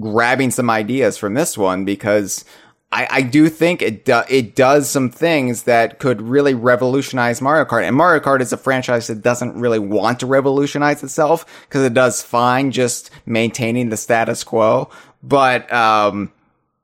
[0.00, 2.44] grabbing some ideas from this one because
[2.92, 7.64] I, I do think it do, it does some things that could really revolutionize Mario
[7.64, 7.84] Kart.
[7.84, 11.94] And Mario Kart is a franchise that doesn't really want to revolutionize itself because it
[11.94, 14.90] does fine just maintaining the status quo.
[15.22, 16.32] But um,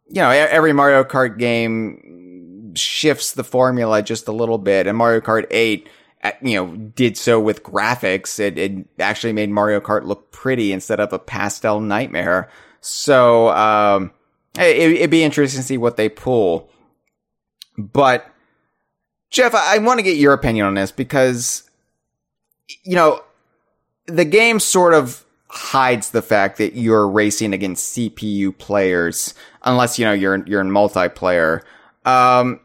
[0.08, 5.20] you know, every Mario Kart game shifts the formula just a little bit, and Mario
[5.20, 5.88] Kart 8
[6.22, 8.40] uh, you know, did so with graphics.
[8.40, 12.48] It, it actually made Mario Kart look pretty instead of a pastel nightmare.
[12.80, 14.12] So, um,
[14.58, 16.70] it, it'd be interesting to see what they pull.
[17.78, 18.26] But,
[19.30, 21.68] Jeff, I, I want to get your opinion on this because,
[22.84, 23.22] you know,
[24.06, 30.04] the game sort of hides the fact that you're racing against CPU players, unless, you
[30.04, 31.62] know, you're, you're in multiplayer.
[32.04, 32.60] Um,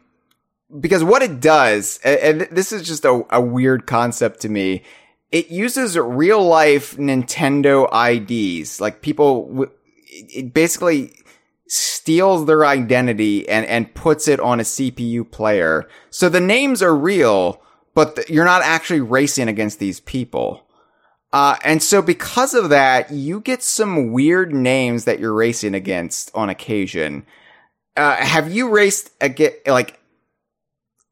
[0.80, 4.82] because what it does, a- and this is just a, a weird concept to me,
[5.30, 8.80] it uses real life Nintendo IDs.
[8.80, 9.70] Like people, w-
[10.10, 11.12] it basically
[11.72, 15.88] steals their identity and, and puts it on a CPU player.
[16.10, 17.62] So the names are real,
[17.94, 20.66] but you're not actually racing against these people.
[21.32, 26.30] Uh, and so because of that, you get some weird names that you're racing against
[26.34, 27.24] on occasion.
[27.96, 29.98] Uh, have you raced against, like,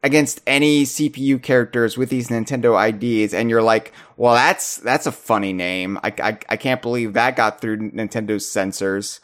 [0.03, 5.13] against any CPU characters with these Nintendo IDs and you're like, well, that's, that's a
[5.13, 5.99] funny name.
[6.03, 9.21] I, I, I can't believe that got through Nintendo's censors.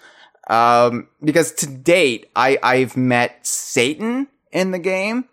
[0.46, 5.26] Um, because to date, I, I've met Satan in the game.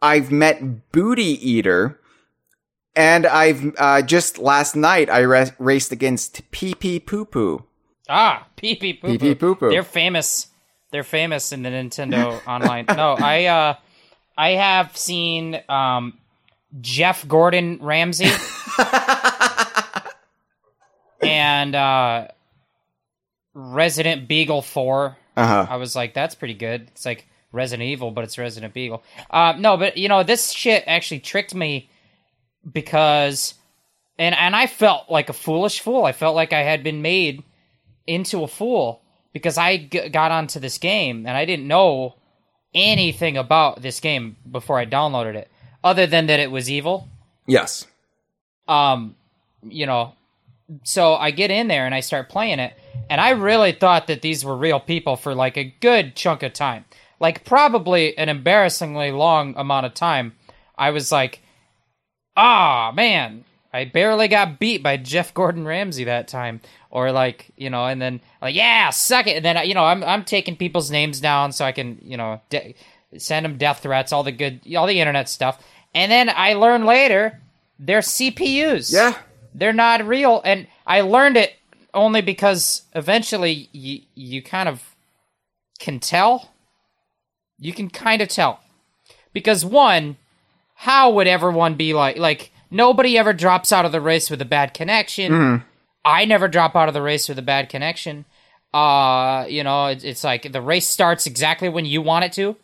[0.00, 2.00] I've met Booty Eater.
[2.94, 7.64] And I've, uh, just last night, I ra- raced against Pee Pee Poo Poo.
[8.08, 9.70] Ah, pee pee poo Pee Pee Poo Poo.
[9.70, 10.48] They're famous.
[10.90, 12.86] They're famous in the Nintendo Online.
[12.88, 13.74] No, I uh,
[14.36, 16.18] I have seen um,
[16.80, 18.30] Jeff Gordon Ramsey.
[21.22, 22.28] and uh,
[23.58, 25.16] Resident Beagle 4.
[25.36, 25.66] Uh-huh.
[25.68, 26.82] I was like, that's pretty good.
[26.92, 29.02] It's like Resident Evil, but it's Resident Beagle.
[29.30, 31.90] Uh, no, but you know, this shit actually tricked me
[32.70, 33.54] because,
[34.16, 36.04] and and I felt like a foolish fool.
[36.04, 37.42] I felt like I had been made
[38.06, 39.02] into a fool
[39.32, 42.14] because I g- got onto this game and I didn't know
[42.74, 45.50] anything about this game before I downloaded it,
[45.82, 47.08] other than that it was evil.
[47.46, 47.86] Yes.
[48.68, 49.16] Um,
[49.62, 50.14] you know,
[50.82, 52.74] so I get in there and I start playing it,
[53.08, 56.52] and I really thought that these were real people for like a good chunk of
[56.52, 56.84] time,
[57.20, 60.34] like probably an embarrassingly long amount of time.
[60.76, 61.40] I was like,
[62.36, 66.60] ah, man, I barely got beat by Jeff Gordon Ramsay that time,
[66.90, 70.04] or like you know, and then like yeah, suck it, and then you know, I'm
[70.04, 72.74] I'm taking people's names down so I can you know de-
[73.16, 75.62] send them death threats, all the good, all the internet stuff,
[75.94, 77.40] and then I learn later
[77.78, 78.92] they're CPUs.
[78.92, 79.14] Yeah.
[79.54, 81.54] They're not real, and I learned it
[81.94, 84.82] only because eventually you you kind of
[85.78, 86.50] can tell.
[87.58, 88.60] You can kind of tell
[89.32, 90.16] because one,
[90.74, 94.44] how would everyone be like like nobody ever drops out of the race with a
[94.44, 95.32] bad connection.
[96.04, 98.24] I never drop out of the race with a bad connection.
[98.72, 102.56] Uh, you know, it's, it's like the race starts exactly when you want it to.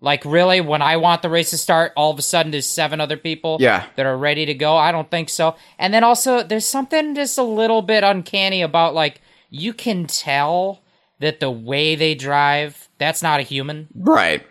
[0.00, 3.00] Like really, when I want the race to start, all of a sudden there's seven
[3.00, 3.86] other people Yeah.
[3.96, 4.76] that are ready to go.
[4.76, 5.56] I don't think so.
[5.78, 9.20] And then also, there's something just a little bit uncanny about like
[9.50, 10.82] you can tell
[11.18, 13.88] that the way they drive, that's not a human.
[13.92, 14.46] Right.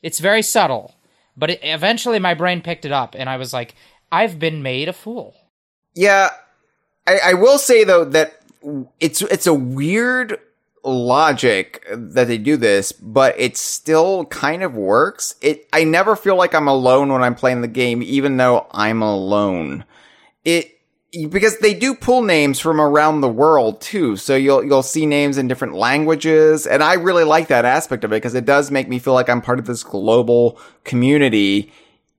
[0.00, 0.94] It's very subtle,
[1.36, 3.74] but it, eventually my brain picked it up, and I was like,
[4.12, 5.34] I've been made a fool.
[5.94, 6.30] Yeah,
[7.04, 8.40] I, I will say though that
[9.00, 10.38] it's it's a weird
[10.88, 15.34] logic that they do this, but it still kind of works.
[15.40, 19.02] It I never feel like I'm alone when I'm playing the game, even though I'm
[19.02, 19.84] alone.
[20.44, 20.74] It
[21.28, 25.38] because they do pull names from around the world too, so you'll you'll see names
[25.38, 28.88] in different languages, and I really like that aspect of it because it does make
[28.88, 31.72] me feel like I'm part of this global community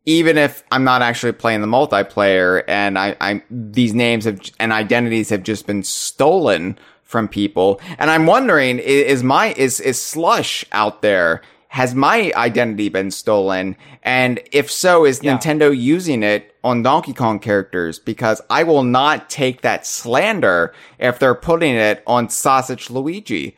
[0.10, 4.74] even if I'm not actually playing the multiplayer and I, I these names have and
[4.74, 7.82] identities have just been stolen from people.
[7.97, 11.41] And I'm wondering, is my is is Slush out there?
[11.70, 13.76] Has my identity been stolen?
[14.03, 15.36] And if so, is Yeah.
[15.36, 17.97] Nintendo using it on Donkey Kong characters?
[17.97, 23.57] Because I will not take that slander if they're putting it on Sausage Luigi.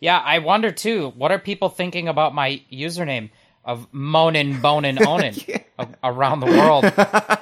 [0.00, 1.12] Yeah, I wonder too.
[1.14, 3.30] What are people thinking about my username
[3.68, 6.82] of moanin, bonin, onin a- around the world?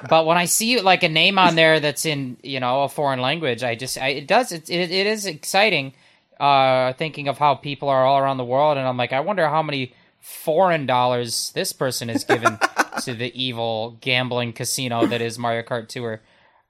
[0.09, 3.21] but when I see like a name on there that's in you know a foreign
[3.21, 5.93] language, I just I, it does it, it it is exciting.
[6.39, 9.47] Uh, thinking of how people are all around the world, and I'm like, I wonder
[9.49, 12.59] how many foreign dollars this person is given
[13.03, 16.21] to the evil gambling casino that is Mario Kart Tour.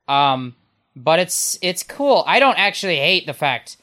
[0.07, 0.55] Um,
[0.95, 2.23] but it's it's cool.
[2.27, 3.75] I don't actually hate the fact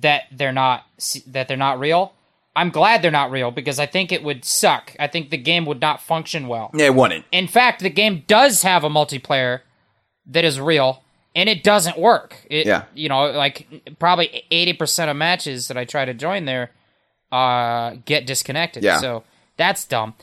[0.00, 0.84] that they're not
[1.28, 2.12] that they're not real.
[2.56, 4.94] I'm glad they're not real because I think it would suck.
[4.98, 6.70] I think the game would not function well.
[6.74, 7.24] Yeah, it wouldn't.
[7.30, 9.60] In fact, the game does have a multiplayer
[10.26, 11.02] that is real
[11.34, 12.36] and it doesn't work.
[12.50, 12.84] It, Yeah.
[12.94, 13.66] You know, like
[13.98, 16.70] probably 80% of matches that I try to join there
[17.32, 18.82] uh get disconnected.
[18.82, 18.98] Yeah.
[18.98, 19.22] So
[19.56, 20.14] that's dumb.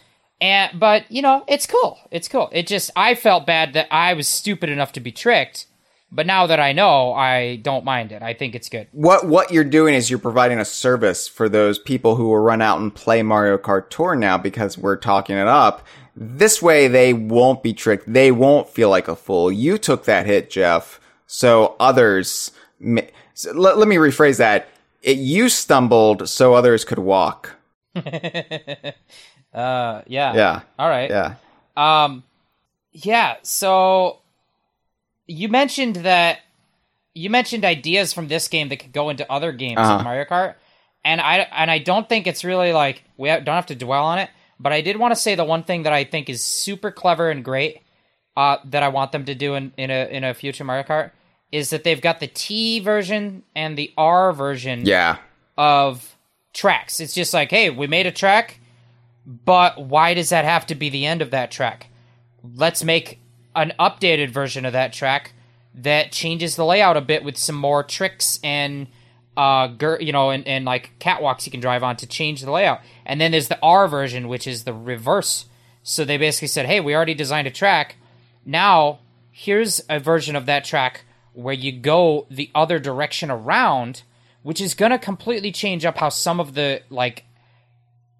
[0.41, 1.97] And but, you know, it's cool.
[2.11, 2.49] It's cool.
[2.51, 5.65] It just I felt bad that I was stupid enough to be tricked.
[6.11, 8.23] But now that I know, I don't mind it.
[8.23, 8.87] I think it's good.
[8.91, 12.61] what what you're doing is you're providing a service for those people who will run
[12.61, 15.85] out and play Mario Kart Tour now because we're talking it up.
[16.15, 18.11] This way they won't be tricked.
[18.11, 19.51] They won't feel like a fool.
[19.51, 20.99] You took that hit, Jeff.
[21.27, 23.01] So others ma-
[23.33, 24.69] so let, let me rephrase that.
[25.01, 27.55] It, you stumbled so others could walk.
[29.53, 30.35] Uh yeah.
[30.35, 30.61] Yeah.
[30.77, 31.09] All right.
[31.09, 31.35] Yeah.
[31.75, 32.23] Um,
[32.91, 33.37] yeah.
[33.43, 34.19] So
[35.27, 36.39] you mentioned that
[37.13, 39.95] you mentioned ideas from this game that could go into other games Uh-huh.
[39.95, 40.55] of Mario Kart,
[41.03, 44.19] and I and I don't think it's really like we don't have to dwell on
[44.19, 44.29] it.
[44.59, 47.29] But I did want to say the one thing that I think is super clever
[47.29, 47.81] and great
[48.35, 51.11] uh, that I want them to do in, in a in a future Mario Kart
[51.51, 55.17] is that they've got the T version and the R version Yeah.
[55.57, 56.15] of
[56.53, 56.99] tracks.
[56.99, 58.59] It's just like, hey, we made a track,
[59.25, 61.87] but why does that have to be the end of that track?
[62.43, 63.19] Let's make
[63.57, 65.33] an updated version of that track
[65.75, 68.87] that changes the layout a bit with some more tricks and
[69.35, 72.51] uh gir- you know and, and like catwalks you can drive on to change the
[72.51, 72.79] layout.
[73.05, 75.45] And then there's the R version which is the reverse.
[75.83, 77.95] So they basically said, "Hey, we already designed a track.
[78.45, 78.99] Now,
[79.31, 84.01] here's a version of that track where you go the other direction around,
[84.41, 87.23] which is going to completely change up how some of the like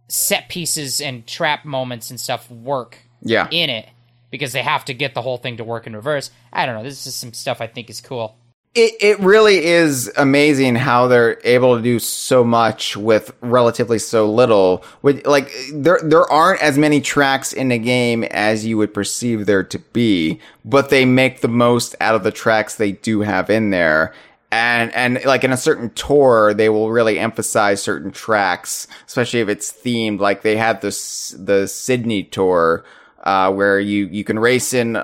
[0.08, 3.48] set pieces and trap moments and stuff work Yeah.
[3.52, 3.90] in it
[4.30, 6.32] because they have to get the whole thing to work in reverse.
[6.52, 6.84] I don't know.
[6.84, 8.38] This is some stuff I think is cool.
[8.76, 14.32] It it really is amazing how they're able to do so much with relatively so
[14.32, 14.84] little.
[15.02, 19.46] With like there there aren't as many tracks in the game as you would perceive
[19.46, 23.50] there to be, but they make the most out of the tracks they do have
[23.50, 24.14] in there.
[24.52, 29.50] And and like in a certain tour, they will really emphasize certain tracks, especially if
[29.50, 30.20] it's themed.
[30.20, 32.86] Like they had this the Sydney tour,
[33.28, 34.96] uh, where you you can race in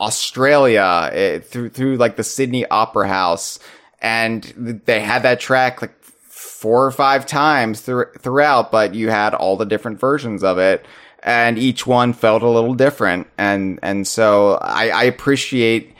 [0.00, 3.58] Australia uh, through through like the Sydney Opera House,
[4.00, 4.42] and
[4.86, 9.58] they had that track like four or five times through, throughout, but you had all
[9.58, 10.86] the different versions of it,
[11.22, 15.94] and each one felt a little different, and and so I, I appreciate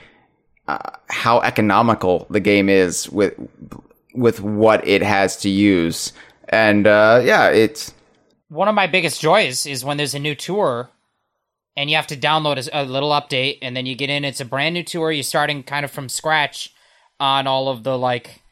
[0.68, 0.78] uh,
[1.10, 3.34] how economical the game is with
[4.14, 6.14] with what it has to use,
[6.48, 7.92] and uh, yeah, it's
[8.48, 10.88] one of my biggest joys is when there's a new tour
[11.78, 14.24] and you have to download a, a, little update and then you get in.
[14.24, 15.12] It's a brand new tour.
[15.12, 16.74] You're starting kind of from scratch
[17.20, 18.42] on all of the like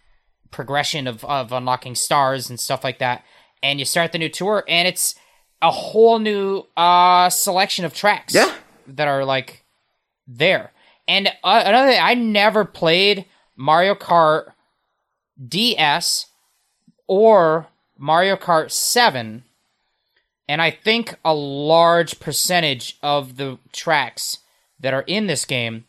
[0.53, 3.25] progression of, of unlocking stars and stuff like that
[3.63, 5.17] and you start the new tour and it's
[5.61, 8.55] a whole new uh selection of tracks yeah.
[8.87, 9.65] that are like
[10.27, 10.73] there.
[11.09, 14.53] And uh, another thing i never played mario kart
[15.47, 16.27] ds
[17.07, 17.69] or
[17.99, 19.45] mario kart 7
[20.49, 24.39] and I think a large percentage of the tracks
[24.81, 25.85] that are in this game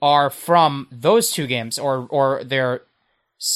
[0.00, 2.82] are from those two games, or or they're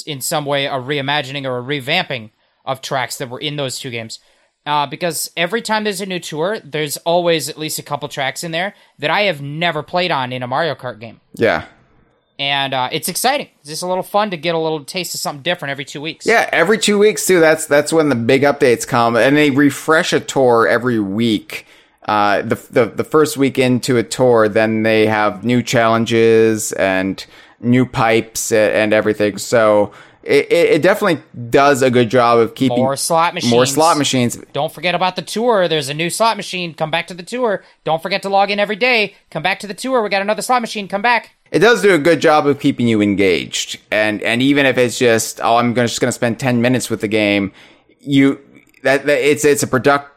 [0.07, 2.31] in some way a reimagining or a revamping
[2.65, 4.19] of tracks that were in those two games.
[4.65, 8.45] Uh, because every time there's a new tour, there's always at least a couple tracks
[8.45, 11.21] in there that I have never played on in a Mario Kart game.
[11.35, 11.67] Yeah
[12.43, 13.49] and uh, it's exciting.
[13.61, 16.01] It's just a little fun to get a little taste of something different every two
[16.01, 16.27] weeks.
[16.27, 17.39] Yeah, every two weeks too.
[17.39, 21.67] That's that's when the big updates come, and they refresh a tour every week.
[22.05, 27.25] Uh, the, the the first week into a tour, then they have new challenges and
[27.61, 29.39] new pipes and everything.
[29.39, 29.93] So
[30.25, 33.53] it, it definitely does a good job of keeping more slot machines.
[33.53, 34.37] More slot machines.
[34.53, 35.69] Don't forget about the tour.
[35.69, 36.75] There's a new slot machine.
[36.75, 37.63] Come back to the tour.
[37.85, 39.15] Don't forget to log in every day.
[39.31, 40.03] Come back to the tour.
[40.03, 40.89] We got another slot machine.
[40.89, 43.79] Come back it does do a good job of keeping you engaged.
[43.91, 46.91] And and even if it's just oh I'm gonna, just going to spend 10 minutes
[46.91, 47.53] with the game,
[48.01, 48.41] you
[48.83, 50.11] that, that it's it's a product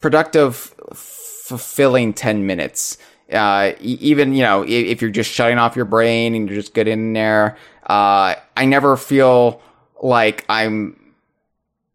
[0.00, 2.96] productive fulfilling 10 minutes.
[3.30, 6.72] Uh, even you know if, if, you're just shutting off your brain and you're just
[6.72, 9.60] getting in there, uh, I never feel
[10.00, 10.98] like I'm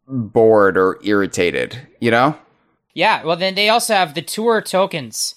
[0.07, 1.79] bored or irritated.
[1.99, 2.37] You know?
[2.93, 3.23] Yeah.
[3.23, 5.33] Well, then they also have the tour tokens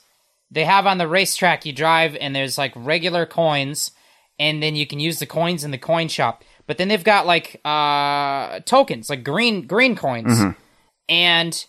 [0.50, 3.90] they have on the racetrack you drive and there's like regular coins
[4.38, 6.44] and then you can use the coins in the coin shop.
[6.66, 10.38] But then they've got like uh tokens like green green coins.
[10.38, 10.50] Mm-hmm.
[11.08, 11.66] and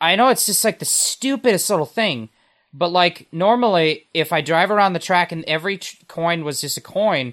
[0.00, 2.28] i know it's just like the stupidest little thing
[2.74, 6.76] but like normally if i drive around the track and every t- coin was just
[6.76, 7.32] a coin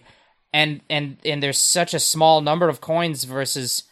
[0.53, 3.83] and and and there's such a small number of coins versus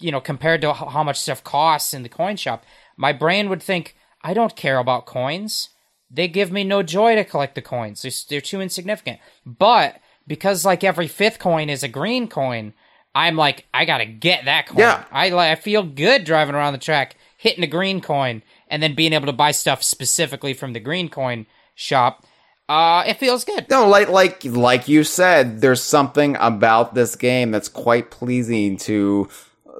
[0.00, 2.64] you know compared to how much stuff costs in the coin shop
[2.96, 5.70] my brain would think i don't care about coins
[6.12, 8.02] they give me no joy to collect the coins.
[8.02, 9.18] They're, they're too insignificant.
[9.46, 12.74] But because like every fifth coin is a green coin,
[13.14, 14.78] I'm like, I gotta get that coin.
[14.78, 15.04] Yeah.
[15.10, 19.12] I I feel good driving around the track, hitting a green coin, and then being
[19.12, 22.24] able to buy stuff specifically from the green coin shop.
[22.68, 23.68] Uh, it feels good.
[23.68, 29.28] No, like like like you said, there's something about this game that's quite pleasing to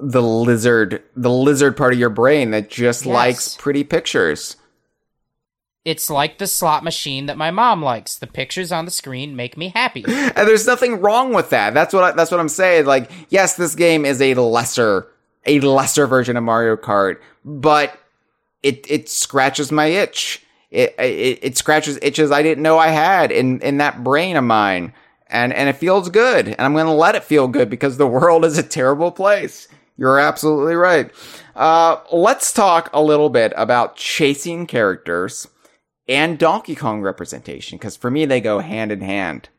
[0.01, 3.13] the lizard, the lizard part of your brain that just yes.
[3.13, 4.57] likes pretty pictures.
[5.85, 8.15] It's like the slot machine that my mom likes.
[8.15, 10.05] The pictures on the screen make me happy.
[10.35, 11.73] And there's nothing wrong with that.
[11.73, 12.85] That's what I, that's what I'm saying.
[12.85, 15.07] Like, yes, this game is a lesser
[15.45, 17.97] a lesser version of Mario Kart, but
[18.63, 20.41] it it scratches my itch.
[20.71, 24.43] It, it it scratches itches I didn't know I had in in that brain of
[24.43, 24.93] mine.
[25.27, 26.47] And and it feels good.
[26.47, 29.67] And I'm going to let it feel good because the world is a terrible place.
[29.97, 31.11] You're absolutely right.
[31.55, 35.47] Uh, let's talk a little bit about chasing characters
[36.07, 39.49] and Donkey Kong representation, because for me, they go hand in hand.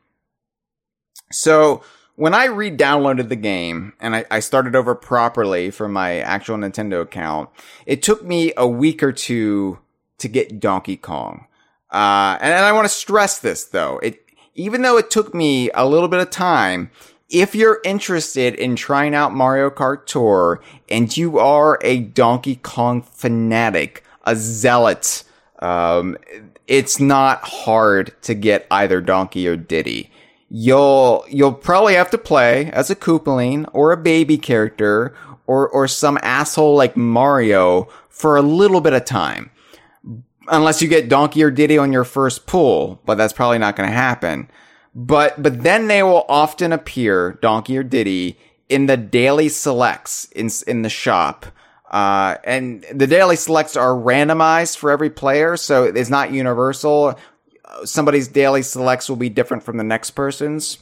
[1.31, 1.83] So,
[2.15, 7.01] when I re-downloaded the game and I, I, started over properly from my actual Nintendo
[7.01, 7.49] account,
[7.85, 9.79] it took me a week or two
[10.19, 11.47] to get Donkey Kong.
[11.91, 13.99] Uh, and, and I want to stress this though.
[13.99, 14.21] It,
[14.53, 16.89] even though it took me a little bit of time,
[17.29, 23.01] if you're interested in trying out Mario Kart Tour and you are a Donkey Kong
[23.01, 25.24] fanatic, a zealot,
[25.65, 26.17] um,
[26.67, 30.11] it's not hard to get either Donkey or Diddy.
[30.49, 35.15] You'll you'll probably have to play as a Koopaling or a baby character
[35.47, 39.49] or or some asshole like Mario for a little bit of time.
[40.47, 43.89] Unless you get Donkey or Diddy on your first pull, but that's probably not going
[43.89, 44.47] to happen.
[44.93, 48.37] But but then they will often appear, Donkey or Diddy,
[48.69, 51.47] in the daily selects in in the shop.
[51.95, 57.17] Uh, and the daily selects are randomized for every player, so it's not universal.
[57.85, 60.77] Somebody's daily selects will be different from the next person's,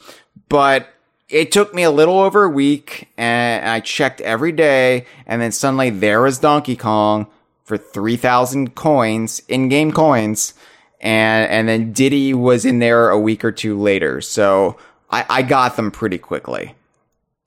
[0.50, 0.88] but
[1.30, 5.52] it took me a little over a week and I checked every day and then
[5.52, 7.28] suddenly there was Donkey Kong
[7.64, 10.56] for 3000 coins, in-game coins.
[11.00, 14.20] And, and then Diddy was in there a week or two later.
[14.20, 14.78] So
[15.12, 16.74] I, I got them pretty quickly.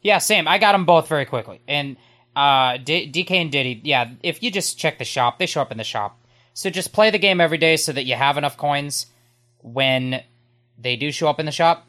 [0.03, 0.47] Yeah, same.
[0.47, 1.61] I got them both very quickly.
[1.67, 1.97] And
[2.37, 5.73] uh, D- DK and Diddy, yeah, if you just check the shop, they show up
[5.73, 6.21] in the shop.
[6.53, 9.07] So just play the game every day so that you have enough coins
[9.59, 10.23] when
[10.79, 11.87] they do show up in the shop,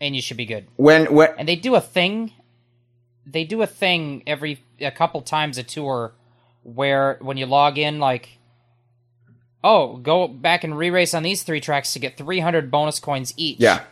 [0.00, 0.66] and you should be good.
[0.76, 2.32] When, when, And they do a thing.
[3.24, 6.12] They do a thing every a couple times a tour
[6.62, 8.38] where when you log in, like,
[9.62, 13.60] oh, go back and re-race on these three tracks to get 300 bonus coins each.
[13.60, 13.82] yeah.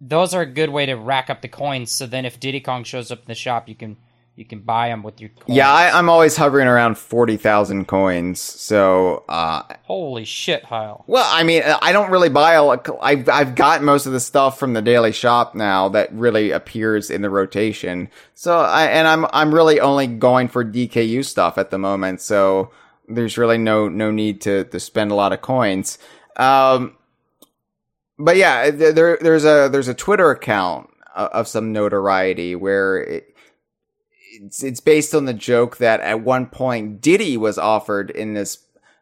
[0.00, 1.90] those are a good way to rack up the coins.
[1.90, 3.96] So then, if Diddy Kong shows up in the shop, you can
[4.36, 5.56] you can buy them with your coins.
[5.56, 8.40] Yeah, I, I'm always hovering around 40,000 coins.
[8.40, 11.04] So, uh, Holy shit, Hyle.
[11.06, 12.88] Well, I mean, I don't really buy a lot.
[13.00, 17.10] I've, I've got most of the stuff from the daily shop now that really appears
[17.10, 18.08] in the rotation.
[18.34, 22.20] So I, and I'm, I'm really only going for DKU stuff at the moment.
[22.20, 22.72] So
[23.06, 25.96] there's really no, no need to, to spend a lot of coins.
[26.36, 26.96] Um,
[28.18, 33.33] but yeah, there, there's a, there's a Twitter account of some notoriety where it,
[34.42, 38.58] it's, it's based on the joke that at one point Diddy was offered in this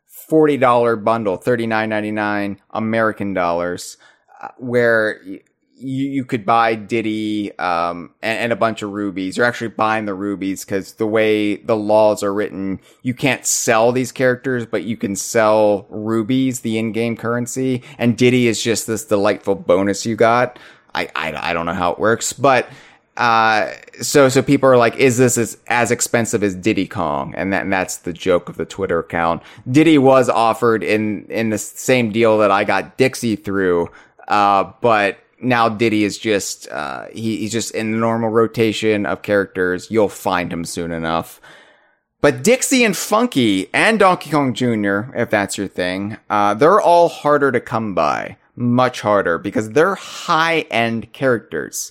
[0.07, 3.97] forty dollar bundle, thirty nine ninety nine American dollars,
[4.41, 5.41] uh, where you
[5.75, 9.37] you could buy Diddy um, and, and a bunch of rubies.
[9.37, 13.91] You're actually buying the rubies because the way the laws are written, you can't sell
[13.91, 17.83] these characters, but you can sell rubies, the in game currency.
[17.99, 20.57] And Diddy is just this delightful bonus you got.
[20.95, 22.69] I, I, I don't know how it works, but
[23.17, 27.35] uh, so so people are like, is this as, as expensive as Diddy Kong?
[27.37, 29.43] And that and that's the joke of the Twitter account.
[29.71, 33.91] Diddy was offered in in the same deal that I got Dixie through,
[34.29, 39.21] uh, but now Diddy is just uh, he, he's just in the normal rotation of
[39.23, 39.91] characters.
[39.91, 41.41] You'll find him soon enough.
[42.23, 47.09] But Dixie and Funky and Donkey Kong Jr., if that's your thing, uh, they're all
[47.09, 48.37] harder to come by.
[48.55, 51.91] Much harder because they're high end characters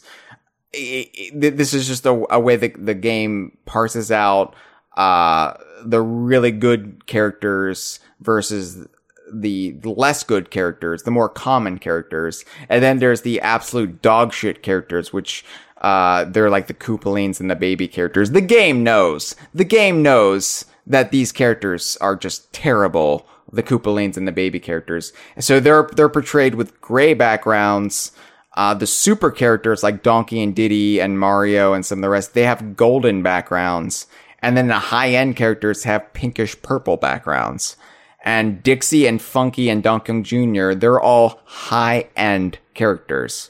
[0.74, 4.56] this is just a, a way that the game parses out
[4.98, 5.54] uh,
[5.84, 8.88] the really good characters versus
[9.34, 14.62] the less good characters, the more common characters, and then there's the absolute dog shit
[14.62, 15.46] characters, which
[15.82, 18.32] uh, they're like the Koopalings and the baby characters.
[18.32, 19.36] The game knows.
[19.54, 23.26] The game knows that these characters are just terrible.
[23.52, 25.12] The Koopalings and the baby characters.
[25.40, 28.12] So they're they're portrayed with gray backgrounds.
[28.54, 32.34] Uh, the super characters like Donkey and Diddy and Mario and some of the rest,
[32.34, 34.08] they have golden backgrounds.
[34.40, 37.78] And then the high end characters have pinkish purple backgrounds.
[38.24, 43.50] And Dixie and Funky and Donkey Jr., they're all high end characters.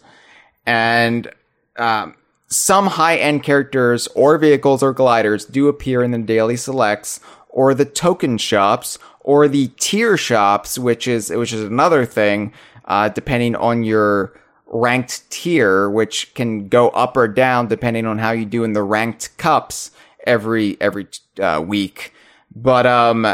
[0.65, 1.29] And,
[1.77, 2.15] um,
[2.47, 7.73] some high end characters or vehicles or gliders do appear in the daily selects or
[7.73, 12.53] the token shops or the tier shops, which is, which is another thing,
[12.85, 14.33] uh, depending on your,
[14.71, 18.83] ranked tier, which can go up or down depending on how you do in the
[18.83, 19.91] ranked cups
[20.25, 21.07] every every
[21.39, 22.13] uh, week.
[22.55, 23.27] But um,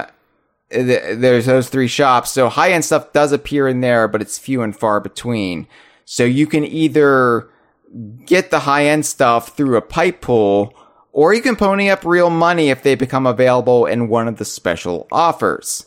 [0.71, 2.31] th- there's those three shops.
[2.31, 5.67] So high end stuff does appear in there, but it's few and far between.
[6.05, 7.49] So you can either
[8.25, 10.73] get the high end stuff through a pipe pull,
[11.11, 14.45] or you can pony up real money if they become available in one of the
[14.45, 15.85] special offers.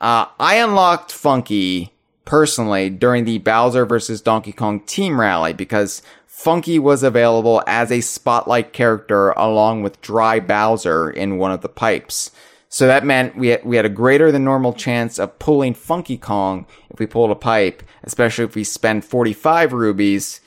[0.00, 1.93] Uh, I unlocked Funky
[2.24, 4.20] personally during the Bowser vs.
[4.20, 10.40] Donkey Kong team rally because Funky was available as a spotlight character along with Dry
[10.40, 12.30] Bowser in one of the pipes.
[12.68, 16.18] So that meant we had, we had a greater than normal chance of pulling Funky
[16.18, 20.40] Kong if we pulled a pipe, especially if we spend 45 rubies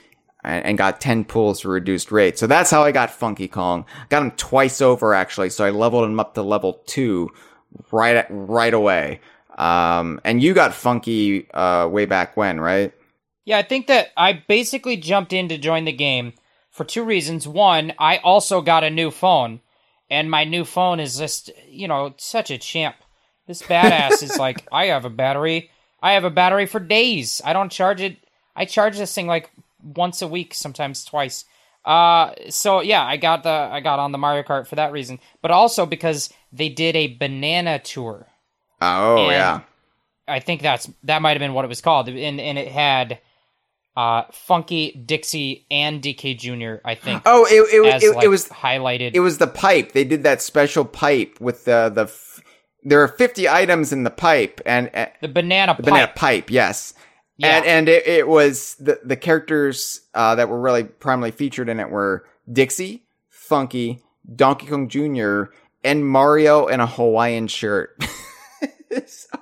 [0.43, 2.37] and, and got 10 pulls for reduced rate.
[2.37, 3.85] So that's how I got Funky Kong.
[4.09, 7.29] Got him twice over actually, so I leveled him up to level 2
[7.91, 9.21] right right away.
[9.57, 12.93] Um, and you got funky uh, way back when, right?
[13.45, 16.33] Yeah, I think that I basically jumped in to join the game
[16.69, 17.47] for two reasons.
[17.47, 19.61] One, I also got a new phone,
[20.09, 22.95] and my new phone is just, you know, such a champ.
[23.47, 25.71] This badass is like, I have a battery.
[26.01, 27.41] I have a battery for days.
[27.43, 28.17] I don't charge it.
[28.55, 29.49] I charge this thing like
[29.81, 31.45] once a week, sometimes twice.
[31.85, 35.19] Uh, so yeah, I got the I got on the Mario Kart for that reason,
[35.41, 38.27] but also because they did a banana tour.
[38.81, 39.59] Oh And yeah.
[40.27, 43.19] I think that's that might have been what it was called, and and it had
[43.95, 46.81] uh, Funky, Dixie, and DK Jr.
[46.85, 47.23] I think.
[47.25, 49.11] Oh, it it, as, it, like, it was highlighted.
[49.13, 49.93] it was the pipe.
[49.93, 52.03] They did that special pipe with the the.
[52.03, 52.41] F-
[52.83, 55.91] there are fifty items in the pipe, and uh, the banana the pipe.
[55.91, 56.51] banana pipe.
[56.51, 56.93] Yes,
[57.37, 57.57] Yeah.
[57.57, 61.79] and and it, it was the the characters uh, that were really primarily featured in
[61.79, 64.01] it were Dixie, Funky,
[64.35, 65.45] Donkey Kong Jr.,
[65.85, 67.97] and Mario in a Hawaiian shirt.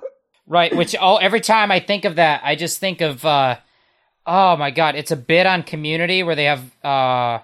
[0.48, 3.56] Right, which oh every time I think of that, I just think of uh
[4.26, 7.40] oh my god, it's a bit on community where they have uh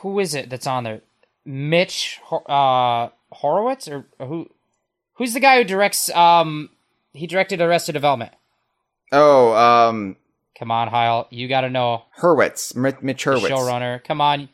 [0.00, 1.00] who is it that's on there?
[1.44, 4.48] Mitch uh Horowitz or who
[5.14, 6.70] who's the guy who directs um
[7.12, 8.30] he directed Arrested Development.
[9.10, 10.16] oh, um,
[10.56, 13.48] Come on, Hyle, you got to know Hurwitz, Mi- Mitch Hurwitz.
[13.50, 14.02] showrunner.
[14.04, 14.48] Come on.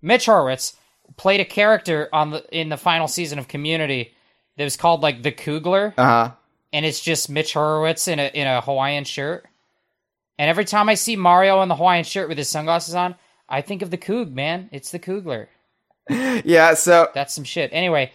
[0.00, 0.76] Mitch Horowitz
[1.18, 4.13] played a character on the in the final season of Community
[4.56, 5.92] that was called like the Koogler.
[5.96, 6.30] Uh huh.
[6.72, 9.46] and it's just Mitch Horowitz in a in a Hawaiian shirt.
[10.38, 13.14] And every time I see Mario in the Hawaiian shirt with his sunglasses on,
[13.48, 14.68] I think of the Coog, man.
[14.72, 15.48] It's the Kugler.
[16.44, 16.74] Yeah.
[16.74, 17.70] So That's some shit.
[17.72, 18.12] Anyway,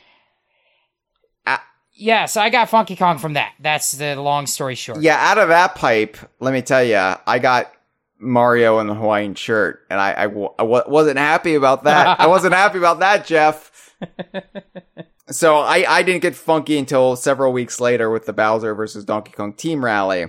[1.47, 1.63] Ah.
[1.93, 3.53] yeah, so I got Funky Kong from that.
[3.59, 5.01] That's the long story short.
[5.01, 7.71] Yeah, out of that pipe, let me tell you, I got
[8.19, 12.19] Mario in the Hawaiian shirt, and I, I, w- I w- wasn't happy about that.
[12.19, 13.95] I wasn't happy about that, Jeff.
[15.29, 19.31] so I, I didn't get funky until several weeks later with the Bowser versus Donkey
[19.31, 20.27] Kong Team Rally.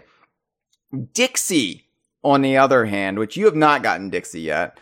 [1.13, 1.87] Dixie,
[2.23, 4.79] on the other hand, which you have not gotten Dixie yet,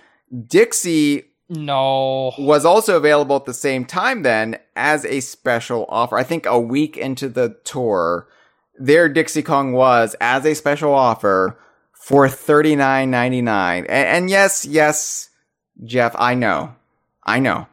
[0.46, 2.32] Dixie No.
[2.38, 6.16] was also available at the same time then as a special offer.
[6.16, 8.28] I think a week into the tour,
[8.78, 11.58] there Dixie Kong was as a special offer
[11.92, 13.84] for thirty nine ninety nine.
[13.84, 15.30] And, and yes, yes,
[15.84, 16.74] Jeff, I know,
[17.24, 17.66] I know.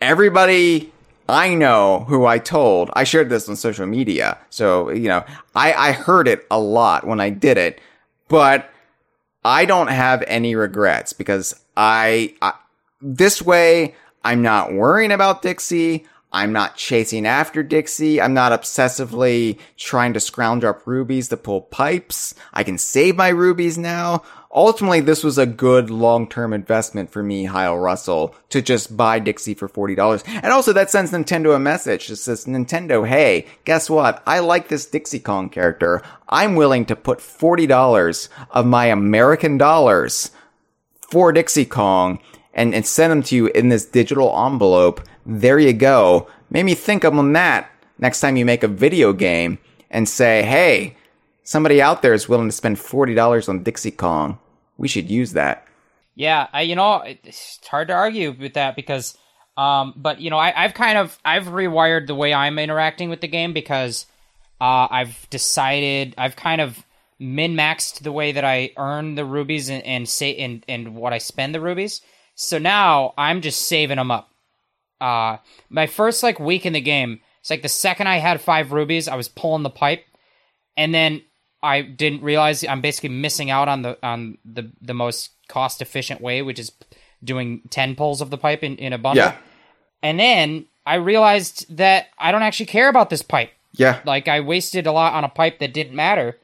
[0.00, 0.92] Everybody
[1.28, 2.90] I know who I told.
[2.94, 5.24] I shared this on social media, so you know
[5.54, 7.80] I I heard it a lot when I did it,
[8.28, 8.70] but
[9.44, 12.54] I don't have any regrets because I, I
[13.00, 13.94] this way,
[14.24, 16.06] I'm not worrying about Dixie.
[16.32, 18.20] I'm not chasing after Dixie.
[18.20, 22.34] I'm not obsessively trying to scrounge up rubies to pull pipes.
[22.52, 24.22] I can save my rubies now.
[24.54, 29.52] Ultimately, this was a good long-term investment for me, Hyle Russell, to just buy Dixie
[29.54, 30.22] for $40.
[30.26, 32.10] And also that sends Nintendo a message.
[32.10, 34.22] It says, Nintendo, hey, guess what?
[34.26, 36.02] I like this Dixie Kong character.
[36.28, 40.30] I'm willing to put $40 of my American dollars
[41.10, 42.18] for Dixie Kong
[42.54, 45.02] and, and send them to you in this digital envelope.
[45.26, 46.26] There you go.
[46.50, 49.58] Made me think of on that next time you make a video game
[49.90, 50.96] and say, hey,
[51.48, 54.38] somebody out there is willing to spend $40 on Dixie Kong.
[54.76, 55.66] We should use that.
[56.14, 59.16] Yeah, I, you know, it's hard to argue with that because,
[59.56, 63.22] um, but you know, I, I've kind of I've rewired the way I'm interacting with
[63.22, 64.04] the game because
[64.60, 66.84] uh, I've decided I've kind of
[67.18, 71.12] min maxed the way that I earn the rubies and and say and and what
[71.12, 72.02] I spend the rubies.
[72.34, 74.28] So now I'm just saving them up.
[75.00, 75.38] Uh,
[75.70, 79.08] my first like week in the game, it's like the second I had five rubies,
[79.08, 80.04] I was pulling the pipe,
[80.76, 81.22] and then
[81.62, 86.20] I didn't realize I'm basically missing out on the on the the most cost efficient
[86.20, 86.72] way, which is
[87.22, 89.24] doing ten pulls of the pipe in, in a bundle.
[89.24, 89.36] Yeah.
[90.02, 93.50] And then I realized that I don't actually care about this pipe.
[93.72, 94.00] Yeah.
[94.04, 96.38] Like I wasted a lot on a pipe that didn't matter.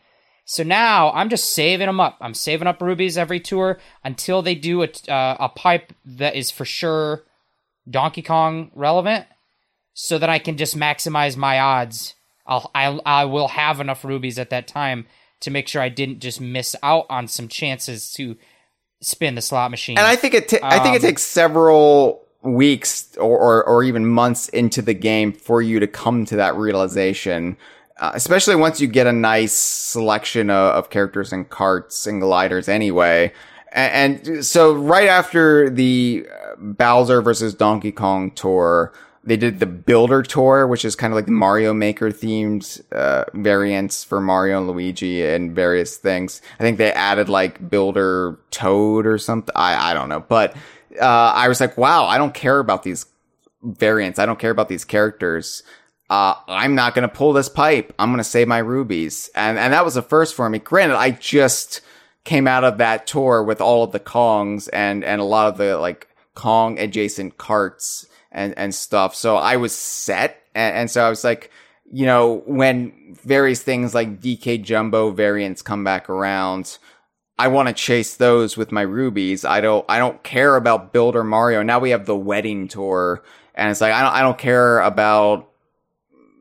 [0.44, 2.18] So now I'm just saving them up.
[2.20, 6.50] I'm saving up rubies every tour until they do a uh, a pipe that is
[6.50, 7.22] for sure
[7.88, 9.26] Donkey Kong relevant,
[9.94, 12.14] so that I can just maximize my odds.
[12.46, 15.06] I'll I I will have enough rubies at that time
[15.40, 18.36] to make sure I didn't just miss out on some chances to
[19.00, 19.98] spin the slot machine.
[19.98, 23.84] And I think it, ta- I think it Um, takes several weeks or, or, or
[23.84, 27.56] even months into the game for you to come to that realization.
[27.98, 32.68] Uh, especially once you get a nice selection of, of characters and carts and gliders
[32.68, 33.32] anyway.
[33.72, 38.92] And, and so right after the uh, Bowser versus Donkey Kong tour,
[39.26, 43.24] they did the Builder tour, which is kind of like the Mario Maker themed uh,
[43.32, 46.42] variants for Mario and Luigi and various things.
[46.58, 49.54] I think they added like Builder Toad or something.
[49.56, 50.54] I I don't know, but
[51.00, 53.06] uh, I was like, wow, I don't care about these
[53.62, 54.18] variants.
[54.18, 55.62] I don't care about these characters.
[56.10, 57.94] Uh, I'm not gonna pull this pipe.
[57.98, 60.58] I'm gonna save my rubies, and and that was the first for me.
[60.58, 61.80] Granted, I just
[62.24, 65.56] came out of that tour with all of the Kongs and and a lot of
[65.56, 69.14] the like Kong adjacent carts and and stuff.
[69.14, 71.50] So I was set, and, and so I was like,
[71.90, 76.78] you know, when various things like DK Jumbo variants come back around.
[77.36, 79.44] I want to chase those with my rubies.
[79.44, 81.64] I don't, I don't care about Builder Mario.
[81.64, 83.24] Now we have the wedding tour
[83.54, 85.50] and it's like, I don't, I don't care about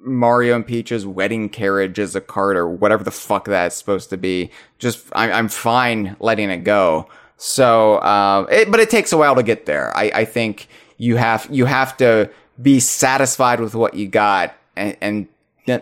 [0.01, 4.17] Mario and Peach's wedding carriage as a cart or whatever the fuck that's supposed to
[4.17, 4.51] be.
[4.79, 7.07] Just I'm, I'm fine letting it go.
[7.37, 9.95] So, uh, it, but it takes a while to get there.
[9.95, 10.67] I, I think
[10.97, 12.29] you have you have to
[12.61, 15.27] be satisfied with what you got and, and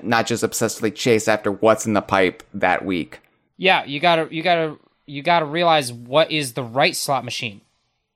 [0.03, 3.19] not just obsessively chase after what's in the pipe that week.
[3.57, 7.61] Yeah, you gotta you gotta you gotta realize what is the right slot machine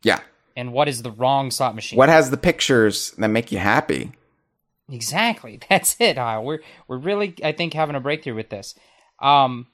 [0.03, 0.19] Yeah.
[0.55, 1.97] and what is the wrong slot machine.
[1.97, 4.11] What has the pictures that make you happy?
[4.91, 5.59] Exactly.
[5.69, 6.17] That's it.
[6.17, 8.75] Uh, we're we're really I think having a breakthrough with this.
[9.19, 9.67] Um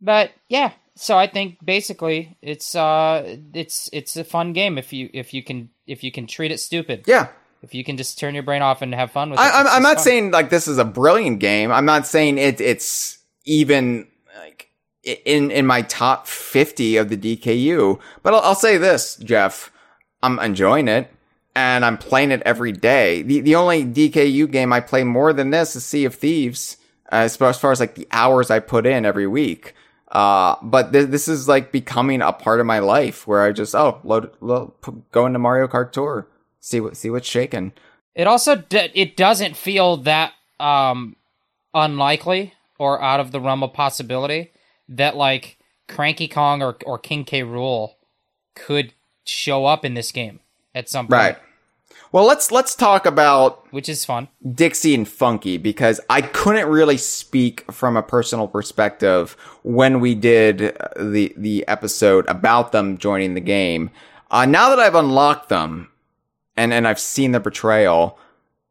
[0.00, 5.10] but yeah, so I think basically it's uh it's it's a fun game if you
[5.12, 7.04] if you can if you can treat it stupid.
[7.06, 7.28] Yeah.
[7.62, 9.42] If you can just turn your brain off and have fun with it.
[9.42, 10.04] I, I'm, I'm not fun.
[10.04, 11.72] saying like this is a brilliant game.
[11.72, 14.06] I'm not saying it, it's even
[14.38, 14.68] like
[15.02, 17.98] in in my top 50 of the DKU.
[18.22, 19.72] But I'll, I'll say this, Jeff.
[20.22, 21.10] I'm enjoying it,
[21.56, 23.22] and I'm playing it every day.
[23.22, 26.76] The the only DKU game I play more than this is Sea of Thieves.
[27.10, 29.74] Uh, as far as far as like the hours I put in every week.
[30.14, 33.74] Uh, but th- this is like becoming a part of my life where I just
[33.74, 36.28] oh load, load p- go into Mario Kart Tour,
[36.60, 37.72] see what see what's shaking.
[38.14, 41.16] It also d- it doesn't feel that um
[41.74, 44.52] unlikely or out of the realm of possibility
[44.88, 45.58] that like
[45.88, 47.42] Cranky Kong or or King K.
[47.42, 47.94] Rool
[48.54, 50.38] could show up in this game
[50.76, 51.38] at some point, Right.
[52.14, 54.28] Well, let's let's talk about which is fun.
[54.48, 59.32] Dixie and Funky because I couldn't really speak from a personal perspective
[59.64, 63.90] when we did the the episode about them joining the game.
[64.30, 65.90] Uh, now that I've unlocked them
[66.56, 68.16] and and I've seen the portrayal,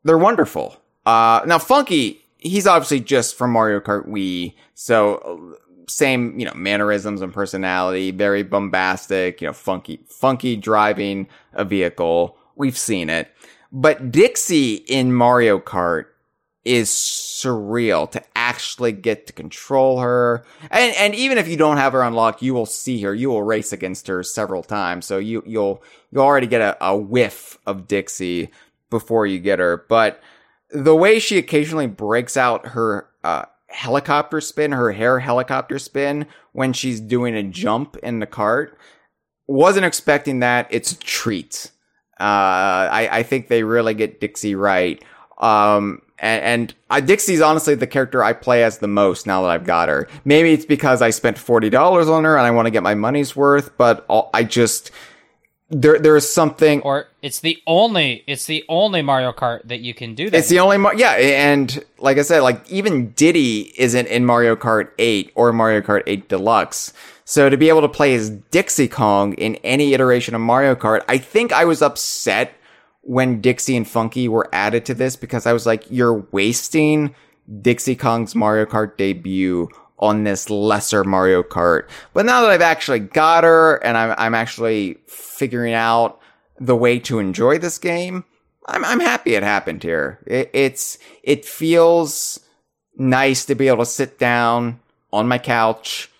[0.05, 0.77] they're wonderful.
[1.05, 6.53] Uh, now Funky, he's obviously just from Mario Kart Wii, so uh, same you know
[6.55, 12.37] mannerisms and personality, very bombastic, you know funky funky driving a vehicle.
[12.55, 13.31] We've seen it.
[13.71, 16.05] But Dixie in Mario Kart
[16.63, 20.45] is surreal to actually get to control her.
[20.71, 23.13] And and even if you don't have her unlocked, you will see her.
[23.13, 25.05] You will race against her several times.
[25.05, 28.49] So you you'll you already get a, a whiff of Dixie
[28.89, 29.85] before you get her.
[29.89, 30.21] But
[30.69, 36.71] the way she occasionally breaks out her uh, helicopter spin, her hair helicopter spin when
[36.73, 38.77] she's doing a jump in the cart,
[39.47, 40.67] wasn't expecting that.
[40.69, 41.71] It's a treat.
[42.19, 45.03] Uh, I, I think they really get Dixie right.
[45.39, 49.49] Um, and, and uh, Dixie's honestly the character I play as the most now that
[49.49, 50.07] I've got her.
[50.23, 52.95] Maybe it's because I spent forty dollars on her and I want to get my
[52.95, 54.91] money's worth, but all, I just
[55.73, 56.81] there there is something.
[56.81, 60.37] Or it's the only it's the only Mario Kart that you can do that.
[60.37, 64.55] It's the only Mar- yeah, and like I said, like even Diddy isn't in Mario
[64.55, 66.93] Kart 8 or Mario Kart 8 Deluxe.
[67.25, 71.03] So to be able to play as Dixie Kong in any iteration of Mario Kart,
[71.07, 72.53] I think I was upset
[73.01, 77.15] when Dixie and Funky were added to this because I was like, you're wasting
[77.61, 79.69] Dixie Kong's Mario Kart debut
[80.03, 81.87] on this lesser Mario Kart.
[82.13, 86.19] But now that I've actually got her and I'm, I'm actually figuring out
[86.59, 88.25] the way to enjoy this game,
[88.67, 90.19] I'm, I'm happy it happened here.
[90.27, 92.41] It, it's, it feels
[92.97, 94.81] nice to be able to sit down
[95.13, 96.11] on my couch,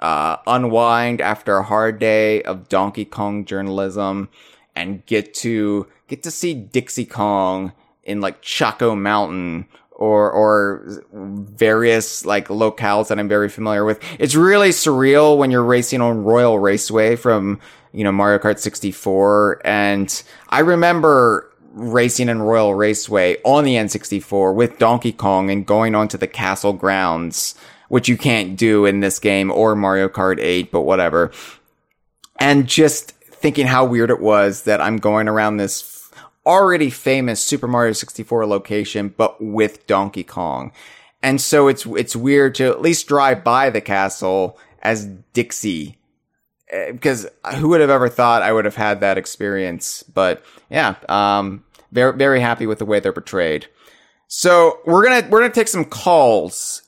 [0.00, 4.28] uh, unwind after a hard day of Donkey Kong journalism
[4.76, 7.72] and get to, get to see Dixie Kong
[8.02, 14.00] in like Choco Mountain or, or various like locales that I'm very familiar with.
[14.18, 17.60] It's really surreal when you're racing on Royal Raceway from,
[17.92, 19.62] you know, Mario Kart 64.
[19.64, 25.94] And I remember racing in Royal Raceway on the N64 with Donkey Kong and going
[25.94, 27.54] onto the castle grounds,
[27.88, 31.30] which you can't do in this game or Mario Kart 8, but whatever.
[32.38, 35.82] And just thinking how weird it was that I'm going around this
[36.46, 40.72] already famous Super Mario 64 location, but with Donkey Kong.
[41.22, 45.98] And so it's, it's weird to at least drive by the castle as Dixie.
[46.70, 47.26] Because
[47.56, 50.02] who would have ever thought I would have had that experience?
[50.02, 53.68] But yeah, um, very, very happy with the way they're portrayed.
[54.26, 56.82] So we're gonna, we're gonna take some calls.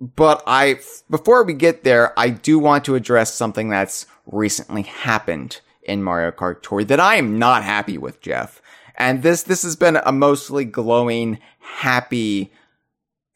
[0.00, 5.60] But I, before we get there, I do want to address something that's recently happened
[5.82, 8.60] in Mario Kart Tour that I am not happy with, Jeff.
[8.96, 12.52] And this, this has been a mostly glowing, happy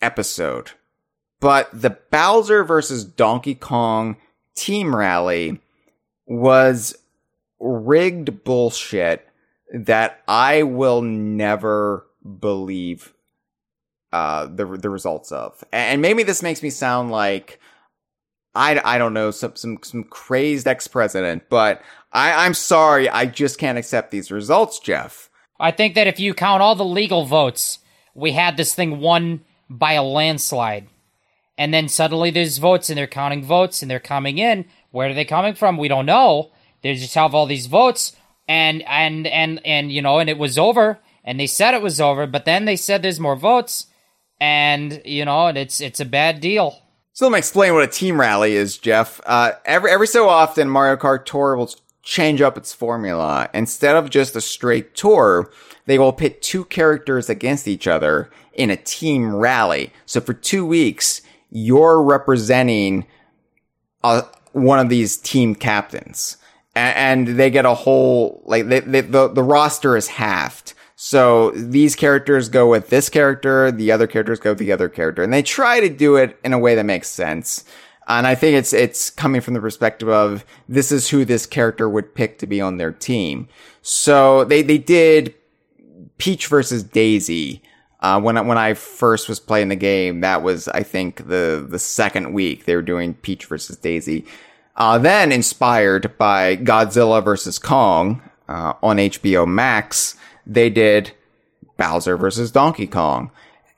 [0.01, 0.73] episode.
[1.41, 4.17] But the Bowser versus Donkey Kong
[4.55, 5.61] team rally
[6.27, 6.97] was
[7.61, 9.27] rigged bullshit
[9.73, 12.07] that I will never
[12.41, 13.13] believe
[14.13, 15.63] uh, the the results of.
[15.73, 17.61] And maybe this makes me sound like
[18.57, 23.27] I, I don't know some some some crazed ex president, but I I'm sorry, I
[23.27, 25.31] just can't accept these results, Jeff.
[25.61, 27.79] I think that if you count all the legal votes,
[28.15, 30.89] we had this thing won by a landslide.
[31.59, 34.67] And then suddenly there's votes and they're counting votes and they're coming in.
[34.91, 35.79] Where are they coming from?
[35.79, 36.51] We don't know.
[36.83, 38.15] They just have all these votes
[38.49, 42.01] and and and and you know, and it was over and they said it was
[42.01, 43.87] over, but then they said there's more votes
[44.41, 46.83] and you know, and it's it's a bad deal.
[47.17, 49.23] So let me explain what a team rally is, Jeff.
[49.25, 53.49] Uh, every every so often, Mario Kart Tour will change up its formula.
[53.55, 55.51] Instead of just a straight tour,
[55.87, 59.95] they will pit two characters against each other in a team rally.
[60.05, 63.07] So for two weeks, you're representing
[64.05, 64.21] uh,
[64.53, 66.37] one of these team captains,
[66.75, 70.75] and, and they get a whole like they, they, the the roster is halved.
[70.99, 75.23] So these characters go with this character, the other characters go with the other character,
[75.23, 77.65] and they try to do it in a way that makes sense.
[78.09, 81.89] And I think it's it's coming from the perspective of this is who this character
[81.89, 83.49] would pick to be on their team.
[83.83, 85.35] So they they did
[86.17, 87.63] Peach versus Daisy.
[88.01, 91.67] Uh, when I, when I first was playing the game, that was I think the
[91.69, 94.25] the second week they were doing Peach versus Daisy.
[94.77, 100.16] Uh, then inspired by Godzilla versus Kong uh, on HBO Max,
[100.47, 101.13] they did
[101.77, 103.31] Bowser versus Donkey Kong.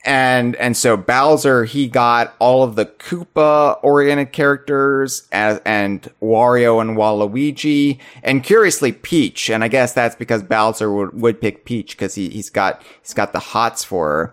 [0.04, 6.80] And, and so Bowser, he got all of the Koopa oriented characters as, and Wario
[6.80, 9.50] and Waluigi and curiously Peach.
[9.50, 13.12] And I guess that's because Bowser would, would pick Peach because he, he's got, he's
[13.12, 14.32] got the hots for her.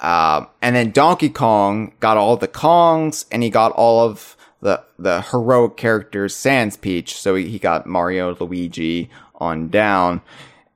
[0.00, 4.82] Uh, and then Donkey Kong got all the Kongs and he got all of the,
[4.98, 7.18] the heroic characters sans Peach.
[7.18, 10.22] So he, he got Mario, Luigi on down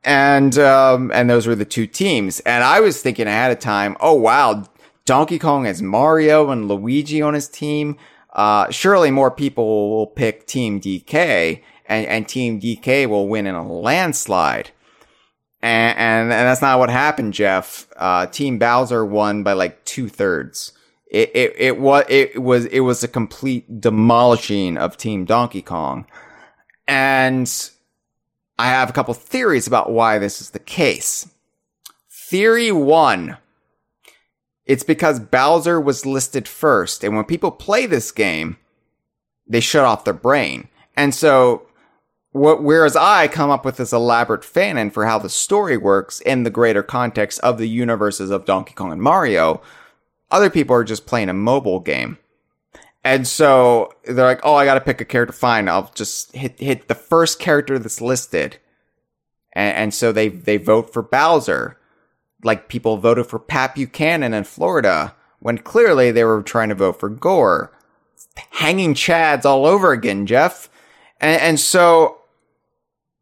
[0.04, 2.40] and um, and those were the two teams.
[2.40, 4.64] And I was thinking ahead of time, oh wow,
[5.04, 7.96] Donkey Kong has Mario and Luigi on his team.
[8.32, 13.54] Uh, surely more people will pick Team DK, and, and Team DK will win in
[13.54, 14.70] a landslide.
[15.60, 17.88] And, and, and that's not what happened, Jeff.
[17.96, 20.72] Uh, Team Bowser won by like two thirds.
[21.10, 26.06] It, it, it was, it was, it was a complete demolishing of Team Donkey Kong.
[26.86, 27.50] And
[28.58, 31.28] I have a couple theories about why this is the case.
[32.10, 33.38] Theory one.
[34.66, 38.58] It's because Bowser was listed first, and when people play this game,
[39.46, 40.68] they shut off their brain.
[40.94, 41.66] And so,
[42.32, 46.50] whereas I come up with this elaborate fanon for how the story works in the
[46.50, 49.62] greater context of the universes of Donkey Kong and Mario,
[50.30, 52.18] other people are just playing a mobile game.
[53.08, 55.32] And so they're like, "Oh, I got to pick a character.
[55.32, 58.58] Fine, I'll just hit hit the first character that's listed."
[59.54, 61.78] And, and so they they vote for Bowser,
[62.44, 67.00] like people voted for Pat Buchanan in Florida when clearly they were trying to vote
[67.00, 67.72] for Gore.
[68.50, 70.68] Hanging Chads all over again, Jeff.
[71.18, 72.18] And, and so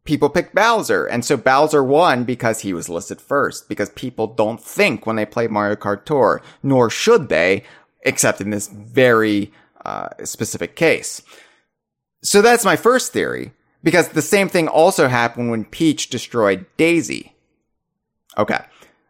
[0.03, 1.05] people picked Bowser.
[1.05, 5.25] And so Bowser won because he was listed first, because people don't think when they
[5.25, 7.63] play Mario Kart Tour, nor should they,
[8.01, 9.53] except in this very
[9.87, 11.21] uh, specific case.
[12.21, 13.53] So that's my first theory,
[13.83, 17.33] because the same thing also happened when Peach destroyed Daisy.
[18.37, 18.59] Okay.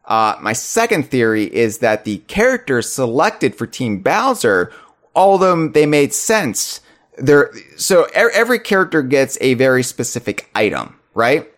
[0.06, 4.72] Uh, my second theory is that the characters selected for Team Bowser,
[5.14, 6.80] although they made sense,
[7.18, 11.52] they're, so every character gets a very specific item, right?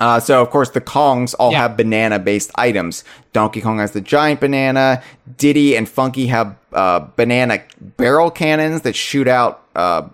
[0.00, 1.58] Uh, so of course the Kongs all yeah.
[1.58, 3.04] have banana based items.
[3.32, 5.00] Donkey Kong has the giant banana.
[5.36, 10.08] Diddy and Funky have uh, banana barrel cannons that shoot out uh,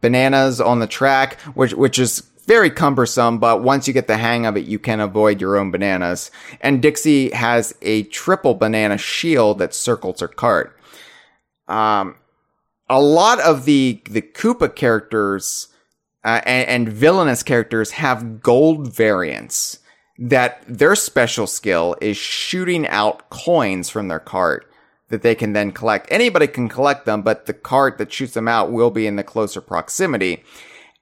[0.00, 3.38] bananas on the track, which which is very cumbersome.
[3.38, 6.30] But once you get the hang of it, you can avoid your own bananas.
[6.60, 10.78] And Dixie has a triple banana shield that circles her cart.
[11.68, 12.16] Um,
[12.88, 15.68] a lot of the the Koopa characters
[16.24, 19.80] uh, and, and villainous characters have gold variants
[20.18, 24.70] that their special skill is shooting out coins from their cart
[25.08, 26.08] that they can then collect.
[26.10, 29.22] Anybody can collect them, but the cart that shoots them out will be in the
[29.22, 30.42] closer proximity.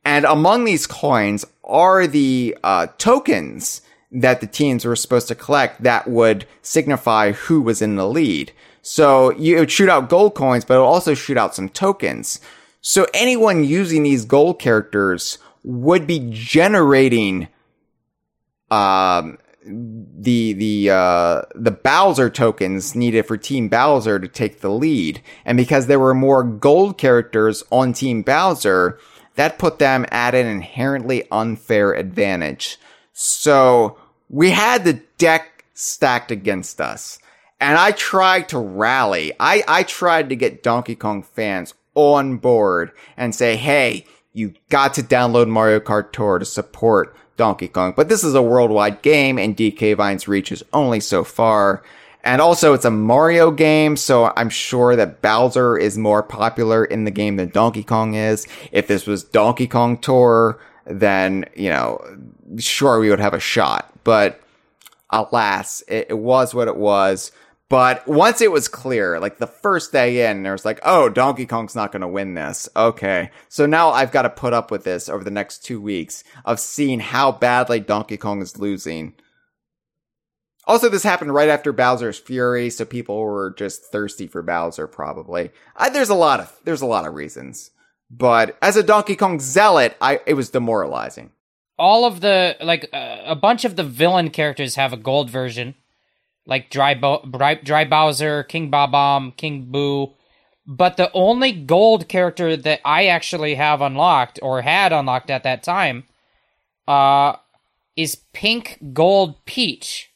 [0.04, 3.80] And among these coins are the uh, tokens
[4.12, 8.52] that the teams were supposed to collect that would signify who was in the lead.
[8.82, 12.38] So you would shoot out gold coins, but it would also shoot out some tokens.
[12.82, 17.48] So anyone using these gold characters would be generating
[18.70, 25.22] um, the the uh, the Bowser tokens needed for Team Bowser to take the lead,
[25.44, 28.98] and because there were more gold characters on Team Bowser,
[29.36, 32.78] that put them at an inherently unfair advantage.
[33.12, 37.18] So we had the deck stacked against us,
[37.60, 39.32] and I tried to rally.
[39.40, 44.94] I I tried to get Donkey Kong fans on board and say, hey, you got
[44.94, 47.92] to download Mario Kart Tour to support Donkey Kong.
[47.96, 51.82] But this is a worldwide game and DK Vine's reach is only so far.
[52.22, 57.04] And also, it's a Mario game, so I'm sure that Bowser is more popular in
[57.04, 58.46] the game than Donkey Kong is.
[58.72, 62.02] If this was Donkey Kong Tour, then, you know,
[62.56, 63.92] sure, we would have a shot.
[64.04, 64.40] But
[65.10, 67.30] alas, it, it was what it was.
[67.70, 71.46] But once it was clear, like the first day in, there was like, oh, Donkey
[71.46, 72.68] Kong's not going to win this.
[72.76, 73.30] Okay.
[73.48, 76.60] So now I've got to put up with this over the next two weeks of
[76.60, 79.14] seeing how badly Donkey Kong is losing
[80.66, 84.86] also, this happened right after Bowser's Fury, so people were just thirsty for Bowser.
[84.86, 87.70] Probably, I, there's a lot of there's a lot of reasons,
[88.10, 91.32] but as a Donkey Kong zealot, I it was demoralizing.
[91.78, 95.74] All of the like uh, a bunch of the villain characters have a gold version,
[96.46, 97.24] like Dry, Bo-
[97.62, 100.14] Dry, Bowser, King Bob-omb, King Boo.
[100.66, 105.62] But the only gold character that I actually have unlocked or had unlocked at that
[105.62, 106.04] time,
[106.88, 107.36] uh,
[107.96, 110.14] is Pink Gold Peach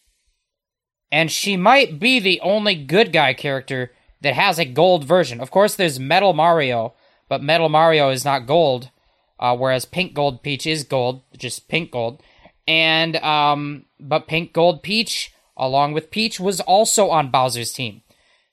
[1.11, 5.41] and she might be the only good guy character that has a gold version.
[5.41, 6.95] Of course, there's Metal Mario,
[7.29, 8.91] but Metal Mario is not gold,
[9.39, 12.23] uh, whereas Pink Gold Peach is gold, just pink gold.
[12.67, 18.03] And um, but Pink Gold Peach, along with Peach, was also on Bowser's team,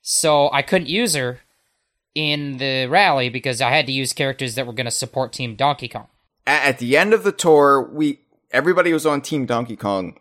[0.02, 1.40] so I couldn't use her
[2.14, 5.54] in the rally because I had to use characters that were going to support Team
[5.54, 6.08] Donkey Kong.
[6.46, 8.20] At the end of the tour, we
[8.50, 10.18] everybody was on Team Donkey Kong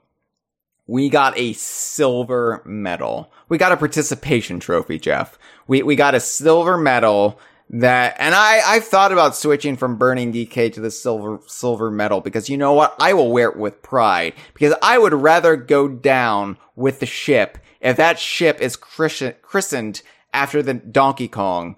[0.87, 3.31] we got a silver medal.
[3.49, 5.37] We got a participation trophy, Jeff.
[5.67, 7.39] We, we got a silver medal
[7.69, 12.21] that, and I, I've thought about switching from burning DK to the silver, silver medal
[12.21, 12.95] because you know what?
[12.99, 17.57] I will wear it with pride because I would rather go down with the ship.
[17.81, 20.01] If that ship is christened
[20.33, 21.75] after the Donkey Kong,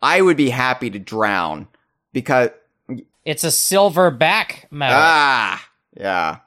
[0.00, 1.68] I would be happy to drown
[2.12, 2.50] because
[3.24, 4.98] it's a silver back medal.
[4.98, 6.38] Ah, yeah.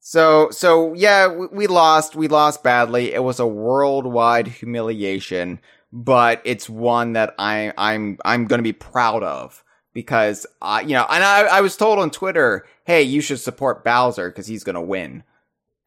[0.00, 2.16] So, so yeah, we, we lost.
[2.16, 3.12] We lost badly.
[3.12, 5.60] It was a worldwide humiliation,
[5.92, 9.62] but it's one that I, I'm, I'm going to be proud of
[9.92, 13.84] because, uh, you know, and I, I was told on Twitter, hey, you should support
[13.84, 15.22] Bowser because he's going to win.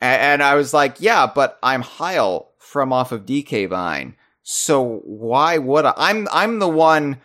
[0.02, 4.16] And, and, I was like, yeah, but I'm Hyle from off of DK Vine.
[4.44, 5.94] So why would I?
[5.98, 7.20] I'm, I'm the one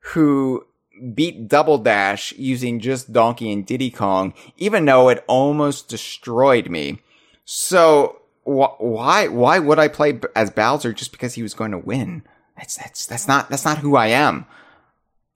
[0.00, 0.66] who
[1.14, 6.98] beat Double Dash using just Donkey and Diddy Kong, even though it almost destroyed me.
[7.44, 11.78] So wh- why why would I play as Bowser just because he was going to
[11.78, 12.22] win?
[12.56, 14.46] That's that's that's not that's not who I am.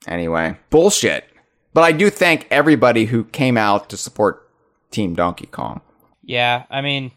[0.07, 1.25] Anyway, bullshit.
[1.75, 4.49] But I do thank everybody who came out to support
[4.91, 5.83] Team Donkey Kong.
[6.25, 7.13] Yeah, I mean,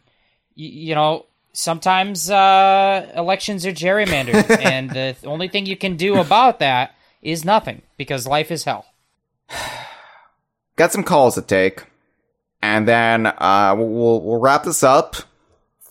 [0.55, 6.19] y- you know, sometimes uh, elections are gerrymandered, and the only thing you can do
[6.19, 8.85] about that is nothing because life is hell.
[10.75, 11.83] Got some calls to take,
[12.61, 15.15] and then uh, we'll we'll wrap this up.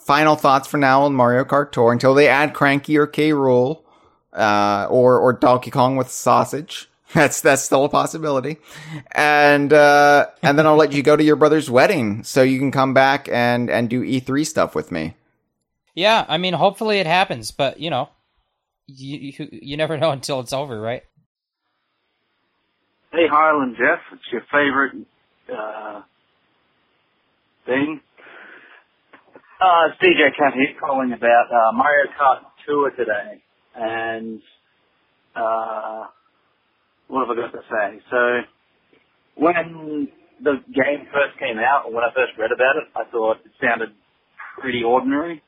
[0.04, 3.30] Final thoughts for now on Mario Kart Tour until they add Cranky or K.
[3.30, 3.82] Rool,
[4.32, 6.88] uh, or or Donkey Kong with sausage.
[7.12, 8.56] That's that's still a possibility,
[9.12, 12.70] and uh, and then I'll let you go to your brother's wedding so you can
[12.70, 15.14] come back and and do E3 stuff with me.
[15.94, 18.08] Yeah, I mean, hopefully it happens, but you know,
[18.86, 21.02] you you, you never know until it's over, right?
[23.12, 25.06] Hey, Hyle and Jeff, it's your favorite
[25.54, 26.00] uh,
[27.66, 28.00] thing.
[29.62, 33.42] Uh, it's DJ here calling about uh, Mario Kart Tour today,
[33.76, 34.42] and
[35.36, 36.06] uh,
[37.08, 38.00] what have I got to say?
[38.10, 38.40] So,
[39.36, 40.08] when
[40.42, 43.52] the game first came out, or when I first read about it, I thought it
[43.62, 43.90] sounded
[44.60, 45.42] pretty ordinary,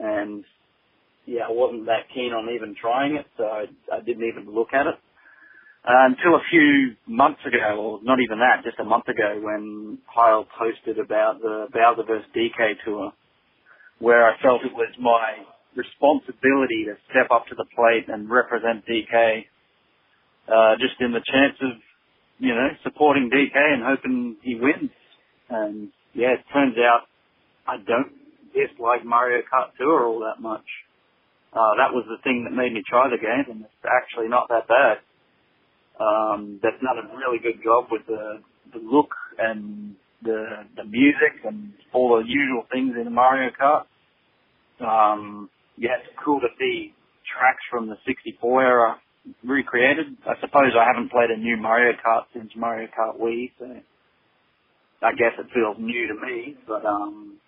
[0.00, 0.44] and
[1.26, 4.68] yeah, I wasn't that keen on even trying it, so I, I didn't even look
[4.74, 4.96] at it.
[5.88, 9.98] Uh, until a few months ago, or not even that, just a month ago, when
[10.06, 12.26] Hyle posted about the Bowser vs.
[12.36, 13.12] DK tour,
[13.98, 15.44] where I felt it was my
[15.76, 19.44] responsibility to step up to the plate and represent DK,
[20.48, 21.78] uh, just in the chance of,
[22.38, 24.90] you know, supporting DK and hoping he wins.
[25.50, 27.06] And yeah, it turns out
[27.66, 28.12] I don't
[28.54, 30.66] dislike Mario Kart Tour all that much.
[31.52, 34.48] Uh, that was the thing that made me try the game, and it's actually not
[34.48, 34.98] that bad
[36.00, 38.40] um, that's done a really good job with the,
[38.72, 43.84] the look and the the music and all the usual things in Mario Kart.
[44.80, 46.94] Um, yeah, it's cool to see
[47.38, 48.96] tracks from the 64 era
[49.44, 50.06] recreated.
[50.26, 53.66] I suppose I haven't played a new Mario Kart since Mario Kart Wii, so
[55.02, 56.56] I guess it feels new to me.
[56.66, 57.38] But um,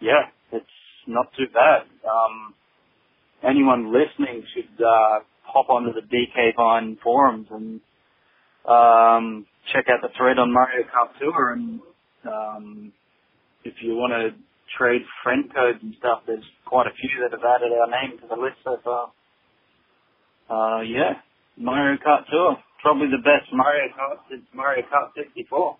[0.00, 0.66] yeah, it's
[1.06, 1.82] not too bad.
[2.08, 2.54] Um,
[3.42, 5.20] anyone listening should uh,
[5.68, 7.80] onto the DK Vine forums and
[8.66, 11.52] um, check out the thread on Mario Kart Tour.
[11.52, 11.80] And
[12.26, 12.92] um,
[13.64, 14.36] if you want to
[14.78, 16.22] trade friend codes and stuff.
[16.26, 19.12] There's quite a few that have added our name to the list so far.
[20.50, 21.14] Uh, yeah,
[21.58, 25.76] Mario Kart Tour, probably the best Mario Kart since Mario Kart 64.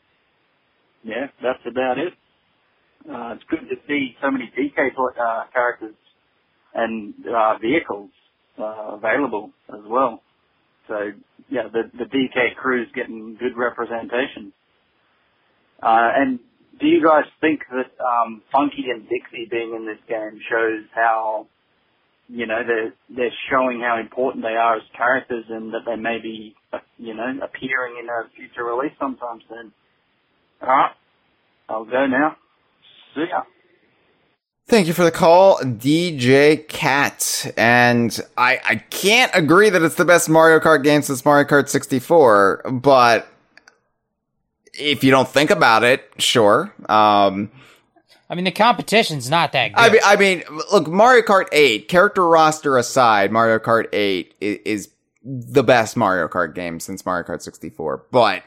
[1.05, 2.15] Yeah, that's about it.
[3.09, 5.95] Uh, it's good to see so many DK uh, characters
[6.75, 8.11] and uh, vehicles
[8.59, 10.23] uh, available as well.
[10.89, 11.12] So
[11.51, 14.53] yeah, the the DK crew's getting good representation.
[15.83, 16.39] Uh, and
[16.81, 21.47] do you guys think that um, Funky and Dixie being in this game shows how
[22.29, 26.19] you know they're they're showing how important they are as characters and that they may
[26.23, 29.73] be uh, you know appearing in a future release sometime soon?
[30.63, 30.93] All right,
[31.69, 32.37] I'll go now.
[33.15, 33.43] See ya.
[34.67, 37.53] Thank you for the call, DJ Cat.
[37.59, 41.69] And I, I can't agree that it's the best Mario Kart game since Mario Kart
[41.69, 43.29] 64, but
[44.79, 46.73] if you don't think about it, sure.
[46.89, 47.51] Um,
[48.29, 49.81] I mean, the competition's not that good.
[49.81, 50.43] I mean, I mean,
[50.73, 54.89] look, Mario Kart 8, character roster aside, Mario Kart 8 is, is
[55.23, 58.07] the best Mario Kart game since Mario Kart 64.
[58.11, 58.43] But,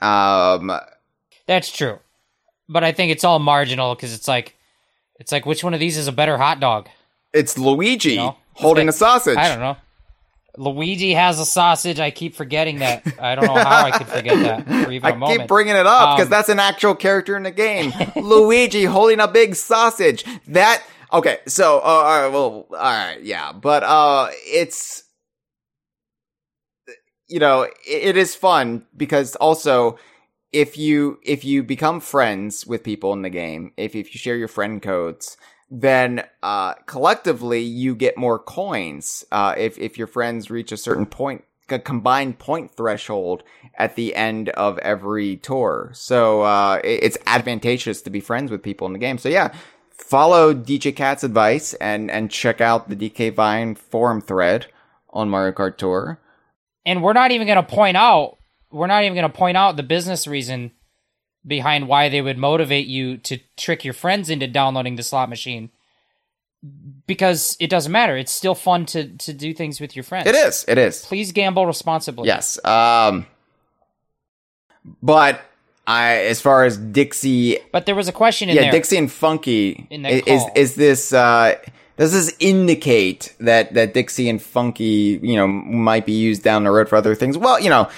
[0.00, 0.70] um,
[1.46, 1.98] That's true.
[2.68, 4.56] But I think it's all marginal because it's like,
[5.18, 6.88] it's like which one of these is a better hot dog?
[7.34, 8.36] it's Luigi You know?
[8.54, 9.36] holding a sausage.
[9.36, 9.76] I don't know.
[10.58, 12.00] Luigi has a sausage.
[12.00, 13.04] I keep forgetting that.
[13.20, 15.38] I don't know how I could forget that for even I a moment.
[15.38, 17.92] I keep bringing it up because Um, that's an actual character in the game.
[18.16, 20.24] Luigi holding a big sausage.
[20.48, 20.82] That
[21.12, 21.38] okay?
[21.46, 25.04] So, uh, all right, well, all right, yeah, but uh, it's
[27.28, 29.98] you know, it, it is fun because also
[30.52, 34.36] if you if you become friends with people in the game, if if you share
[34.36, 35.36] your friend codes,
[35.70, 39.24] then uh, collectively you get more coins.
[39.30, 43.42] Uh, if if your friends reach a certain point, a combined point threshold
[43.76, 48.62] at the end of every tour, so uh, it- it's advantageous to be friends with
[48.62, 49.18] people in the game.
[49.18, 49.52] So yeah,
[49.90, 54.66] follow DJ Cat's advice and and check out the DK Vine forum thread
[55.10, 56.18] on Mario Kart Tour.
[56.86, 58.38] and we're not even going to point out
[58.70, 60.70] we're not even going to point out the business reason
[61.46, 65.70] behind why they would motivate you to trick your friends into downloading the slot machine
[67.06, 70.34] because it doesn't matter it's still fun to to do things with your friends It
[70.34, 70.64] is.
[70.66, 71.04] It is.
[71.04, 72.62] please gamble responsibly Yes.
[72.64, 73.26] Um,
[75.02, 75.40] but
[75.86, 79.10] I, as far as Dixie, but there was a question in yeah, there Dixie and
[79.10, 80.50] Funky, In that is call.
[80.54, 81.54] is this uh,
[81.96, 86.70] does this indicate that that Dixie and Funky, you know, might be used down the
[86.70, 87.38] road for other things?
[87.38, 87.88] Well, you know.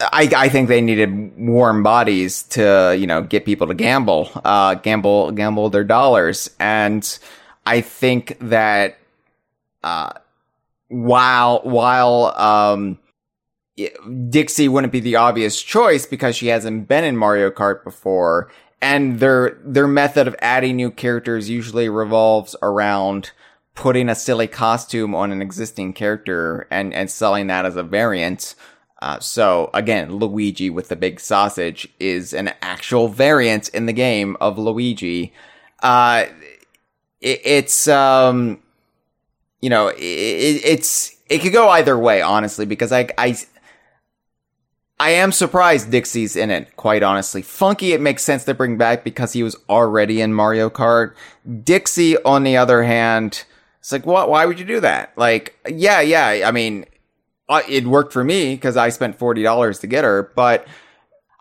[0.00, 4.74] I, I think they needed warm bodies to, you know, get people to gamble, uh,
[4.74, 6.50] gamble, gamble their dollars.
[6.58, 7.18] And
[7.64, 8.98] I think that,
[9.84, 10.12] uh,
[10.88, 12.98] while, while, um,
[14.28, 18.50] Dixie wouldn't be the obvious choice because she hasn't been in Mario Kart before.
[18.82, 23.30] And their, their method of adding new characters usually revolves around
[23.74, 28.54] putting a silly costume on an existing character and, and selling that as a variant.
[29.04, 34.34] Uh, so again, Luigi with the big sausage is an actual variant in the game
[34.40, 35.34] of Luigi.
[35.82, 36.24] Uh,
[37.20, 38.62] it, it's, um,
[39.60, 43.36] you know, it, it's, it could go either way, honestly, because I, I,
[44.98, 47.42] I am surprised Dixie's in it, quite honestly.
[47.42, 51.12] Funky, it makes sense to bring back because he was already in Mario Kart.
[51.62, 53.44] Dixie, on the other hand,
[53.80, 54.30] it's like, what?
[54.30, 55.12] Why would you do that?
[55.18, 56.48] Like, yeah, yeah.
[56.48, 56.86] I mean,
[57.48, 60.66] Uh, it worked for me because I spent forty dollars to get her, but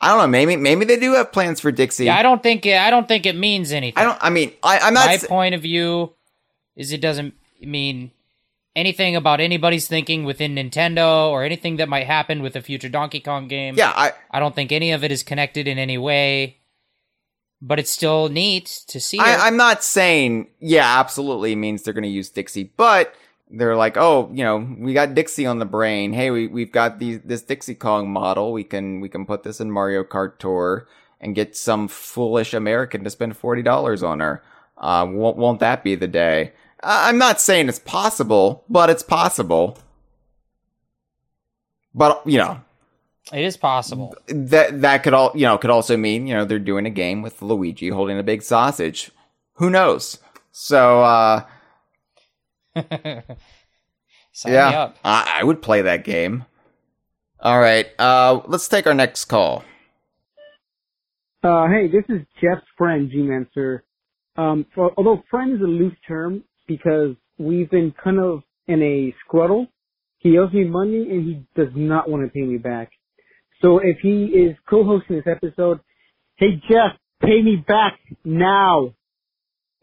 [0.02, 0.28] I don't know.
[0.28, 2.06] Maybe, maybe they do have plans for Dixie.
[2.06, 4.18] yeah i don't think it, i don't think it means anything I don't.
[4.22, 5.06] I mean, I, I'm not.
[5.06, 6.14] my s- point of view
[6.76, 8.12] is it doesn't mean
[8.76, 13.20] anything about anybody's thinking within Nintendo or anything that might happen with a future Donkey
[13.22, 13.76] Kong game.
[13.78, 16.58] yeah, I, I don't think any of it is connected in any way.
[17.62, 19.20] But it's still neat to see.
[19.20, 23.14] I, I'm not saying, yeah, absolutely means they're going to use Dixie, but
[23.54, 26.12] they're like, oh, you know, we got Dixie on the brain.
[26.12, 28.52] Hey, we, we've got these, this Dixie Kong model.
[28.52, 30.88] We can, we can put this in Mario Kart Tour
[31.22, 34.44] and get some foolish American to spend $40 on her.
[34.78, 36.54] Uh, won't, won't that be the day?
[36.84, 39.78] I'm not saying it's possible, but it's possible.
[41.94, 42.60] But, you know,
[43.32, 44.16] it is possible.
[44.28, 47.22] that that could all you know could also mean you know they're doing a game
[47.22, 49.12] with Luigi holding a big sausage.
[49.54, 50.18] Who knows?
[50.52, 51.46] So uh
[54.32, 54.98] Sign me yeah, up.
[55.04, 56.45] I, I would play that game.
[57.40, 59.64] All right, uh let's take our next call.
[61.44, 63.84] Uh, hey, this is Jeff's friend, G-Mancer.
[64.38, 69.14] Um, so, although friend is a loose term because we've been kind of in a
[69.26, 69.68] scruddle.
[70.20, 72.91] He owes me money and he does not want to pay me back.
[73.62, 75.80] So if he is co-hosting this episode,
[76.38, 78.94] hey Jeff, pay me back now.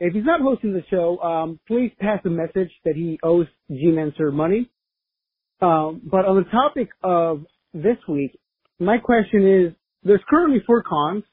[0.01, 4.33] If he's not hosting the show, um, please pass a message that he owes G-Mancer
[4.33, 4.71] money.
[5.61, 7.45] Um, but on the topic of
[7.75, 8.39] this week,
[8.79, 11.25] my question is, there's currently four Kongs.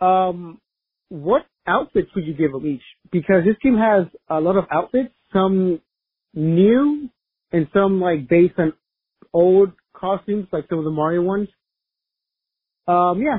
[0.00, 0.60] Um,
[1.08, 2.82] what outfits would you give them each?
[3.10, 5.80] Because this team has a lot of outfits, some
[6.34, 7.08] new
[7.52, 8.74] and some like based on
[9.32, 11.48] old costumes, like some of the Mario ones.
[12.86, 13.38] Um, yeah.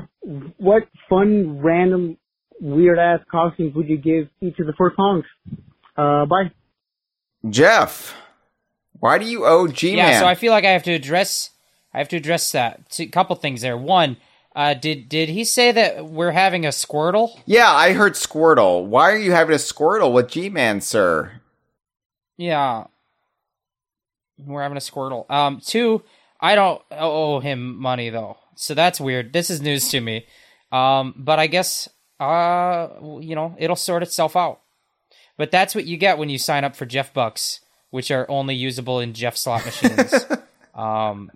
[0.56, 2.16] What fun, random,
[2.60, 5.24] weird ass costumes would you give each of the four Kongs?
[5.96, 6.50] Uh, bye.
[7.48, 8.14] Jeff,
[9.00, 10.12] why do you owe G Man?
[10.12, 11.50] Yeah, so I feel like I have to address
[11.94, 12.98] I have to address that.
[12.98, 13.76] A couple things there.
[13.76, 14.16] One,
[14.54, 17.40] uh, did did he say that we're having a Squirtle?
[17.46, 18.84] yeah, I heard Squirtle.
[18.84, 21.40] Why are you having a Squirtle with G Man, sir?
[22.36, 22.86] Yeah,
[24.38, 25.30] we're having a Squirtle.
[25.30, 26.02] Um, two,
[26.40, 29.32] I don't owe him money though, so that's weird.
[29.32, 30.26] This is news to me.
[30.72, 31.88] Um, but I guess
[32.20, 32.88] uh,
[33.20, 34.60] you know, it'll sort itself out.
[35.36, 37.60] But that's what you get when you sign up for Jeff Bucks,
[37.90, 40.14] which are only usable in Jeff slot machines.
[40.74, 41.30] um,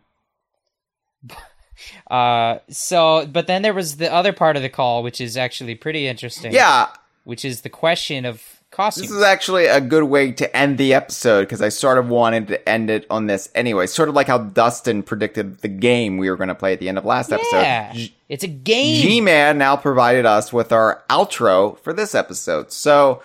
[2.08, 5.74] uh, so, but then there was the other part of the call, which is actually
[5.74, 6.52] pretty interesting.
[6.52, 6.88] Yeah,
[7.24, 9.08] which is the question of costumes.
[9.08, 12.48] this is actually a good way to end the episode because I sort of wanted
[12.48, 13.88] to end it on this anyway.
[13.88, 16.88] Sort of like how Dustin predicted the game we were going to play at the
[16.88, 17.56] end of last episode.
[17.56, 18.12] yeah, episode.
[18.28, 19.02] it's a game.
[19.02, 22.70] G Man now provided us with our outro for this episode.
[22.72, 23.20] So,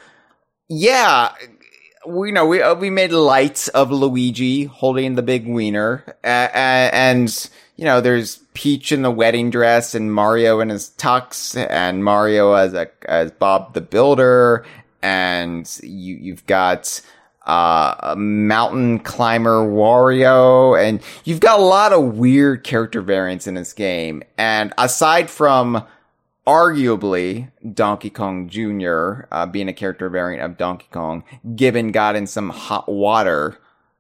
[0.69, 1.34] yeah,
[2.07, 7.49] we know we uh, we made light of Luigi holding the big wiener, uh, and
[7.75, 12.53] you know there's Peach in the wedding dress, and Mario in his tux, and Mario
[12.53, 14.65] as a as Bob the Builder,
[15.03, 17.01] and you you've got
[17.45, 23.53] uh, a mountain climber Wario, and you've got a lot of weird character variants in
[23.53, 24.23] this game.
[24.38, 25.85] And aside from
[26.47, 29.25] arguably Donkey Kong Jr.
[29.31, 31.23] Uh, being a character variant of Donkey Kong,
[31.55, 33.59] Gibbon got in some hot water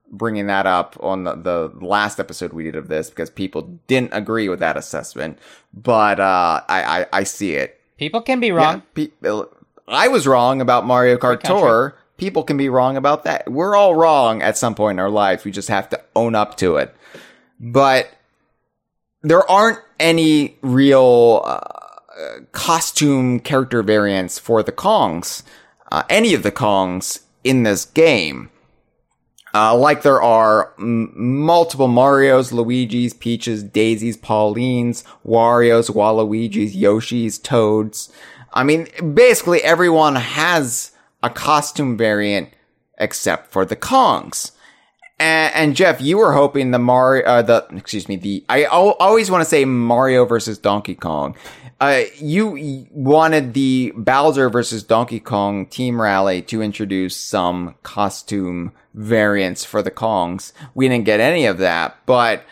[0.09, 4.13] bringing that up on the, the last episode we did of this because people didn't
[4.13, 5.39] agree with that assessment.
[5.73, 7.81] But uh, I, I, I see it.
[7.97, 8.83] People can be wrong.
[8.95, 9.37] Yeah, pe-
[9.87, 11.41] I was wrong about Mario Kart.
[11.41, 11.95] Tour.
[12.17, 13.51] People can be wrong about that.
[13.51, 15.43] We're all wrong at some point in our lives.
[15.43, 16.95] We just have to own up to it.
[17.59, 18.09] But
[19.21, 25.43] there aren't any real uh, costume character variants for the Kongs,
[25.91, 28.49] uh, any of the Kongs in this game.
[29.55, 38.11] Uh, like there are m- multiple Marios, Luigi's, Peaches, Daisies, Paulines, Wario's, Waluigi's, Yoshi's, Toads.
[38.53, 42.49] I mean, basically everyone has a costume variant
[42.97, 44.51] except for the Kongs.
[45.19, 48.93] And, and Jeff, you were hoping the Mario, uh, the excuse me, the I al-
[48.99, 51.35] always want to say Mario versus Donkey Kong.
[51.79, 59.65] Uh, you wanted the Bowser versus Donkey Kong team rally to introduce some costume variants
[59.65, 60.53] for the Kongs.
[60.75, 62.45] We didn't get any of that, but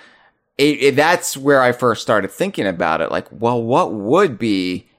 [0.57, 3.11] it, it, that's where I first started thinking about it.
[3.11, 4.90] Like, well, what would be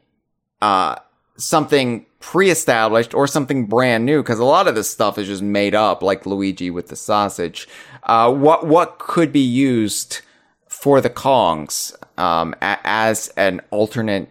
[0.63, 0.97] uh,
[1.37, 4.23] something pre-established or something brand new?
[4.23, 7.69] Because a lot of this stuff is just made up, like Luigi with the sausage.
[8.05, 10.23] Uh, what what could be used
[10.69, 14.31] for the Kongs um, a- as an alternate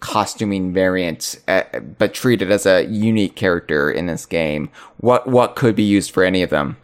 [0.00, 1.62] costuming variant, uh,
[1.98, 4.70] but treated as a unique character in this game?
[4.96, 6.76] What what could be used for any of them?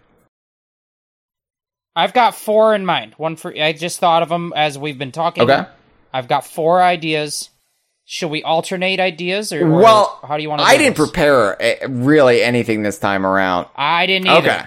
[1.94, 3.14] I've got four in mind.
[3.16, 5.42] One for I just thought of them as we've been talking.
[5.42, 5.66] Okay.
[6.12, 7.50] I've got four ideas.
[8.04, 10.66] Should we alternate ideas, or, or Well, how do you want to?
[10.66, 13.68] I didn't prepare uh, really anything this time around.
[13.76, 14.50] I didn't either.
[14.50, 14.64] Okay.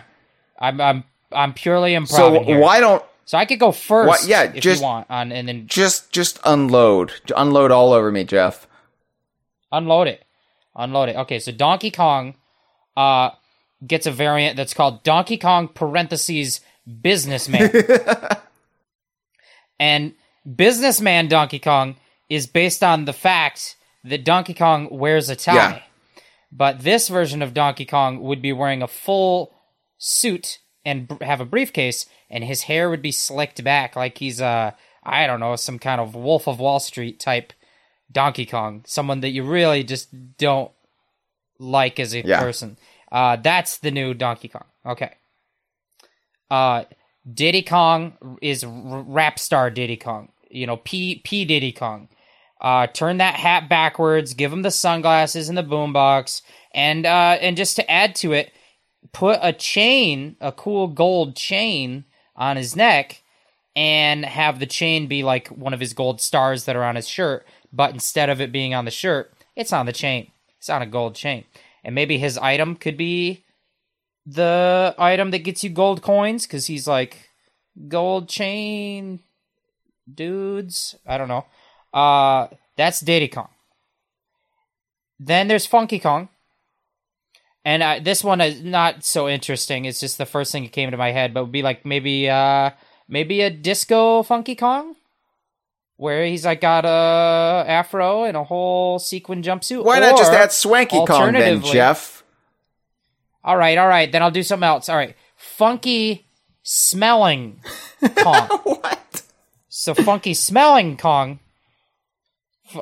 [0.59, 2.07] I'm I'm I'm purely improv.
[2.07, 2.59] So here.
[2.59, 4.07] why don't So I could go first.
[4.07, 8.11] Why- yeah, if just- you want, on and then just just unload, unload all over
[8.11, 8.67] me, Jeff.
[9.71, 10.23] unload it,
[10.75, 11.17] unload it.
[11.17, 12.35] Okay, so Donkey Kong,
[12.95, 13.31] uh,
[13.85, 16.61] gets a variant that's called Donkey Kong parentheses
[17.01, 17.69] businessman,
[19.79, 20.13] and
[20.55, 21.97] businessman Donkey Kong
[22.29, 25.53] is based on the fact that Donkey Kong wears a tie.
[25.55, 25.81] Yeah.
[26.51, 29.53] But this version of Donkey Kong would be wearing a full
[29.97, 34.39] suit and br- have a briefcase, and his hair would be slicked back like he's
[34.41, 34.71] uh
[35.03, 37.53] I don't know some kind of Wolf of Wall Street type
[38.11, 40.71] Donkey Kong, someone that you really just don't
[41.59, 42.39] like as a Yeah.
[42.39, 42.77] person.
[43.11, 44.65] Uh, that's the new Donkey Kong.
[44.85, 45.11] Okay.
[46.49, 46.83] Uh,
[47.31, 48.71] Diddy Kong is r-
[49.07, 50.29] rap star Diddy Kong.
[50.49, 52.07] You know, P P Diddy Kong.
[52.61, 54.33] Uh, turn that hat backwards.
[54.33, 56.41] Give him the sunglasses and the boombox,
[56.73, 58.51] and uh, and just to add to it,
[59.11, 62.05] put a chain, a cool gold chain
[62.35, 63.21] on his neck,
[63.75, 67.07] and have the chain be like one of his gold stars that are on his
[67.07, 67.45] shirt.
[67.73, 70.31] But instead of it being on the shirt, it's on the chain.
[70.57, 71.43] It's on a gold chain.
[71.83, 73.43] and maybe his item could be
[74.25, 77.29] the item that gets you gold coins because he's like
[77.87, 79.19] gold chain
[80.11, 80.95] dudes.
[81.05, 81.45] I don't know.
[81.95, 83.47] Uh, that's Diddy Kong.
[85.19, 86.27] Then there's Funky Kong.
[87.63, 89.85] And this one is not so interesting.
[89.85, 92.29] It's just the first thing that came to my head, but would be like maybe
[92.29, 92.69] uh
[93.07, 94.95] maybe a disco Funky Kong,
[95.97, 99.83] where he's like got a afro and a whole sequin jumpsuit.
[99.83, 102.23] Why not just Or, add Swanky Kong then, Jeff?
[103.43, 104.11] All right, all right.
[104.11, 104.87] Then I'll do something else.
[104.87, 106.27] All right, funky
[106.61, 107.61] smelling
[108.17, 108.47] Kong.
[108.63, 109.23] What?
[109.69, 111.39] So funky smelling Kong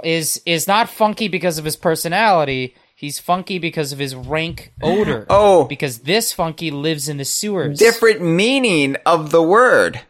[0.03, 2.76] is is not funky because of his personality.
[2.95, 5.26] He's funky because of his rank odor.
[5.30, 5.65] Oh.
[5.65, 7.77] because this funky lives in the sewers.
[7.77, 10.01] Different meaning of the word.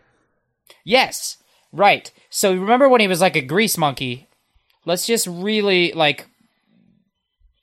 [0.84, 1.38] Yes,
[1.72, 2.12] right.
[2.30, 4.28] So remember when he was like a grease monkey?
[4.86, 6.28] Let's just really like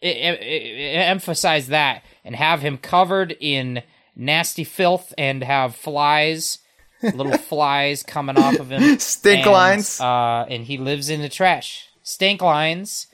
[0.02, 3.82] emphasize that and have him covered in
[4.16, 6.58] nasty filth and have flies,
[7.02, 8.98] little flies coming off of him.
[8.98, 10.00] Stink and, lines.
[10.00, 11.89] Uh, and he lives in the trash.
[12.10, 13.06] Stink lines,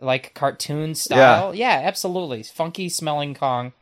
[0.00, 1.54] like cartoon style.
[1.54, 2.42] Yeah, absolutely.
[2.42, 3.72] Funky smelling Kong.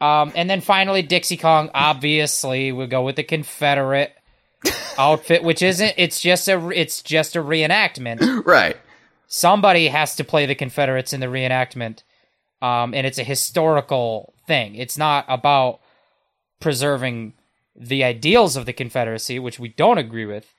[0.00, 1.70] Um, and then finally, Dixie Kong.
[1.74, 4.14] Obviously, we go with the Confederate
[4.98, 5.94] outfit, which isn't.
[5.96, 6.68] It's just a.
[6.70, 8.20] It's just a reenactment.
[8.44, 8.76] Right.
[9.26, 12.02] Somebody has to play the Confederates in the reenactment,
[12.60, 14.74] um, and it's a historical thing.
[14.74, 15.80] It's not about
[16.60, 17.32] preserving
[17.74, 20.52] the ideals of the Confederacy, which we don't agree with,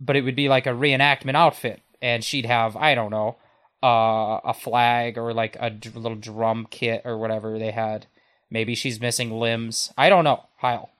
[0.00, 3.36] but it would be like a reenactment outfit, and she'd have I don't know
[3.82, 8.06] uh, a flag or like a d- little drum kit or whatever they had.
[8.50, 9.92] Maybe she's missing limbs.
[9.98, 10.90] I don't know, Hyle.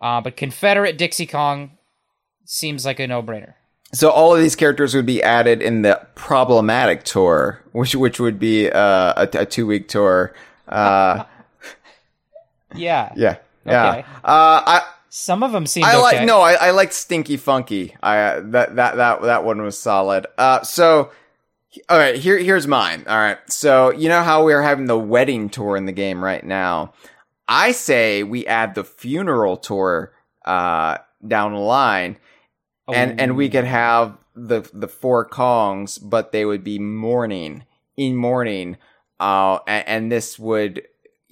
[0.00, 1.72] Uh, but Confederate Dixie Kong
[2.44, 3.54] seems like a no-brainer.
[3.92, 8.38] So all of these characters would be added in the problematic tour, which which would
[8.38, 10.34] be uh, a, a two week tour.
[10.68, 11.24] Uh,
[12.74, 13.12] Yeah.
[13.16, 13.88] yeah, yeah.
[13.90, 14.00] Okay.
[14.24, 14.82] Uh, I
[15.18, 16.02] Some of them seem I okay.
[16.02, 17.96] like no, I, I like Stinky Funky.
[18.02, 20.26] I uh, that that that that one was solid.
[20.36, 21.10] Uh, so
[21.88, 23.02] all right, here here's mine.
[23.08, 26.44] All right, so you know how we're having the wedding tour in the game right
[26.44, 26.92] now.
[27.48, 30.12] I say we add the funeral tour
[30.44, 32.18] uh down the line,
[32.86, 37.64] and and we could have the the four Kongs, but they would be mourning
[37.96, 38.76] in mourning.
[39.18, 40.86] Uh, and, and this would,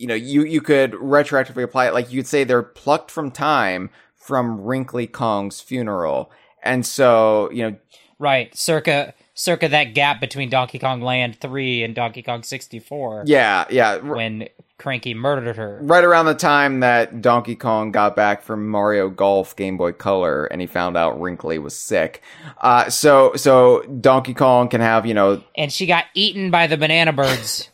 [0.05, 1.95] you know, you you could retroactively apply it.
[1.95, 6.31] Like you'd say they're plucked from time from Wrinkly Kong's funeral,
[6.63, 7.77] and so you know,
[8.19, 13.65] Right, circa circa that gap between Donkey Kong Land 3 and Donkey Kong 64 yeah,
[13.71, 14.47] yeah, when
[14.79, 15.81] Cranky murdered her.
[15.83, 20.45] right around the time that Donkey Kong got back from Mario Golf Game Boy Color
[20.47, 22.23] and he found out Wrinkly was sick.
[22.61, 26.77] Uh, so so Donkey Kong can have you know And she got eaten by the
[26.77, 27.71] banana birds.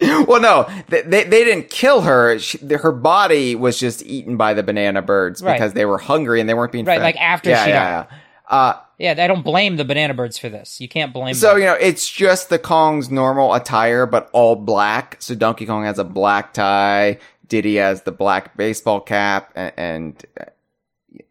[0.26, 2.38] well, no, they, they, they didn't kill her.
[2.38, 5.54] She, her body was just eaten by the banana birds Right.
[5.54, 7.02] because they were hungry and they weren't being Right, fed.
[7.02, 8.06] like after yeah, she yeah, died.
[8.10, 8.18] yeah.
[8.48, 10.80] Uh, yeah, I don't blame the banana birds for this.
[10.80, 11.58] You can't blame so them.
[11.58, 15.16] you know, it's just the Kong's normal attire, but all black.
[15.20, 17.18] So Donkey Kong has a black tie.
[17.46, 20.44] Diddy has the black baseball cap, and, and uh,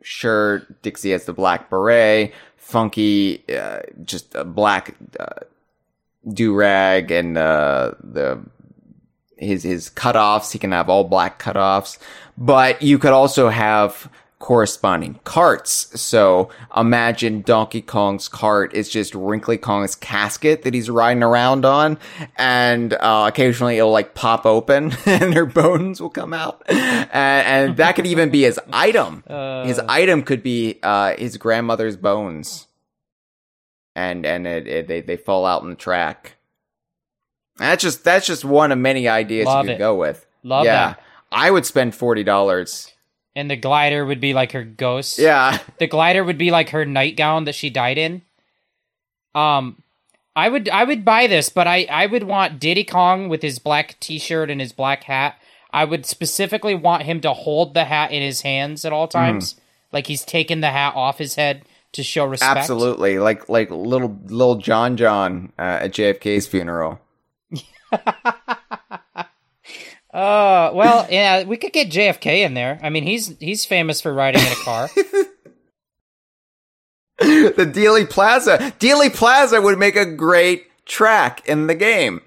[0.01, 0.81] shirt.
[0.81, 2.33] Dixie has the black beret.
[2.57, 5.25] Funky, uh, just a black uh,
[6.27, 8.39] do rag, and uh, the
[9.37, 10.51] his his cutoffs.
[10.51, 11.97] He can have all black cutoffs,
[12.37, 14.09] but you could also have
[14.39, 15.99] corresponding carts.
[15.99, 21.97] So imagine Donkey Kong's cart is just Wrinkly Kong's casket that he's riding around on,
[22.37, 27.77] and uh, occasionally it'll like pop open and their bones will come out, and, and
[27.77, 29.23] that could even be his item.
[29.65, 32.67] his item could be uh, his grandmother's bones,
[33.95, 36.36] and and it, it, they they fall out in the track.
[37.57, 39.79] That's just that's just one of many ideas Love you could it.
[39.79, 40.25] go with.
[40.43, 41.03] Love yeah, that.
[41.31, 42.93] I would spend forty dollars.
[43.35, 45.19] And the glider would be like her ghost.
[45.19, 48.23] Yeah, The glider would be like her nightgown that she died in.
[49.35, 49.81] Um
[50.35, 53.59] I would I would buy this, but I I would want Diddy Kong with his
[53.59, 55.35] black t-shirt and his black hat.
[55.71, 59.55] I would specifically want him to hold the hat in his hands at all times,
[59.91, 62.57] like he's taking the hat off his head to show respect.
[62.57, 63.19] absolutely.
[63.19, 66.99] Like like little little John John uh, at JFK's funeral.
[70.13, 72.79] Uh, well, yeah, we could get JFK in there.
[72.81, 74.89] I mean, he's he's famous for riding in a car.
[77.19, 78.57] the Dealey Plaza.
[78.79, 82.21] Dealey Plaza would make a great track in the game.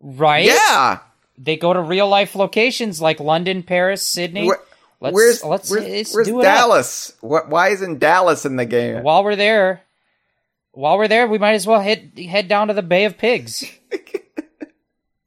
[0.00, 0.46] right?
[0.46, 1.00] Yeah.
[1.38, 4.48] They go to real life locations like London, Paris, Sydney.
[4.48, 4.60] Where-
[5.00, 6.42] let's where's let's, where's, let's where's do it.
[6.42, 7.12] Dallas?
[7.20, 7.48] What?
[7.48, 9.04] Why isn't Dallas in the game?
[9.04, 9.82] While we're there,
[10.72, 13.64] while we're there, we might as well head head down to the Bay of Pigs.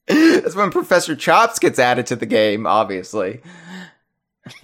[0.07, 3.41] That's That's when Professor Chops gets added to the game, obviously.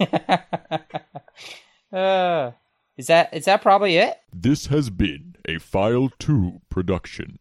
[1.92, 2.52] uh,
[2.96, 4.16] is that is that probably it?
[4.32, 7.38] This has been a File 2 production.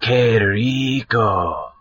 [0.00, 1.73] Qué rico.